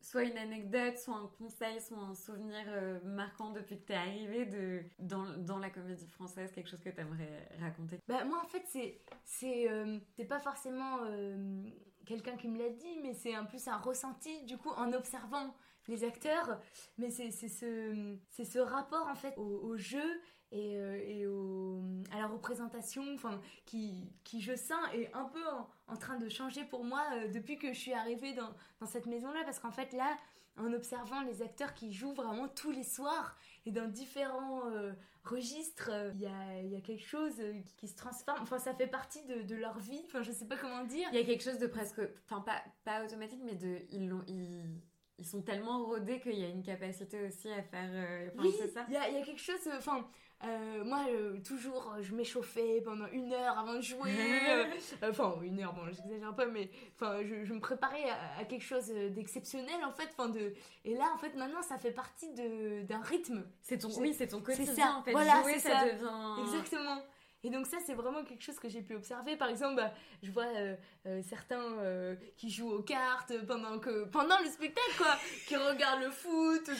soit 0.00 0.24
une 0.24 0.38
anecdote, 0.38 0.96
soit 0.98 1.16
un 1.16 1.30
conseil, 1.38 1.80
soit 1.80 1.98
un 1.98 2.14
souvenir 2.14 2.64
euh, 2.68 2.98
marquant 3.04 3.50
depuis 3.50 3.78
que 3.78 3.86
tu 3.86 3.92
es 3.92 3.96
arrivée 3.96 4.46
de, 4.46 4.82
dans, 4.98 5.36
dans, 5.38 5.58
la 5.58 5.70
comédie 5.70 6.06
française, 6.08 6.50
quelque 6.52 6.68
chose 6.68 6.80
que 6.80 6.90
tu 6.90 7.00
aimerais 7.00 7.48
raconter? 7.60 8.00
Bah, 8.08 8.24
Moi, 8.24 8.40
en 8.42 8.48
fait, 8.48 8.64
c'est 8.66 9.00
c'est 9.24 9.70
euh, 9.70 9.98
pas 10.28 10.40
forcément 10.40 10.98
euh, 11.04 11.64
quelqu'un 12.10 12.36
qui 12.36 12.48
me 12.48 12.58
l'a 12.58 12.70
dit, 12.70 12.98
mais 13.02 13.14
c'est 13.14 13.34
un 13.34 13.44
plus 13.44 13.68
un 13.68 13.76
ressenti, 13.76 14.42
du 14.42 14.58
coup, 14.58 14.70
en 14.70 14.92
observant 14.92 15.54
les 15.86 16.02
acteurs. 16.02 16.60
Mais 16.98 17.10
c'est 17.10 17.30
ce, 17.30 18.16
ce 18.30 18.58
rapport, 18.58 19.06
en 19.06 19.14
fait, 19.14 19.34
au, 19.38 19.76
jeu 19.76 20.20
et, 20.50 20.74
et 21.06 21.26
au, 21.28 21.80
à 22.12 22.18
la 22.18 22.26
représentation 22.26 23.04
enfin, 23.14 23.40
qui, 23.64 24.12
qui, 24.24 24.40
je 24.40 24.56
sens, 24.56 24.80
est 24.92 25.12
un 25.14 25.24
peu 25.26 25.46
en, 25.46 25.68
en 25.86 25.96
train 25.96 26.18
de 26.18 26.28
changer 26.28 26.64
pour 26.64 26.84
moi 26.84 27.02
depuis 27.32 27.56
que 27.58 27.72
je 27.72 27.78
suis 27.78 27.92
arrivée 27.92 28.34
dans, 28.34 28.52
dans 28.80 28.86
cette 28.86 29.06
maison-là. 29.06 29.42
Parce 29.44 29.60
qu'en 29.60 29.70
fait, 29.70 29.92
là, 29.92 30.16
en 30.60 30.72
observant 30.72 31.22
les 31.22 31.42
acteurs 31.42 31.74
qui 31.74 31.92
jouent 31.92 32.14
vraiment 32.14 32.48
tous 32.48 32.70
les 32.70 32.84
soirs 32.84 33.36
et 33.66 33.70
dans 33.70 33.88
différents 33.88 34.66
euh, 34.70 34.92
registres, 35.24 35.90
euh, 35.92 36.10
il 36.14 36.20
y, 36.20 36.26
a, 36.26 36.62
y, 36.62 36.76
a, 36.76 36.80
quelque 36.80 37.04
chose 37.04 37.34
euh, 37.40 37.54
qui, 37.76 37.88
se 37.88 37.96
transforme. 37.96 38.38
Enfin, 38.42 38.58
ça 38.58 38.74
fait 38.74 38.86
partie 38.86 39.24
de, 39.26 39.42
de, 39.42 39.54
leur 39.54 39.78
vie. 39.78 40.00
Enfin, 40.06 40.22
je 40.22 40.32
sais 40.32 40.46
pas 40.46 40.56
comment 40.56 40.84
dire. 40.84 41.08
Il 41.12 41.18
y 41.18 41.22
a 41.22 41.24
quelque 41.24 41.42
chose 41.42 41.58
de 41.58 41.66
presque, 41.66 42.00
enfin 42.24 42.40
pas, 42.40 42.62
pas 42.84 43.04
automatique, 43.04 43.40
mais 43.44 43.54
de 43.54 43.78
ils 43.90 44.10
ils, 44.28 44.80
ils 45.18 45.26
sont 45.26 45.42
tellement 45.42 45.84
rodés 45.84 46.20
qu'il 46.20 46.38
y 46.38 46.44
a 46.44 46.48
une 46.48 46.62
capacité 46.62 47.26
aussi 47.26 47.50
à 47.50 47.62
faire. 47.62 48.32
oui, 48.38 48.54
il 48.88 48.90
y 48.90 48.94
y 48.94 48.96
a, 48.96 49.22
quelque 49.22 49.40
chose. 49.40 49.68
Enfin, 49.76 50.08
euh, 50.42 50.84
moi, 50.84 51.04
euh, 51.10 51.38
toujours, 51.46 51.92
euh, 51.92 52.02
je 52.02 52.14
m'échauffais 52.14 52.80
pendant 52.82 53.06
une 53.08 53.30
heure 53.32 53.58
avant 53.58 53.74
de 53.74 53.82
jouer. 53.82 54.10
enfin, 55.02 55.34
une 55.42 55.60
heure, 55.60 55.74
bon, 55.74 55.82
j'exagère 55.92 56.34
pas, 56.34 56.46
mais 56.46 56.70
enfin, 56.94 57.18
je, 57.22 57.44
je 57.44 57.52
me 57.52 57.60
préparais 57.60 58.04
à, 58.38 58.44
quelque 58.46 58.64
chose 58.64 58.86
d'exceptionnel, 58.86 59.84
en 59.84 59.92
fait. 59.92 60.08
Enfin, 60.16 60.30
de... 60.30 60.54
Et 60.86 60.94
là, 60.94 61.12
en 61.14 61.18
fait, 61.18 61.34
maintenant, 61.34 61.60
ça 61.60 61.76
fait 61.76 61.90
partie 61.90 62.32
d'un 62.32 63.02
rythme. 63.02 63.44
C'est 63.60 63.78
ton, 63.78 63.90
oui, 63.98 64.14
c'est 64.14 64.28
ton 64.28 64.40
quotidien, 64.40 64.74
ça. 64.74 64.96
en 64.96 65.02
fait. 65.02 65.12
Voilà, 65.12 65.42
jouer, 65.42 65.58
ça, 65.58 65.80
ça 65.80 65.84
devient... 65.84 66.42
Exactement. 66.42 67.02
Et 67.42 67.50
donc 67.50 67.66
ça, 67.66 67.78
c'est 67.84 67.94
vraiment 67.94 68.22
quelque 68.22 68.42
chose 68.42 68.58
que 68.58 68.68
j'ai 68.68 68.82
pu 68.82 68.94
observer. 68.94 69.36
Par 69.36 69.48
exemple, 69.48 69.76
bah, 69.76 69.92
je 70.22 70.30
vois 70.30 70.44
euh, 70.44 70.76
euh, 71.06 71.22
certains 71.22 71.78
euh, 71.78 72.14
qui 72.36 72.50
jouent 72.50 72.70
aux 72.70 72.82
cartes 72.82 73.32
pendant 73.46 73.78
que 73.78 74.04
pendant 74.04 74.38
le 74.40 74.46
spectacle, 74.46 74.96
quoi, 74.98 75.16
qui 75.46 75.56
regardent 75.56 76.02
le 76.02 76.10
foot. 76.10 76.70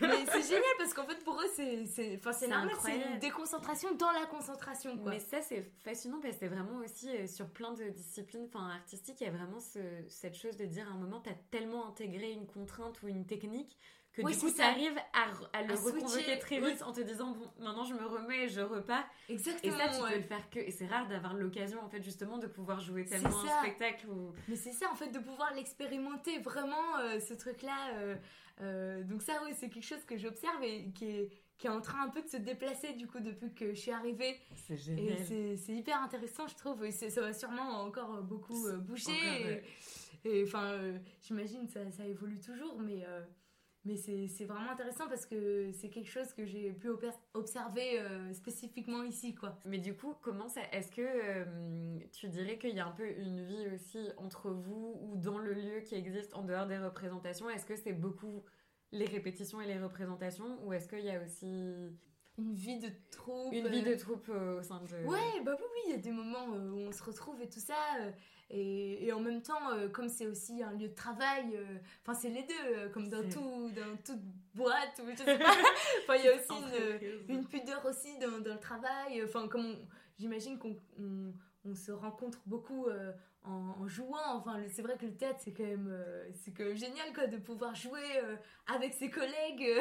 Mais 0.00 0.24
c'est 0.26 0.42
génial 0.42 0.62
parce 0.78 0.94
qu'en 0.94 1.04
fait, 1.04 1.22
pour 1.24 1.40
eux, 1.40 1.50
c'est 1.54 1.86
c'est 1.86 2.16
enfin 2.18 2.32
c'est 2.32 2.46
normal, 2.46 2.76
c'est 2.80 2.96
une 2.96 3.18
déconcentration 3.18 3.92
dans 3.96 4.12
la 4.12 4.26
concentration, 4.26 4.96
quoi. 4.98 5.12
Mais 5.12 5.20
ça, 5.20 5.40
c'est 5.42 5.62
fascinant 5.82 6.20
parce 6.20 6.34
que 6.34 6.40
c'est 6.40 6.48
vraiment 6.48 6.78
aussi 6.78 7.26
sur 7.26 7.48
plein 7.48 7.72
de 7.72 7.88
disciplines, 7.88 8.48
enfin 8.52 8.70
artistiques, 8.70 9.20
il 9.20 9.24
y 9.24 9.28
a 9.28 9.32
vraiment 9.32 9.60
ce, 9.60 9.80
cette 10.08 10.36
chose 10.36 10.56
de 10.56 10.64
dire 10.64 10.86
à 10.88 10.92
un 10.92 10.98
moment, 10.98 11.20
t'as 11.20 11.34
tellement 11.50 11.88
intégré 11.88 12.30
une 12.30 12.46
contrainte 12.46 13.02
ou 13.02 13.08
une 13.08 13.26
technique 13.26 13.76
que 14.22 14.32
du 14.32 14.38
coup, 14.38 14.50
tu 14.50 14.60
arrives 14.60 14.98
à, 15.52 15.62
le 15.62 15.74
reconvoquer 15.74 16.38
très 16.38 16.60
vite 16.60 16.82
en 16.82 16.92
te 16.92 17.00
disant 17.00 17.32
bon, 17.32 17.50
maintenant 17.58 17.84
je 17.84 17.94
me 17.94 18.06
remets 18.06 18.44
et 18.44 18.48
je 18.48 18.60
repars. 18.60 19.04
Exactement. 19.28 19.74
Et 19.74 19.78
ça, 19.78 19.88
tu 19.88 20.00
peux 20.00 20.16
le 20.16 20.22
faire 20.22 20.50
que. 20.50 20.58
Et 20.58 20.70
c'est 20.70 20.86
rare 20.86 21.08
d'avoir 21.08 21.34
l'occasion, 21.34 21.82
en 21.82 21.88
fait, 21.88 22.02
justement, 22.02 22.38
de 22.38 22.46
pouvoir 22.46 22.80
jouer 22.80 23.04
tellement 23.04 23.28
un 23.28 23.62
spectacle. 23.62 24.08
Ou... 24.08 24.32
Mais 24.48 24.56
c'est 24.56 24.72
ça, 24.72 24.90
en 24.90 24.94
fait, 24.94 25.10
de 25.10 25.18
pouvoir 25.18 25.54
l'expérimenter 25.54 26.38
vraiment, 26.38 26.98
euh, 27.00 27.20
ce 27.20 27.34
truc-là. 27.34 27.94
Euh, 27.94 28.16
euh, 28.60 29.02
donc, 29.04 29.22
ça, 29.22 29.40
oui, 29.44 29.52
c'est 29.54 29.68
quelque 29.68 29.86
chose 29.86 30.04
que 30.04 30.16
j'observe 30.16 30.62
et 30.62 30.90
qui 30.94 31.06
est, 31.06 31.28
qui 31.58 31.66
est 31.66 31.70
en 31.70 31.80
train 31.80 32.04
un 32.04 32.08
peu 32.08 32.22
de 32.22 32.28
se 32.28 32.36
déplacer, 32.36 32.94
du 32.94 33.06
coup, 33.06 33.20
depuis 33.20 33.52
que 33.52 33.74
je 33.74 33.80
suis 33.80 33.90
arrivée. 33.90 34.38
C'est 34.54 34.76
génial. 34.76 35.16
Et 35.32 35.56
c'est 35.56 35.72
hyper 35.72 36.00
intéressant, 36.02 36.46
je 36.46 36.56
trouve. 36.56 36.84
Et 36.84 36.92
ça 36.92 37.20
va 37.20 37.32
sûrement 37.32 37.82
encore 37.82 38.22
beaucoup 38.22 38.68
bouger. 38.78 39.62
et 40.24 40.42
enfin, 40.42 40.78
j'imagine 41.20 41.68
ça, 41.68 41.80
ça 41.90 42.04
évolue 42.04 42.40
toujours, 42.40 42.78
mais 42.80 43.04
mais 43.84 43.96
c'est 43.96 44.44
vraiment 44.44 44.70
intéressant 44.70 45.08
parce 45.08 45.24
que 45.24 45.70
c'est 45.72 45.88
quelque 45.88 46.10
chose 46.10 46.32
que 46.34 46.44
j'ai 46.44 46.72
pu 46.72 46.88
observer 47.34 48.00
euh, 48.00 48.32
spécifiquement 48.32 49.02
ici, 49.02 49.34
quoi. 49.34 49.58
Mais 49.64 49.78
du 49.78 49.94
coup, 49.94 50.14
comment 50.20 50.48
ça... 50.48 50.60
Est-ce 50.72 50.90
que 50.90 51.02
euh, 51.02 51.98
tu 52.12 52.28
dirais 52.28 52.58
qu'il 52.58 52.74
y 52.74 52.80
a 52.80 52.86
un 52.86 52.92
peu 52.92 53.08
une 53.08 53.44
vie 53.44 53.68
aussi 53.72 54.10
entre 54.18 54.50
vous 54.50 54.98
ou 55.02 55.16
dans 55.16 55.38
le 55.38 55.52
lieu 55.52 55.80
qui 55.80 55.94
existe 55.94 56.34
en 56.34 56.42
dehors 56.42 56.66
des 56.66 56.78
représentations? 56.78 57.48
Est-ce 57.48 57.66
que 57.66 57.76
c'est 57.76 57.92
beaucoup 57.92 58.44
les 58.92 59.06
répétitions 59.06 59.60
et 59.60 59.66
les 59.66 59.78
représentations 59.78 60.58
ou 60.64 60.72
est-ce 60.72 60.88
qu'il 60.88 61.04
y 61.04 61.10
a 61.10 61.22
aussi 61.22 61.90
une 62.38 62.54
vie 62.54 62.78
de 62.78 62.88
troupe. 63.10 63.52
Une 63.52 63.68
vie 63.68 63.82
de 63.82 63.94
troupe 63.94 64.28
au 64.28 64.62
sein 64.62 64.80
de. 64.80 65.06
Ouais, 65.06 65.40
bah 65.44 65.56
oui, 65.58 65.66
oui, 65.74 65.80
il 65.86 65.90
y 65.90 65.94
a 65.94 65.98
des 65.98 66.12
moments 66.12 66.54
euh, 66.54 66.70
où 66.70 66.78
on 66.88 66.92
se 66.92 67.02
retrouve 67.02 67.40
et 67.42 67.48
tout 67.48 67.60
ça. 67.60 67.74
Et, 68.50 69.06
et, 69.06 69.12
en 69.12 69.20
même 69.20 69.42
temps, 69.42 69.72
euh, 69.72 69.88
comme 69.88 70.08
c'est 70.08 70.26
aussi 70.26 70.62
un 70.62 70.72
lieu 70.72 70.88
de 70.88 70.94
travail, 70.94 71.54
euh, 71.54 71.78
enfin 72.02 72.18
c'est 72.18 72.30
les 72.30 72.44
deux, 72.44 72.54
euh, 72.64 72.88
comme 72.88 73.08
dans, 73.08 73.22
tout, 73.28 73.70
dans 73.70 73.96
toute 74.02 74.22
boîte, 74.54 75.02
ou 75.04 75.10
je 75.10 75.16
sais 75.16 75.38
pas. 75.38 75.50
enfin, 76.02 76.16
il 76.16 76.24
y 76.24 76.28
a 76.28 76.34
aussi 76.34 76.62
une, 77.28 77.36
une, 77.36 77.44
pudeur 77.44 77.84
aussi 77.84 78.18
dans, 78.18 78.38
dans 78.38 78.54
le 78.54 78.60
travail. 78.60 79.22
Enfin, 79.22 79.48
comme 79.48 79.76
j'imagine 80.18 80.58
qu'on 80.58 80.76
on, 80.98 81.74
se 81.74 81.92
rencontre 81.92 82.40
beaucoup 82.46 82.86
en, 83.48 83.88
jouant. 83.88 84.36
Enfin, 84.36 84.60
c'est 84.68 84.82
vrai 84.82 84.96
que 84.96 85.06
le 85.06 85.16
théâtre, 85.16 85.40
c'est 85.42 85.52
quand 85.52 85.64
même, 85.64 85.92
c'est 86.34 86.52
quand 86.52 86.64
même 86.64 86.76
génial 86.76 87.12
quoi, 87.14 87.26
de 87.26 87.38
pouvoir 87.38 87.74
jouer 87.74 88.20
avec 88.66 88.94
ses 88.94 89.10
collègues. 89.10 89.80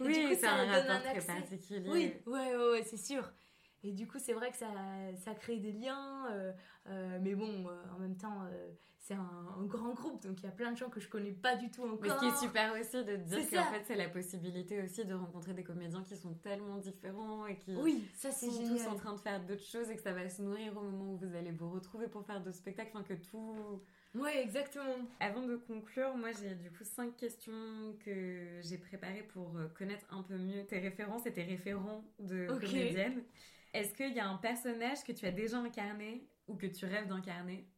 oui, 0.00 0.20
du 0.20 0.28
coup, 0.28 0.40
ça 0.40 0.52
un 0.54 0.66
donne 0.66 0.90
un 0.90 1.10
accès. 1.10 1.26
particulier. 1.26 1.88
Oui, 1.88 2.14
ouais, 2.26 2.56
ouais, 2.56 2.70
ouais 2.70 2.82
c'est 2.82 2.96
sûr. 2.96 3.30
Et 3.82 3.92
du 3.92 4.06
coup, 4.06 4.18
c'est 4.18 4.32
vrai 4.32 4.50
que 4.50 4.56
ça, 4.56 4.70
ça 5.24 5.34
crée 5.34 5.58
des 5.58 5.72
liens. 5.72 6.26
Euh, 6.86 7.14
euh, 7.14 7.18
mais 7.22 7.34
bon, 7.34 7.66
euh, 7.68 7.94
en 7.94 7.98
même 7.98 8.16
temps, 8.16 8.42
c'est 8.98 9.14
un, 9.14 9.64
grand 9.64 9.92
groupe, 9.92 10.22
donc 10.22 10.40
il 10.40 10.44
y 10.44 10.48
a 10.48 10.52
plein 10.52 10.72
de 10.72 10.76
gens 10.76 10.88
que 10.88 11.00
je 11.00 11.08
connais 11.08 11.32
pas 11.32 11.56
du 11.56 11.70
tout 11.70 11.82
encore. 11.82 11.98
Mais 12.00 12.08
ce 12.08 12.18
qui 12.18 12.26
est 12.26 12.36
super 12.36 12.72
aussi 12.72 13.04
de 13.04 13.16
dire 13.16 13.50
qu'en 13.50 13.72
fait, 13.72 13.82
c'est 13.86 13.96
la 13.96 14.08
possibilité 14.08 14.82
aussi 14.82 15.04
de 15.04 15.14
rencontrer 15.14 15.52
des 15.52 15.64
comédiens 15.64 16.02
qui 16.02 16.16
sont 16.16 16.34
tellement 16.34 16.78
différents 16.78 17.46
et 17.46 17.56
qui 17.56 17.74
oui, 17.76 18.08
ça, 18.14 18.32
sont 18.32 18.50
génial. 18.50 18.78
tous 18.78 18.86
en 18.88 18.96
train 18.96 19.14
de 19.14 19.20
faire 19.20 19.44
d'autres 19.44 19.64
choses 19.64 19.90
et 19.90 19.96
que 19.96 20.02
ça 20.02 20.12
va 20.12 20.28
se 20.28 20.42
nourrir 20.42 20.76
au 20.76 20.82
moment 20.82 21.12
où 21.12 21.16
vous 21.16 21.34
allez 21.34 21.52
vous 21.52 21.70
retrouver 21.70 22.08
pour 22.08 22.24
faire 22.24 22.42
d'autres 22.42 22.56
spectacles. 22.56 22.90
Enfin, 22.94 23.02
que 23.02 23.14
tout. 23.14 23.82
Ouais, 24.14 24.42
exactement. 24.42 24.96
Avant 25.20 25.42
de 25.42 25.56
conclure, 25.56 26.16
moi 26.16 26.30
j'ai 26.32 26.54
du 26.54 26.70
coup 26.70 26.84
cinq 26.84 27.16
questions 27.16 27.96
que 28.04 28.60
j'ai 28.62 28.78
préparées 28.78 29.26
pour 29.34 29.58
connaître 29.76 30.06
un 30.10 30.22
peu 30.22 30.36
mieux 30.36 30.64
tes 30.64 30.78
références 30.78 31.26
et 31.26 31.32
tes 31.32 31.44
référents 31.44 32.04
de 32.20 32.46
comédienne. 32.46 33.22
Est-ce 33.74 33.92
qu'il 33.92 34.12
y 34.12 34.20
a 34.20 34.28
un 34.28 34.36
personnage 34.36 35.02
que 35.02 35.10
tu 35.10 35.26
as 35.26 35.32
déjà 35.32 35.58
incarné 35.58 36.24
ou 36.46 36.56
que 36.56 36.66
tu 36.66 36.84
rêves 36.86 37.08
d'incarner 37.08 37.68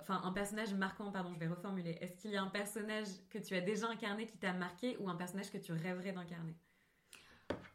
Enfin, 0.00 0.20
un 0.22 0.32
personnage 0.32 0.72
marquant, 0.74 1.10
pardon, 1.10 1.32
je 1.34 1.38
vais 1.40 1.48
reformuler. 1.48 1.98
Est-ce 2.00 2.16
qu'il 2.16 2.30
y 2.30 2.36
a 2.36 2.42
un 2.42 2.48
personnage 2.48 3.08
que 3.30 3.38
tu 3.38 3.54
as 3.54 3.60
déjà 3.60 3.88
incarné 3.88 4.26
qui 4.26 4.38
t'a 4.38 4.52
marqué 4.52 4.96
ou 4.98 5.08
un 5.08 5.16
personnage 5.16 5.50
que 5.50 5.58
tu 5.58 5.72
rêverais 5.72 6.12
d'incarner? 6.12 6.54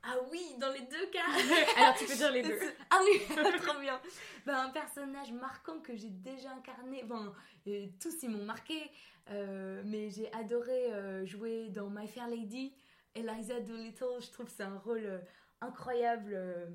Ah 0.04 0.16
oui, 0.32 0.56
dans 0.60 0.72
les 0.72 0.82
deux 0.82 1.06
cas. 1.08 1.26
Alors 1.78 1.96
tu 1.96 2.06
peux 2.06 2.16
dire 2.16 2.32
les 2.32 2.44
deux. 2.44 2.60
ah 2.90 3.00
oui, 3.04 3.22
trop 3.62 3.80
bien. 3.80 4.00
Ben, 4.46 4.56
un 4.56 4.70
personnage 4.70 5.32
marquant 5.32 5.80
que 5.80 5.96
j'ai 5.96 6.10
déjà 6.10 6.52
incarné. 6.52 7.04
Bon, 7.04 7.34
tous 7.66 8.24
ils 8.24 8.30
m'ont 8.30 8.44
marqué, 8.44 8.92
euh, 9.30 9.82
mais 9.86 10.10
j'ai 10.10 10.32
adoré 10.34 10.94
euh, 10.94 11.26
jouer 11.26 11.70
dans 11.70 11.90
My 11.90 12.08
Fair 12.08 12.28
Lady. 12.28 12.74
Eliza 13.16 13.60
Doolittle, 13.60 14.22
je 14.22 14.32
trouve 14.32 14.48
que 14.48 14.52
c'est 14.52 14.64
un 14.64 14.80
rôle 14.80 15.22
incroyable. 15.64 16.34
Euh, 16.34 16.68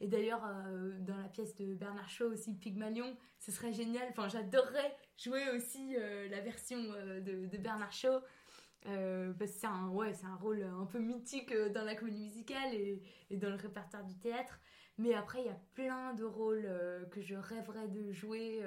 et 0.00 0.06
d'ailleurs, 0.06 0.44
euh, 0.44 0.98
dans 1.00 1.16
la 1.16 1.28
pièce 1.28 1.54
de 1.56 1.74
Bernard 1.74 2.08
Shaw 2.08 2.32
aussi, 2.32 2.54
Pygmalion, 2.54 3.16
ce 3.38 3.52
serait 3.52 3.72
génial. 3.72 4.06
Enfin, 4.10 4.28
j'adorerais 4.28 4.96
jouer 5.16 5.50
aussi 5.50 5.96
euh, 5.96 6.28
la 6.28 6.40
version 6.40 6.78
de, 6.78 7.56
Bernard 7.58 7.92
Shaw. 7.92 8.20
parce 8.82 9.52
que 9.52 9.58
c'est 9.58 9.66
un, 9.66 9.88
ouais, 9.88 10.12
c'est 10.14 10.26
un 10.26 10.36
rôle 10.36 10.62
un 10.62 10.86
peu 10.86 10.98
mythique 10.98 11.52
dans 11.72 11.84
la 11.84 11.94
comédie 11.94 12.22
musicale 12.22 12.74
et, 12.74 13.02
et, 13.30 13.36
dans 13.36 13.50
le 13.50 13.56
répertoire 13.56 14.04
du 14.04 14.16
théâtre. 14.18 14.60
Mais 14.98 15.14
après, 15.14 15.40
il 15.40 15.46
y 15.46 15.50
a 15.50 15.60
plein 15.74 16.14
de 16.14 16.24
rôles 16.24 16.68
que 17.10 17.20
je 17.20 17.34
rêverais 17.34 17.88
de 17.88 18.12
jouer. 18.12 18.62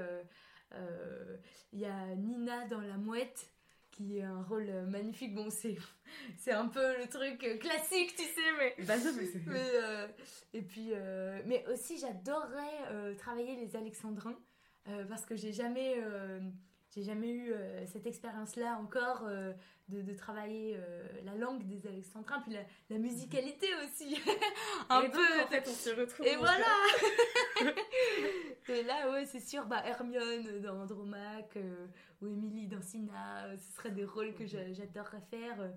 Il 1.73 1.79
y 1.79 1.85
a 1.85 2.15
Nina 2.15 2.67
dans 2.67 2.81
La 2.81 2.97
Mouette 2.97 3.51
qui 3.99 4.17
est 4.17 4.23
un 4.23 4.41
rôle 4.43 4.71
magnifique. 4.87 5.35
Bon, 5.35 5.49
c'est, 5.49 5.77
c'est 6.37 6.51
un 6.51 6.67
peu 6.67 6.97
le 6.97 7.07
truc 7.07 7.59
classique, 7.59 8.15
tu 8.15 8.23
sais, 8.23 8.51
mais. 8.57 8.75
Bah, 8.85 8.95
mais, 8.97 9.41
mais 9.47 9.69
euh, 9.73 10.07
et 10.53 10.61
puis, 10.61 10.89
euh, 10.93 11.41
mais 11.45 11.65
aussi, 11.67 11.97
j'adorerais 11.97 12.91
euh, 12.91 13.15
travailler 13.15 13.55
les 13.55 13.75
Alexandrins 13.75 14.37
parce 15.07 15.23
que 15.23 15.35
j'ai 15.35 15.53
jamais. 15.53 16.01
J'ai 16.93 17.03
jamais 17.03 17.31
eu 17.31 17.53
cette 17.85 18.07
expérience-là 18.07 18.79
encore 18.81 19.27
de, 19.89 20.01
de, 20.01 20.13
travailler 20.13 20.77
la 21.23 21.35
langue 21.35 21.63
des 21.65 21.87
Alexandrins, 21.87 22.41
puis 22.41 22.53
la, 22.53 22.61
la 22.89 22.97
musicalité 22.97 23.67
aussi. 23.83 24.17
un 24.89 25.09
peu. 25.09 25.41
en 25.43 25.47
fait, 25.47 25.67
on 25.67 25.73
se 25.73 25.89
retrouve. 25.91 26.25
Et 26.25 26.35
voilà 26.35 26.65
Et 28.69 28.83
là, 28.83 29.11
ouais, 29.11 29.25
c'est 29.25 29.39
sûr, 29.39 29.65
bah, 29.65 29.83
Hermione 29.85 30.61
dans 30.61 30.81
Andromaque 30.81 31.57
ou 32.21 32.27
Émilie 32.27 32.67
dans 32.67 32.81
Sina, 32.81 33.45
euh, 33.45 33.57
ce 33.57 33.73
seraient 33.73 33.91
des 33.91 34.05
rôles 34.05 34.33
que 34.33 34.45
j'adorerais 34.45 35.21
faire. 35.29 35.61
Euh, 35.61 35.69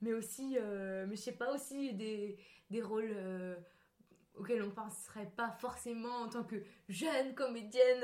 mais 0.00 0.12
aussi, 0.12 0.56
euh, 0.58 1.06
mais 1.08 1.16
je 1.16 1.20
sais 1.20 1.32
pas, 1.36 1.52
aussi 1.52 1.92
des, 1.94 2.38
des 2.70 2.82
rôles 2.82 3.14
auxquels 4.40 4.62
on 4.62 4.70
penserait 4.70 5.30
pas 5.36 5.50
forcément 5.60 6.22
en 6.22 6.28
tant 6.28 6.42
que 6.44 6.56
jeune 6.88 7.34
comédienne. 7.34 8.02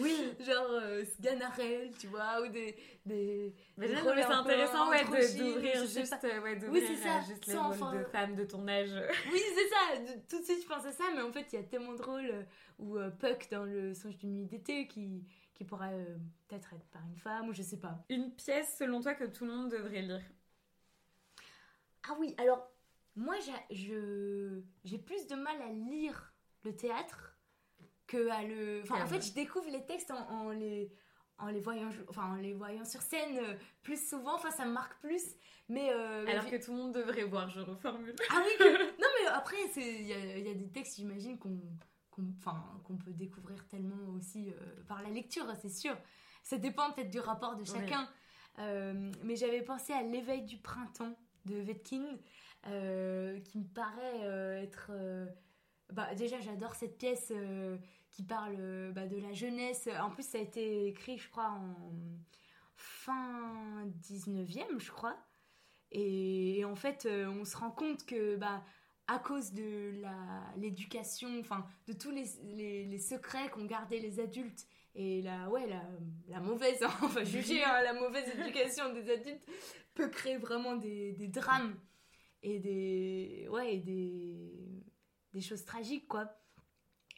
oui. 0.00 0.34
Genre 0.40 0.70
euh, 0.70 1.04
Sganarelle, 1.04 1.90
tu 1.98 2.06
vois, 2.08 2.42
ou 2.42 2.48
des. 2.48 2.76
des, 3.06 3.54
mais 3.76 3.88
des 3.88 3.96
c'est 3.96 4.22
intéressant 4.24 4.90
ouais, 4.90 5.04
d'ouvrir 5.04 5.86
juste, 5.86 6.16
euh, 6.24 6.40
ouais, 6.40 6.58
Oui, 6.68 6.82
ça, 6.96 7.18
euh, 7.18 7.20
juste 7.26 7.46
les 7.46 7.54
rôles 7.54 7.66
enfin- 7.72 7.98
de 7.98 8.04
femmes 8.04 8.34
de 8.36 8.44
ton 8.44 8.66
âge. 8.68 8.90
Oui, 9.32 9.40
c'est 9.54 9.68
ça. 9.68 10.12
Tout 10.28 10.38
de 10.40 10.44
suite, 10.44 10.62
je 10.62 10.68
pense 10.68 10.84
à 10.84 10.92
ça, 10.92 11.04
mais 11.14 11.22
en 11.22 11.32
fait, 11.32 11.46
il 11.52 11.56
y 11.56 11.58
a 11.58 11.64
tellement 11.64 11.94
de 11.94 12.02
rôles 12.02 12.30
euh, 12.30 12.42
où 12.78 12.98
euh, 12.98 13.10
Puck 13.10 13.48
dans 13.50 13.64
le 13.64 13.94
songe 13.94 14.16
d'une 14.18 14.34
nuit 14.34 14.46
d'été 14.46 14.86
qui, 14.86 15.24
qui 15.54 15.64
pourrait 15.64 15.94
euh, 15.94 16.16
peut-être 16.48 16.74
être 16.74 16.86
par 16.90 17.02
une 17.06 17.16
femme, 17.16 17.48
ou 17.48 17.52
je 17.52 17.62
sais 17.62 17.78
pas. 17.78 18.04
Une 18.08 18.34
pièce, 18.34 18.76
selon 18.78 19.00
toi, 19.00 19.14
que 19.14 19.24
tout 19.24 19.44
le 19.46 19.52
monde 19.52 19.70
devrait 19.70 20.02
lire? 20.02 20.22
Ah 22.08 22.16
oui, 22.18 22.34
alors, 22.38 22.71
moi, 23.16 23.34
j'ai- 23.70 24.98
plus 24.98 25.26
de 25.26 25.34
mal 25.34 25.60
à 25.62 25.68
lire 25.72 26.32
le 26.64 26.74
théâtre 26.74 27.36
que 28.06 28.28
à 28.28 28.42
le. 28.42 28.80
Enfin, 28.82 28.96
Ah 28.98 29.04
en 29.04 29.06
fait, 29.06 29.20
je 29.20 29.32
découvre 29.32 29.70
les 29.70 29.84
textes 29.86 30.10
en, 30.10 30.28
en 30.30 30.50
les. 30.50 30.92
En 31.38 31.46
les, 31.48 31.60
voyant, 31.60 31.90
enfin, 32.08 32.26
en 32.30 32.34
les 32.36 32.52
voyant 32.52 32.84
sur 32.84 33.00
scène 33.02 33.36
euh, 33.38 33.54
plus 33.82 34.00
souvent, 34.08 34.34
enfin 34.36 34.52
ça 34.52 34.64
me 34.64 34.70
marque 34.72 35.00
plus. 35.00 35.22
Mais 35.68 35.90
euh, 35.92 36.24
Alors 36.28 36.46
que 36.48 36.62
tout 36.62 36.70
le 36.70 36.76
monde 36.76 36.94
devrait 36.94 37.24
voir, 37.24 37.48
je 37.50 37.58
reformule. 37.60 38.14
Ah 38.30 38.40
oui, 38.46 38.52
que- 38.58 38.82
non 39.00 39.08
mais 39.20 39.26
après, 39.28 39.56
il 39.76 40.06
y 40.06 40.12
a, 40.12 40.36
il 40.38 40.46
y 40.46 40.50
a 40.50 40.54
des 40.54 40.68
textes, 40.70 40.96
j'imagine, 40.96 41.38
qu'on 41.38 41.58
qu'on 42.84 42.96
peut 42.98 43.12
découvrir 43.12 43.66
tellement 43.68 44.10
aussi 44.14 44.50
euh, 44.52 44.82
par 44.86 45.02
la 45.02 45.08
lecture, 45.08 45.46
c'est 45.60 45.70
sûr. 45.70 45.96
Ça 46.44 46.58
dépend 46.58 46.92
peut-être 46.92 47.10
du 47.10 47.18
rapport 47.20 47.56
de 47.56 47.64
chacun. 47.64 48.08
Mais 48.58 49.34
j'avais 49.34 49.62
pensé 49.62 49.92
à 49.94 50.02
L'éveil 50.02 50.42
du 50.44 50.58
printemps 50.58 51.16
de 51.46 51.56
Vetkin, 51.56 52.04
euh, 52.68 53.40
qui 53.40 53.58
me 53.58 53.64
paraît 53.64 54.20
euh, 54.22 54.62
être... 54.62 54.90
euh, 54.90 55.26
bah, 55.92 56.14
déjà, 56.14 56.40
j'adore 56.40 56.74
cette 56.74 56.96
pièce 56.96 57.32
qui 58.10 58.22
parle 58.22 58.92
bah, 58.92 59.06
de 59.06 59.18
la 59.18 59.32
jeunesse. 59.32 59.88
En 60.00 60.10
plus, 60.10 60.22
ça 60.22 60.38
a 60.38 60.40
été 60.40 60.86
écrit, 60.86 61.18
je 61.18 61.28
crois, 61.28 61.50
en 61.50 61.76
fin 62.76 63.86
19e, 64.00 64.78
je 64.78 64.90
crois. 64.90 65.18
Et, 65.90 66.64
en 66.64 66.76
fait, 66.76 67.06
on 67.06 67.44
se 67.44 67.56
rend 67.58 67.70
compte 67.70 68.06
que 68.06 68.36
bah, 68.36 68.62
à 69.06 69.18
cause 69.18 69.52
de 69.52 69.92
l'éducation, 70.56 71.28
enfin, 71.40 71.66
de 71.86 71.92
tous 71.92 72.10
les, 72.10 72.98
secrets 72.98 73.50
qu'ont 73.50 73.66
gardés 73.66 74.00
les 74.00 74.18
adultes 74.18 74.66
et 74.94 75.20
la, 75.20 75.50
ouais, 75.50 75.66
la, 75.66 75.82
la 76.28 76.40
mauvaise, 76.40 76.80
va 77.02 77.24
juger, 77.24 77.62
hein, 77.64 77.82
la 77.82 77.92
mauvaise 77.92 78.28
éducation 78.30 78.94
des 78.94 79.10
adultes 79.10 79.46
peut 79.94 80.08
créer 80.08 80.38
vraiment 80.38 80.76
des 80.76 81.28
drames 81.28 81.76
et 82.42 82.58
des, 82.58 83.48
ouais, 83.50 83.76
et 83.76 83.78
des, 83.78 84.82
des 85.32 85.40
choses 85.40 85.64
tragiques, 85.64 86.08
quoi. 86.08 86.30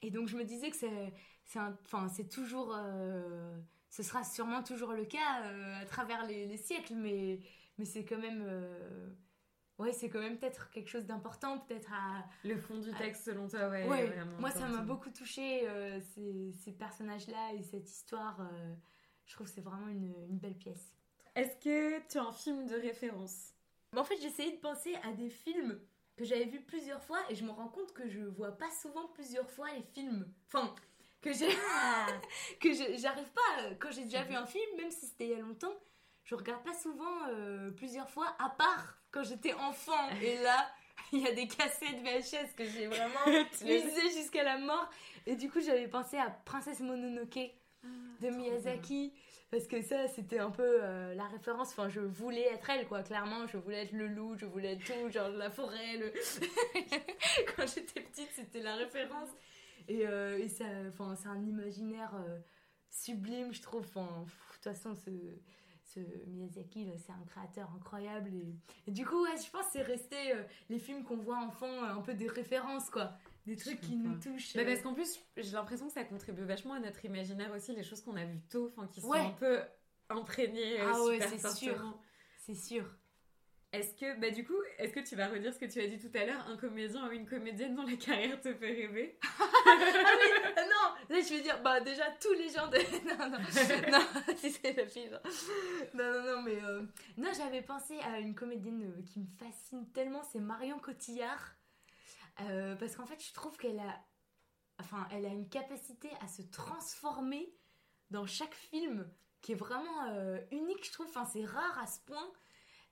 Et 0.03 0.11
donc, 0.11 0.29
je 0.29 0.37
me 0.37 0.45
disais 0.45 0.71
que 0.71 0.77
c'est, 0.77 1.13
c'est, 1.45 1.59
enfin, 1.85 2.09
c'est 2.09 2.29
toujours, 2.29 2.75
euh, 2.77 3.59
ce 3.89 4.03
sera 4.03 4.23
sûrement 4.25 4.63
toujours 4.63 4.93
le 4.93 5.05
cas 5.07 5.43
euh, 5.45 5.81
à 5.83 5.87
travers 5.87 6.27
les, 6.27 6.47
les 6.47 6.57
siècles, 6.59 6.95
mais, 6.95 7.41
mais 7.79 7.85
c'est 7.87 8.05
quand 8.05 8.19
même, 8.19 8.43
euh, 8.47 9.09
ouais, 9.79 9.93
c'est 9.93 10.11
quand 10.11 10.21
même 10.21 10.39
peut-être 10.39 10.71
quelque 10.71 10.91
chose 10.91 11.07
d'important, 11.07 11.59
peut-être 11.61 11.91
à, 11.93 12.27
Le 12.45 12.59
fond 12.59 12.79
du 12.79 12.93
texte, 12.93 13.25
selon 13.25 13.49
toi, 13.49 13.69
ouais. 13.71 13.89
Ouais, 13.89 14.07
vraiment 14.07 14.39
moi 14.39 14.51
ça 14.51 14.61
m'a 14.61 14.67
important. 14.67 14.85
beaucoup 14.85 15.11
touché 15.11 15.67
ces, 16.15 16.53
ces 16.53 16.73
personnages-là 16.73 17.55
et 17.55 17.63
cette 17.63 17.89
histoire. 17.89 18.41
je 19.25 19.35
trouve 19.35 19.47
que 19.47 19.53
c'est 19.55 19.63
vraiment 19.63 19.89
une, 19.89 20.13
une 20.29 20.39
belle 20.39 20.57
pièce. 20.59 20.95
Est-ce 21.35 21.57
que 21.57 22.07
tu 22.09 22.19
as 22.19 22.25
un 22.25 22.33
film 22.33 22.67
de 22.67 22.75
référence? 22.75 23.54
Mais 23.95 24.01
en 24.01 24.05
fait, 24.05 24.21
j'essayais 24.21 24.53
de 24.53 24.61
penser 24.61 24.95
à 25.03 25.13
des 25.13 25.31
films 25.31 25.81
que 26.17 26.25
j'avais 26.25 26.45
vus 26.45 26.61
plusieurs 26.61 27.03
fois 27.03 27.19
et 27.31 27.35
je 27.35 27.45
me 27.45 27.51
rends 27.51 27.69
compte 27.69 27.93
que 27.93 28.09
je 28.09 28.21
vois 28.21 28.53
pas 28.53 28.71
souvent 28.71 29.07
plusieurs 29.15 29.51
fois 29.51 29.71
les 29.73 29.83
films. 29.83 30.27
Enfin, 30.49 30.75
que 31.23 31.33
j'ai 31.33 31.49
que 32.61 32.73
je- 32.73 32.97
j'arrive 32.99 33.31
pas 33.33 33.63
euh, 33.63 33.75
quand 33.81 33.91
j'ai 33.91 34.05
déjà 34.05 34.23
vu 34.25 34.35
un 34.35 34.47
film, 34.47 34.77
même 34.77 34.91
si 34.91 35.07
c'était 35.07 35.25
il 35.27 35.31
y 35.31 35.35
a 35.35 35.39
longtemps, 35.41 35.75
je 36.25 36.35
regarde 36.35 36.63
pas 36.65 36.75
souvent 36.75 37.29
euh, 37.31 37.71
plusieurs 37.73 38.09
fois, 38.11 38.35
à 38.39 38.51
part 38.51 38.99
quand 39.11 39.23
j'étais 39.23 39.55
enfant. 39.55 40.09
Et 40.23 40.39
là, 40.43 40.71
il 41.13 41.21
y 41.21 41.27
a 41.29 41.33
des 41.33 41.47
cassettes 41.49 42.01
VHS 42.03 42.55
que 42.57 42.65
j'ai 42.65 42.87
vraiment 42.87 43.27
lisé 43.63 44.11
jusqu'à 44.13 44.43
la 44.45 44.59
mort. 44.59 44.89
Et 45.27 45.37
du 45.37 45.51
coup, 45.51 45.61
j'avais 45.61 45.89
pensé 45.89 46.19
à 46.19 46.31
Princesse 46.31 46.81
Mononoke 46.81 47.39
Ah, 47.83 47.87
de 48.21 48.29
Miyazaki. 48.31 49.13
Parce 49.51 49.67
que 49.67 49.81
ça, 49.83 50.09
c'était 50.09 50.39
un 50.39 50.51
peu 50.51 50.79
euh, 50.83 51.15
la 51.15 51.27
référence. 51.27 51.69
Enfin, 51.71 51.89
je 51.89 52.01
voulais 52.01 52.47
être 52.53 52.69
elle, 52.71 52.87
quoi. 52.89 53.03
Clairement, 53.03 53.47
je 53.47 53.57
voulais 53.57 53.85
être 53.85 53.93
le 53.93 54.09
loup, 54.09 54.37
je 54.37 54.47
voulais 54.47 54.73
être 54.73 54.85
tout, 54.85 55.11
genre 55.11 55.29
la 55.29 55.51
forêt. 55.51 55.97
Le... 55.97 56.13
Quand 57.57 57.67
j'étais 57.67 58.01
petite, 58.01 58.31
c'était 58.35 58.63
la 58.63 58.75
référence. 58.75 59.29
Et, 59.87 60.07
euh, 60.07 60.39
et 60.39 60.49
ça, 60.49 60.65
enfin, 60.89 61.15
c'est 61.15 61.29
un 61.29 61.43
imaginaire 61.45 62.15
euh, 62.17 62.39
sublime, 62.91 63.53
je 63.53 63.63
trouve. 63.63 63.85
Enfin, 63.85 64.25
de 64.25 64.55
toute 64.55 64.65
façon, 64.65 64.95
ce, 64.95 65.11
ce 65.85 66.01
Miyazaki, 66.29 66.89
c'est 66.99 67.13
un 67.13 67.25
créateur 67.27 67.71
incroyable. 67.77 68.31
Et, 68.35 68.55
et 68.89 68.91
du 68.93 69.05
coup, 69.07 69.23
ouais, 69.23 69.37
je 69.45 69.51
pense 69.51 69.67
que 69.67 69.73
c'est 69.73 69.83
resté 69.83 70.17
euh, 70.33 70.43
les 70.71 70.79
films 70.79 71.05
qu'on 71.05 71.17
voit 71.19 71.37
enfant, 71.39 71.67
euh, 71.69 71.95
un 71.95 72.01
peu 72.01 72.15
des 72.15 72.29
références, 72.29 72.91
quoi. 72.91 73.13
Des 73.47 73.57
trucs 73.57 73.81
qui 73.81 73.97
nous 73.97 74.19
touchent. 74.19 74.55
Bah, 74.55 74.63
euh, 74.63 74.65
parce 74.67 74.81
qu'en 74.81 74.95
plus, 74.95 75.21
j'ai 75.37 75.53
l'impression 75.53 75.87
que 75.87 75.93
ça 75.93 76.05
contribue 76.05 76.45
vachement 76.45 76.75
à 76.75 76.81
notre 76.81 77.05
imaginaire 77.05 77.53
aussi, 77.55 77.75
les 77.75 77.83
choses 77.83 78.01
qu'on 78.03 78.17
a 78.17 78.25
vues 78.25 78.41
tôt, 78.51 78.73
enfin, 78.77 78.87
qui 78.89 79.01
sont 79.03 79.09
Ouais. 79.09 79.21
un 79.21 79.31
peu 79.33 79.61
imprégnées 80.09 80.81
Ah 80.81 81.03
ouais, 81.05 81.21
super 81.21 81.39
c'est 81.41 81.55
sûr. 81.57 81.99
C'est 82.39 82.55
sûr. 82.55 82.85
Est-ce 83.73 83.93
que, 83.95 84.21
bah 84.21 84.31
du 84.31 84.45
coup, 84.45 84.55
est-ce 84.79 84.93
que 84.93 85.01
tu 85.01 85.17
vas 85.17 85.27
redire 85.29 85.53
ce 85.53 85.59
que 85.59 85.65
tu 85.65 85.81
as 85.81 85.89
dit 85.89 85.99
tout 85.99 86.17
à 86.17 86.25
l'heure, 86.25 86.47
un 86.47 86.57
comédien 86.57 87.09
ou 87.09 87.11
une 87.13 87.27
comédienne 87.27 87.75
dont 87.75 87.83
la 87.83 87.97
carrière 87.97 88.41
te 88.41 88.55
fait 88.55 88.73
rêver? 88.73 89.19
Ah 89.67 90.34
là 91.09 91.21
je 91.21 91.29
vais 91.35 91.41
dire, 91.43 91.61
bah 91.63 91.81
déjà 91.81 92.05
tous 92.21 92.33
les 92.35 92.49
gens. 92.51 92.69
Non, 93.19 93.31
non, 93.31 93.39
non, 93.39 93.45
si 94.37 94.51
c'est 94.51 94.73
la 94.73 94.87
fille. 94.87 95.11
Non, 95.95 96.13
non, 96.13 96.23
non, 96.37 96.43
mais. 96.43 96.63
euh, 96.63 96.83
Non, 97.17 97.31
j'avais 97.37 97.63
pensé 97.63 97.99
à 98.01 98.19
une 98.19 98.35
comédienne 98.35 98.83
euh, 98.97 99.03
qui 99.03 99.21
me 99.21 99.27
fascine 99.39 99.91
tellement, 99.93 100.23
c'est 100.25 100.41
Marion 100.41 100.79
Cotillard. 100.79 101.55
Euh, 102.41 102.75
parce 102.77 102.97
qu'en 102.97 103.07
fait, 103.07 103.23
je 103.25 103.33
trouve 103.33 103.57
qu'elle 103.57 103.79
a. 103.79 104.05
Enfin, 104.81 105.07
elle 105.13 105.25
a 105.27 105.29
une 105.29 105.49
capacité 105.49 106.11
à 106.21 106.27
se 106.29 106.43
transformer 106.43 107.55
dans 108.11 108.27
chaque 108.27 108.55
film 108.55 109.09
qui 109.41 109.53
est 109.53 109.57
vraiment 109.57 110.07
unique, 110.51 110.85
je 110.85 110.93
trouve. 110.93 111.07
Enfin, 111.07 111.25
c'est 111.27 111.45
rare 111.45 111.79
à 111.79 111.87
ce 111.87 112.01
point. 112.01 112.33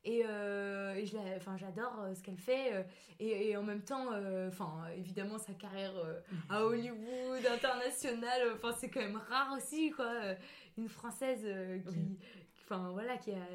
Et, 0.04 0.22
euh, 0.26 0.94
et 0.94 1.06
enfin, 1.36 1.56
j'adore 1.56 2.00
euh, 2.00 2.14
ce 2.14 2.22
qu'elle 2.22 2.38
fait. 2.38 2.72
euh, 2.74 2.82
et, 3.20 3.50
et 3.50 3.56
en 3.56 3.62
même 3.62 3.82
temps, 3.82 4.12
euh, 4.12 4.48
enfin, 4.48 4.82
évidemment, 4.96 5.38
sa 5.38 5.52
carrière 5.54 5.92
à 6.48 6.64
Hollywood, 6.64 7.46
international, 7.46 8.42
euh, 8.42 8.54
enfin, 8.56 8.72
c'est 8.78 8.90
quand 8.90 9.00
même 9.00 9.16
rare 9.28 9.52
aussi, 9.56 9.90
quoi. 9.92 10.12
Une 10.76 10.88
Française 10.88 11.46
qui, 11.88 12.18
enfin, 12.64 12.90
voilà, 12.92 13.16
qui 13.16 13.30
a 13.32 13.46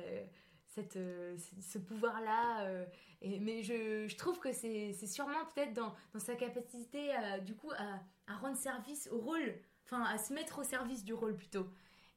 cette, 0.67 0.97
ce- 1.59 1.79
pouvoir-là. 1.79 2.85
et, 3.21 3.39
mais 3.39 3.63
je, 3.63 4.07
je 4.07 4.15
trouve 4.15 4.39
que 4.39 4.51
c'est 4.53 4.93
c'est 4.93 5.07
sûrement 5.07 5.43
peut-être 5.53 5.73
dans, 5.73 5.93
dans 6.13 6.19
sa 6.19 6.35
capacité, 6.35 7.11
à, 7.13 7.39
du 7.39 7.55
coup, 7.55 7.71
à, 7.71 7.99
à 8.31 8.37
rendre 8.37 8.55
service 8.55 9.09
au 9.11 9.17
rôle, 9.17 9.55
enfin, 9.85 10.03
à 10.03 10.17
se 10.17 10.33
mettre 10.33 10.59
au 10.59 10.63
service 10.63 11.03
du 11.03 11.13
rôle 11.13 11.35
plutôt. 11.35 11.67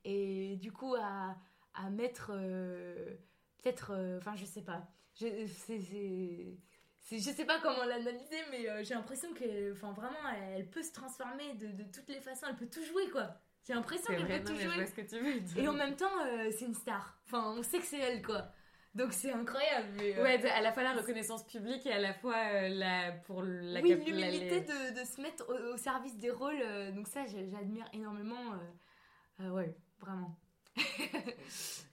Et 0.04 0.56
du 0.56 0.70
coup, 0.72 0.94
à, 0.94 1.36
à 1.74 1.90
mettre, 1.90 2.30
euh, 2.34 3.14
peut-être, 3.62 3.92
euh, 3.92 4.18
enfin, 4.18 4.34
je 4.36 4.44
sais 4.44 4.62
pas. 4.62 4.86
Je, 5.14 5.26
c'est, 5.46 5.80
c'est- 5.80 6.56
c'est- 7.02 7.18
je 7.18 7.30
sais 7.36 7.44
pas 7.44 7.58
comment 7.60 7.84
l'analyser, 7.84 8.38
mais 8.50 8.68
euh, 8.68 8.82
j'ai 8.84 8.94
l'impression 8.94 9.32
qu'elle, 9.34 9.72
enfin, 9.72 9.92
vraiment, 9.92 10.16
elle, 10.36 10.60
elle 10.60 10.70
peut 10.70 10.82
se 10.82 10.92
transformer 10.92 11.54
de, 11.54 11.66
de 11.72 11.84
toutes 11.92 12.08
les 12.08 12.20
façons, 12.20 12.46
elle 12.48 12.56
peut 12.56 12.68
tout 12.68 12.84
jouer, 12.84 13.08
quoi. 13.10 13.28
J'ai 13.66 13.74
l'impression 13.74 14.14
qu'elle 14.14 14.26
peut 14.26 14.44
tout 14.52 14.56
jouer. 14.58 14.74
vois 14.74 14.86
ce 14.86 14.94
que 14.94 15.02
tu 15.02 15.18
veux 15.18 15.40
dire. 15.40 15.58
Et 15.64 15.68
en 15.68 15.72
même 15.74 15.94
temps, 15.96 16.10
euh, 16.24 16.50
c'est 16.56 16.64
une 16.64 16.74
star. 16.74 17.20
Enfin, 17.26 17.54
on 17.56 17.62
sait 17.62 17.78
que 17.78 17.84
c'est 17.86 17.98
elle, 17.98 18.22
quoi. 18.22 18.50
Donc 18.94 19.12
c'est 19.12 19.30
incroyable. 19.32 19.88
Mais, 19.98 20.18
euh, 20.18 20.22
Ouais, 20.24 20.50
à 20.50 20.60
la 20.62 20.72
fois 20.72 20.82
la 20.82 20.94
reconnaissance 20.94 21.46
publique 21.46 21.86
et 21.86 21.92
à 21.92 21.98
la 22.00 22.12
fois 22.14 22.34
euh, 22.36 22.68
la, 22.70 23.12
pour 23.12 23.42
la 23.42 23.80
oui, 23.82 23.90
cap- 23.90 23.98
l'humilité 24.04 24.62
de, 24.62 24.98
de 25.00 25.04
se 25.04 25.20
mettre 25.20 25.48
au, 25.48 25.74
au 25.74 25.76
service 25.76 26.16
des 26.16 26.30
rôles. 26.30 26.60
euh, 26.60 26.90
donc 26.90 27.06
ça, 27.06 27.24
j'admire 27.26 27.86
énormément. 27.92 28.54
euh, 28.54 29.42
euh, 29.44 29.50
ouais, 29.50 29.76
vraiment. 30.00 30.36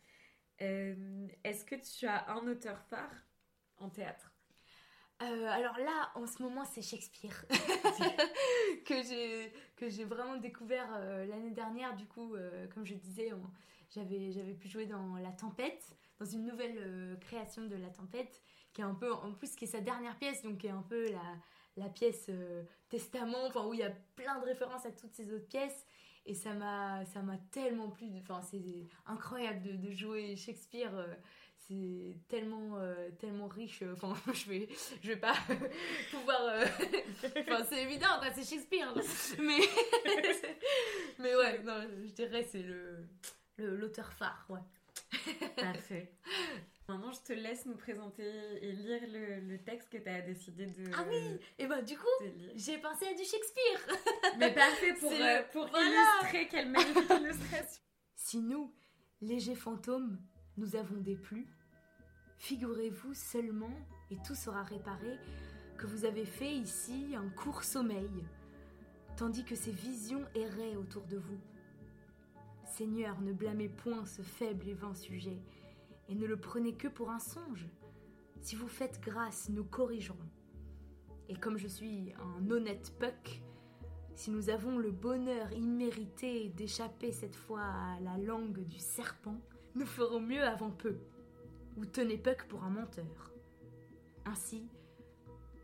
Est-ce 0.60 1.66
que 1.66 1.76
tu 1.76 2.08
as 2.08 2.30
un 2.32 2.48
auteur 2.48 2.80
phare 2.90 3.14
en 3.78 3.90
théâtre? 3.90 4.32
Euh, 5.24 5.48
alors 5.48 5.78
là, 5.80 6.12
en 6.14 6.28
ce 6.28 6.44
moment, 6.44 6.64
c'est 6.66 6.84
Shakespeare 6.84 7.46
que 8.86 9.90
j'ai 9.90 10.04
vraiment 10.06 10.38
découvert 10.38 10.88
euh, 10.94 11.26
l'année 11.26 11.52
dernière. 11.52 11.96
Du 11.96 12.06
coup, 12.06 12.36
euh, 12.36 12.68
comme 12.68 12.86
je 12.86 12.94
disais, 12.94 13.32
j'avais 13.90 14.54
pu 14.54 14.68
jouer 14.68 14.86
dans 14.86 15.16
La 15.16 15.32
Tempête, 15.32 15.96
dans 16.20 16.26
une 16.26 16.46
nouvelle 16.46 17.18
création 17.20 17.64
de 17.66 17.76
La 17.76 17.90
Tempête, 17.90 18.42
qui 18.74 18.82
est 18.82 18.86
un 18.86 18.94
peu 18.94 19.12
en 19.12 19.34
plus 19.34 19.56
qui 19.56 19.66
est 19.66 19.68
sa 19.70 19.82
dernière 19.82 20.18
pièce, 20.20 20.44
donc 20.44 20.60
qui 20.60 20.68
est 20.68 20.72
un 20.72 20.84
peu 20.84 21.12
la 21.78 21.90
pièce 21.90 22.30
testament, 22.90 23.46
enfin 23.48 23.66
où 23.66 23.74
il 23.74 23.80
y 23.80 23.84
a 23.84 23.92
plein 24.16 24.40
de 24.40 24.46
références 24.46 24.86
à 24.86 24.92
toutes 24.92 25.14
ces 25.14 25.34
autres 25.34 25.48
pièces. 25.48 25.86
Et 26.28 26.34
ça 26.34 26.54
m'a 26.54 27.04
ça 27.06 27.22
m'a 27.22 27.38
tellement 27.52 27.90
plu 27.90 28.08
enfin 28.20 28.42
c'est 28.42 28.86
incroyable 29.06 29.62
de, 29.64 29.72
de 29.88 29.92
jouer 29.92 30.36
Shakespeare 30.36 30.96
euh, 30.96 31.14
c'est 31.68 32.18
tellement 32.28 32.78
euh, 32.78 33.10
tellement 33.20 33.48
riche 33.48 33.84
enfin 33.94 34.14
je 34.34 34.50
vais 34.50 34.70
je 35.02 35.08
vais 35.08 35.18
pas 35.18 35.36
pouvoir 36.12 36.42
euh, 36.42 36.66
enfin 37.40 37.64
c'est 37.70 37.84
évident 37.84 38.08
c'est 38.36 38.48
Shakespeare 38.48 38.94
mais 39.40 39.60
mais 41.18 41.36
ouais 41.36 41.64
non 41.64 41.82
je 42.06 42.12
dirais 42.12 42.44
c'est 42.44 42.62
le 42.64 43.08
l'auteur 43.58 44.12
phare 44.14 44.46
ouais. 44.50 44.60
Parfait 45.56 46.12
Maintenant, 46.90 47.12
je 47.12 47.20
te 47.20 47.34
laisse 47.34 47.66
nous 47.66 47.76
présenter 47.76 48.24
et 48.62 48.72
lire 48.72 49.02
le, 49.12 49.58
texte 49.58 49.90
que 49.90 49.98
tu 49.98 50.08
as 50.08 50.22
décidé 50.22 50.68
de. 50.68 50.90
Ah 50.96 51.04
oui 51.10 51.38
Et 51.60 51.68
ben 51.68 51.82
du 51.84 51.98
coup, 51.98 52.26
j'ai 52.56 52.78
pensé 52.78 53.08
à 53.08 53.14
du 53.14 53.26
Shakespeare 53.26 53.98
Mais 54.40 54.54
parfait 54.54 54.94
pour, 54.94 55.12
euh, 55.12 55.42
pour 55.52 55.70
illustrer, 55.78 56.48
quelle 56.48 56.70
magnifique 56.70 57.10
illustration 57.22 57.82
Si 58.16 58.40
nous, 58.40 58.74
légers 59.20 59.56
fantômes, 59.56 60.18
nous 60.56 60.78
avons 60.78 60.96
déplu, 61.02 61.50
figurez-vous 62.38 63.14
seulement, 63.14 63.78
et 64.10 64.16
tout 64.26 64.36
sera 64.36 64.64
réparé, 64.64 65.18
que 65.78 65.88
vous 65.88 66.06
avez 66.06 66.26
fait 66.26 66.54
ici 66.54 67.16
un 67.18 67.28
court 67.28 67.64
sommeil, 67.64 68.24
tandis 69.18 69.44
que 69.44 69.56
ces 69.56 69.72
visions 69.72 70.26
erraient 70.36 70.78
autour 70.78 71.04
de 71.04 71.18
vous. 71.18 71.40
Seigneur, 72.64 73.20
ne 73.20 73.34
blâmez 73.34 73.68
point 73.68 74.06
ce 74.06 74.22
faible 74.22 74.70
et 74.70 74.74
vain 74.74 74.94
sujet 74.94 75.38
et 76.10 76.16
ne 76.16 76.26
le 76.26 76.38
prenez 76.38 76.74
que 76.74 76.88
pour 76.88 77.10
un 77.10 77.20
songe. 77.20 77.68
Si 78.42 78.56
vous 78.56 78.68
faites 78.68 79.02
grâce, 79.02 79.50
nous 79.50 79.64
corrigerons. 79.64 80.18
Et 81.30 81.36
comme 81.36 81.58
je 81.58 81.68
suis 81.68 82.14
un 82.20 82.50
honnête 82.50 82.94
Puck, 83.00 83.42
si 84.16 84.32
nous 84.32 84.50
avons 84.50 84.78
le 84.78 84.92
bonheur 84.92 85.52
immérité 85.54 86.50
d'échapper 86.50 87.12
cette 87.12 87.36
fois 87.36 87.64
à 87.64 88.00
la 88.00 88.18
langue 88.18 88.64
du 88.66 88.80
serpent, 88.80 89.40
nous 89.76 89.86
ferons 89.86 90.20
mieux 90.20 90.44
avant 90.44 90.72
peu. 90.72 90.98
Ou 91.78 91.86
tenez 91.86 92.18
Puck 92.18 92.48
pour 92.48 92.64
un 92.64 92.70
menteur. 92.70 93.34
Ainsi, 94.26 94.68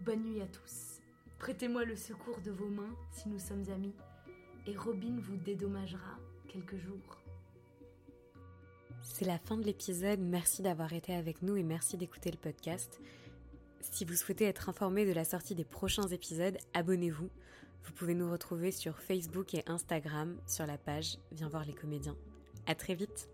bonne 0.01 0.23
nuit 0.23 0.41
à 0.41 0.47
tous. 0.47 0.99
Prêtez-moi 1.39 1.83
le 1.85 1.95
secours 1.95 2.39
de 2.41 2.51
vos 2.51 2.69
mains 2.69 2.95
si 3.11 3.29
nous 3.29 3.39
sommes 3.39 3.69
amis, 3.69 3.95
et 4.67 4.75
Robin 4.77 5.17
vous 5.19 5.37
dédommagera 5.37 6.19
quelques 6.47 6.77
jours. 6.77 7.22
C'est 9.03 9.25
la 9.25 9.37
fin 9.37 9.57
de 9.57 9.63
l'épisode, 9.63 10.19
merci 10.19 10.61
d'avoir 10.61 10.93
été 10.93 11.13
avec 11.13 11.41
nous 11.41 11.57
et 11.57 11.63
merci 11.63 11.97
d'écouter 11.97 12.31
le 12.31 12.37
podcast. 12.37 13.01
Si 13.81 14.05
vous 14.05 14.15
souhaitez 14.15 14.45
être 14.45 14.69
informé 14.69 15.05
de 15.05 15.11
la 15.11 15.25
sortie 15.25 15.55
des 15.55 15.65
prochains 15.65 16.07
épisodes, 16.07 16.57
abonnez-vous. 16.73 17.29
Vous 17.83 17.93
pouvez 17.93 18.15
nous 18.15 18.31
retrouver 18.31 18.71
sur 18.71 18.99
Facebook 18.99 19.53
et 19.53 19.63
Instagram 19.67 20.37
sur 20.47 20.65
la 20.65 20.77
page 20.77 21.17
Viens 21.33 21.49
voir 21.49 21.65
les 21.65 21.73
comédiens. 21.73 22.15
À 22.65 22.75
très 22.75 22.95
vite 22.95 23.29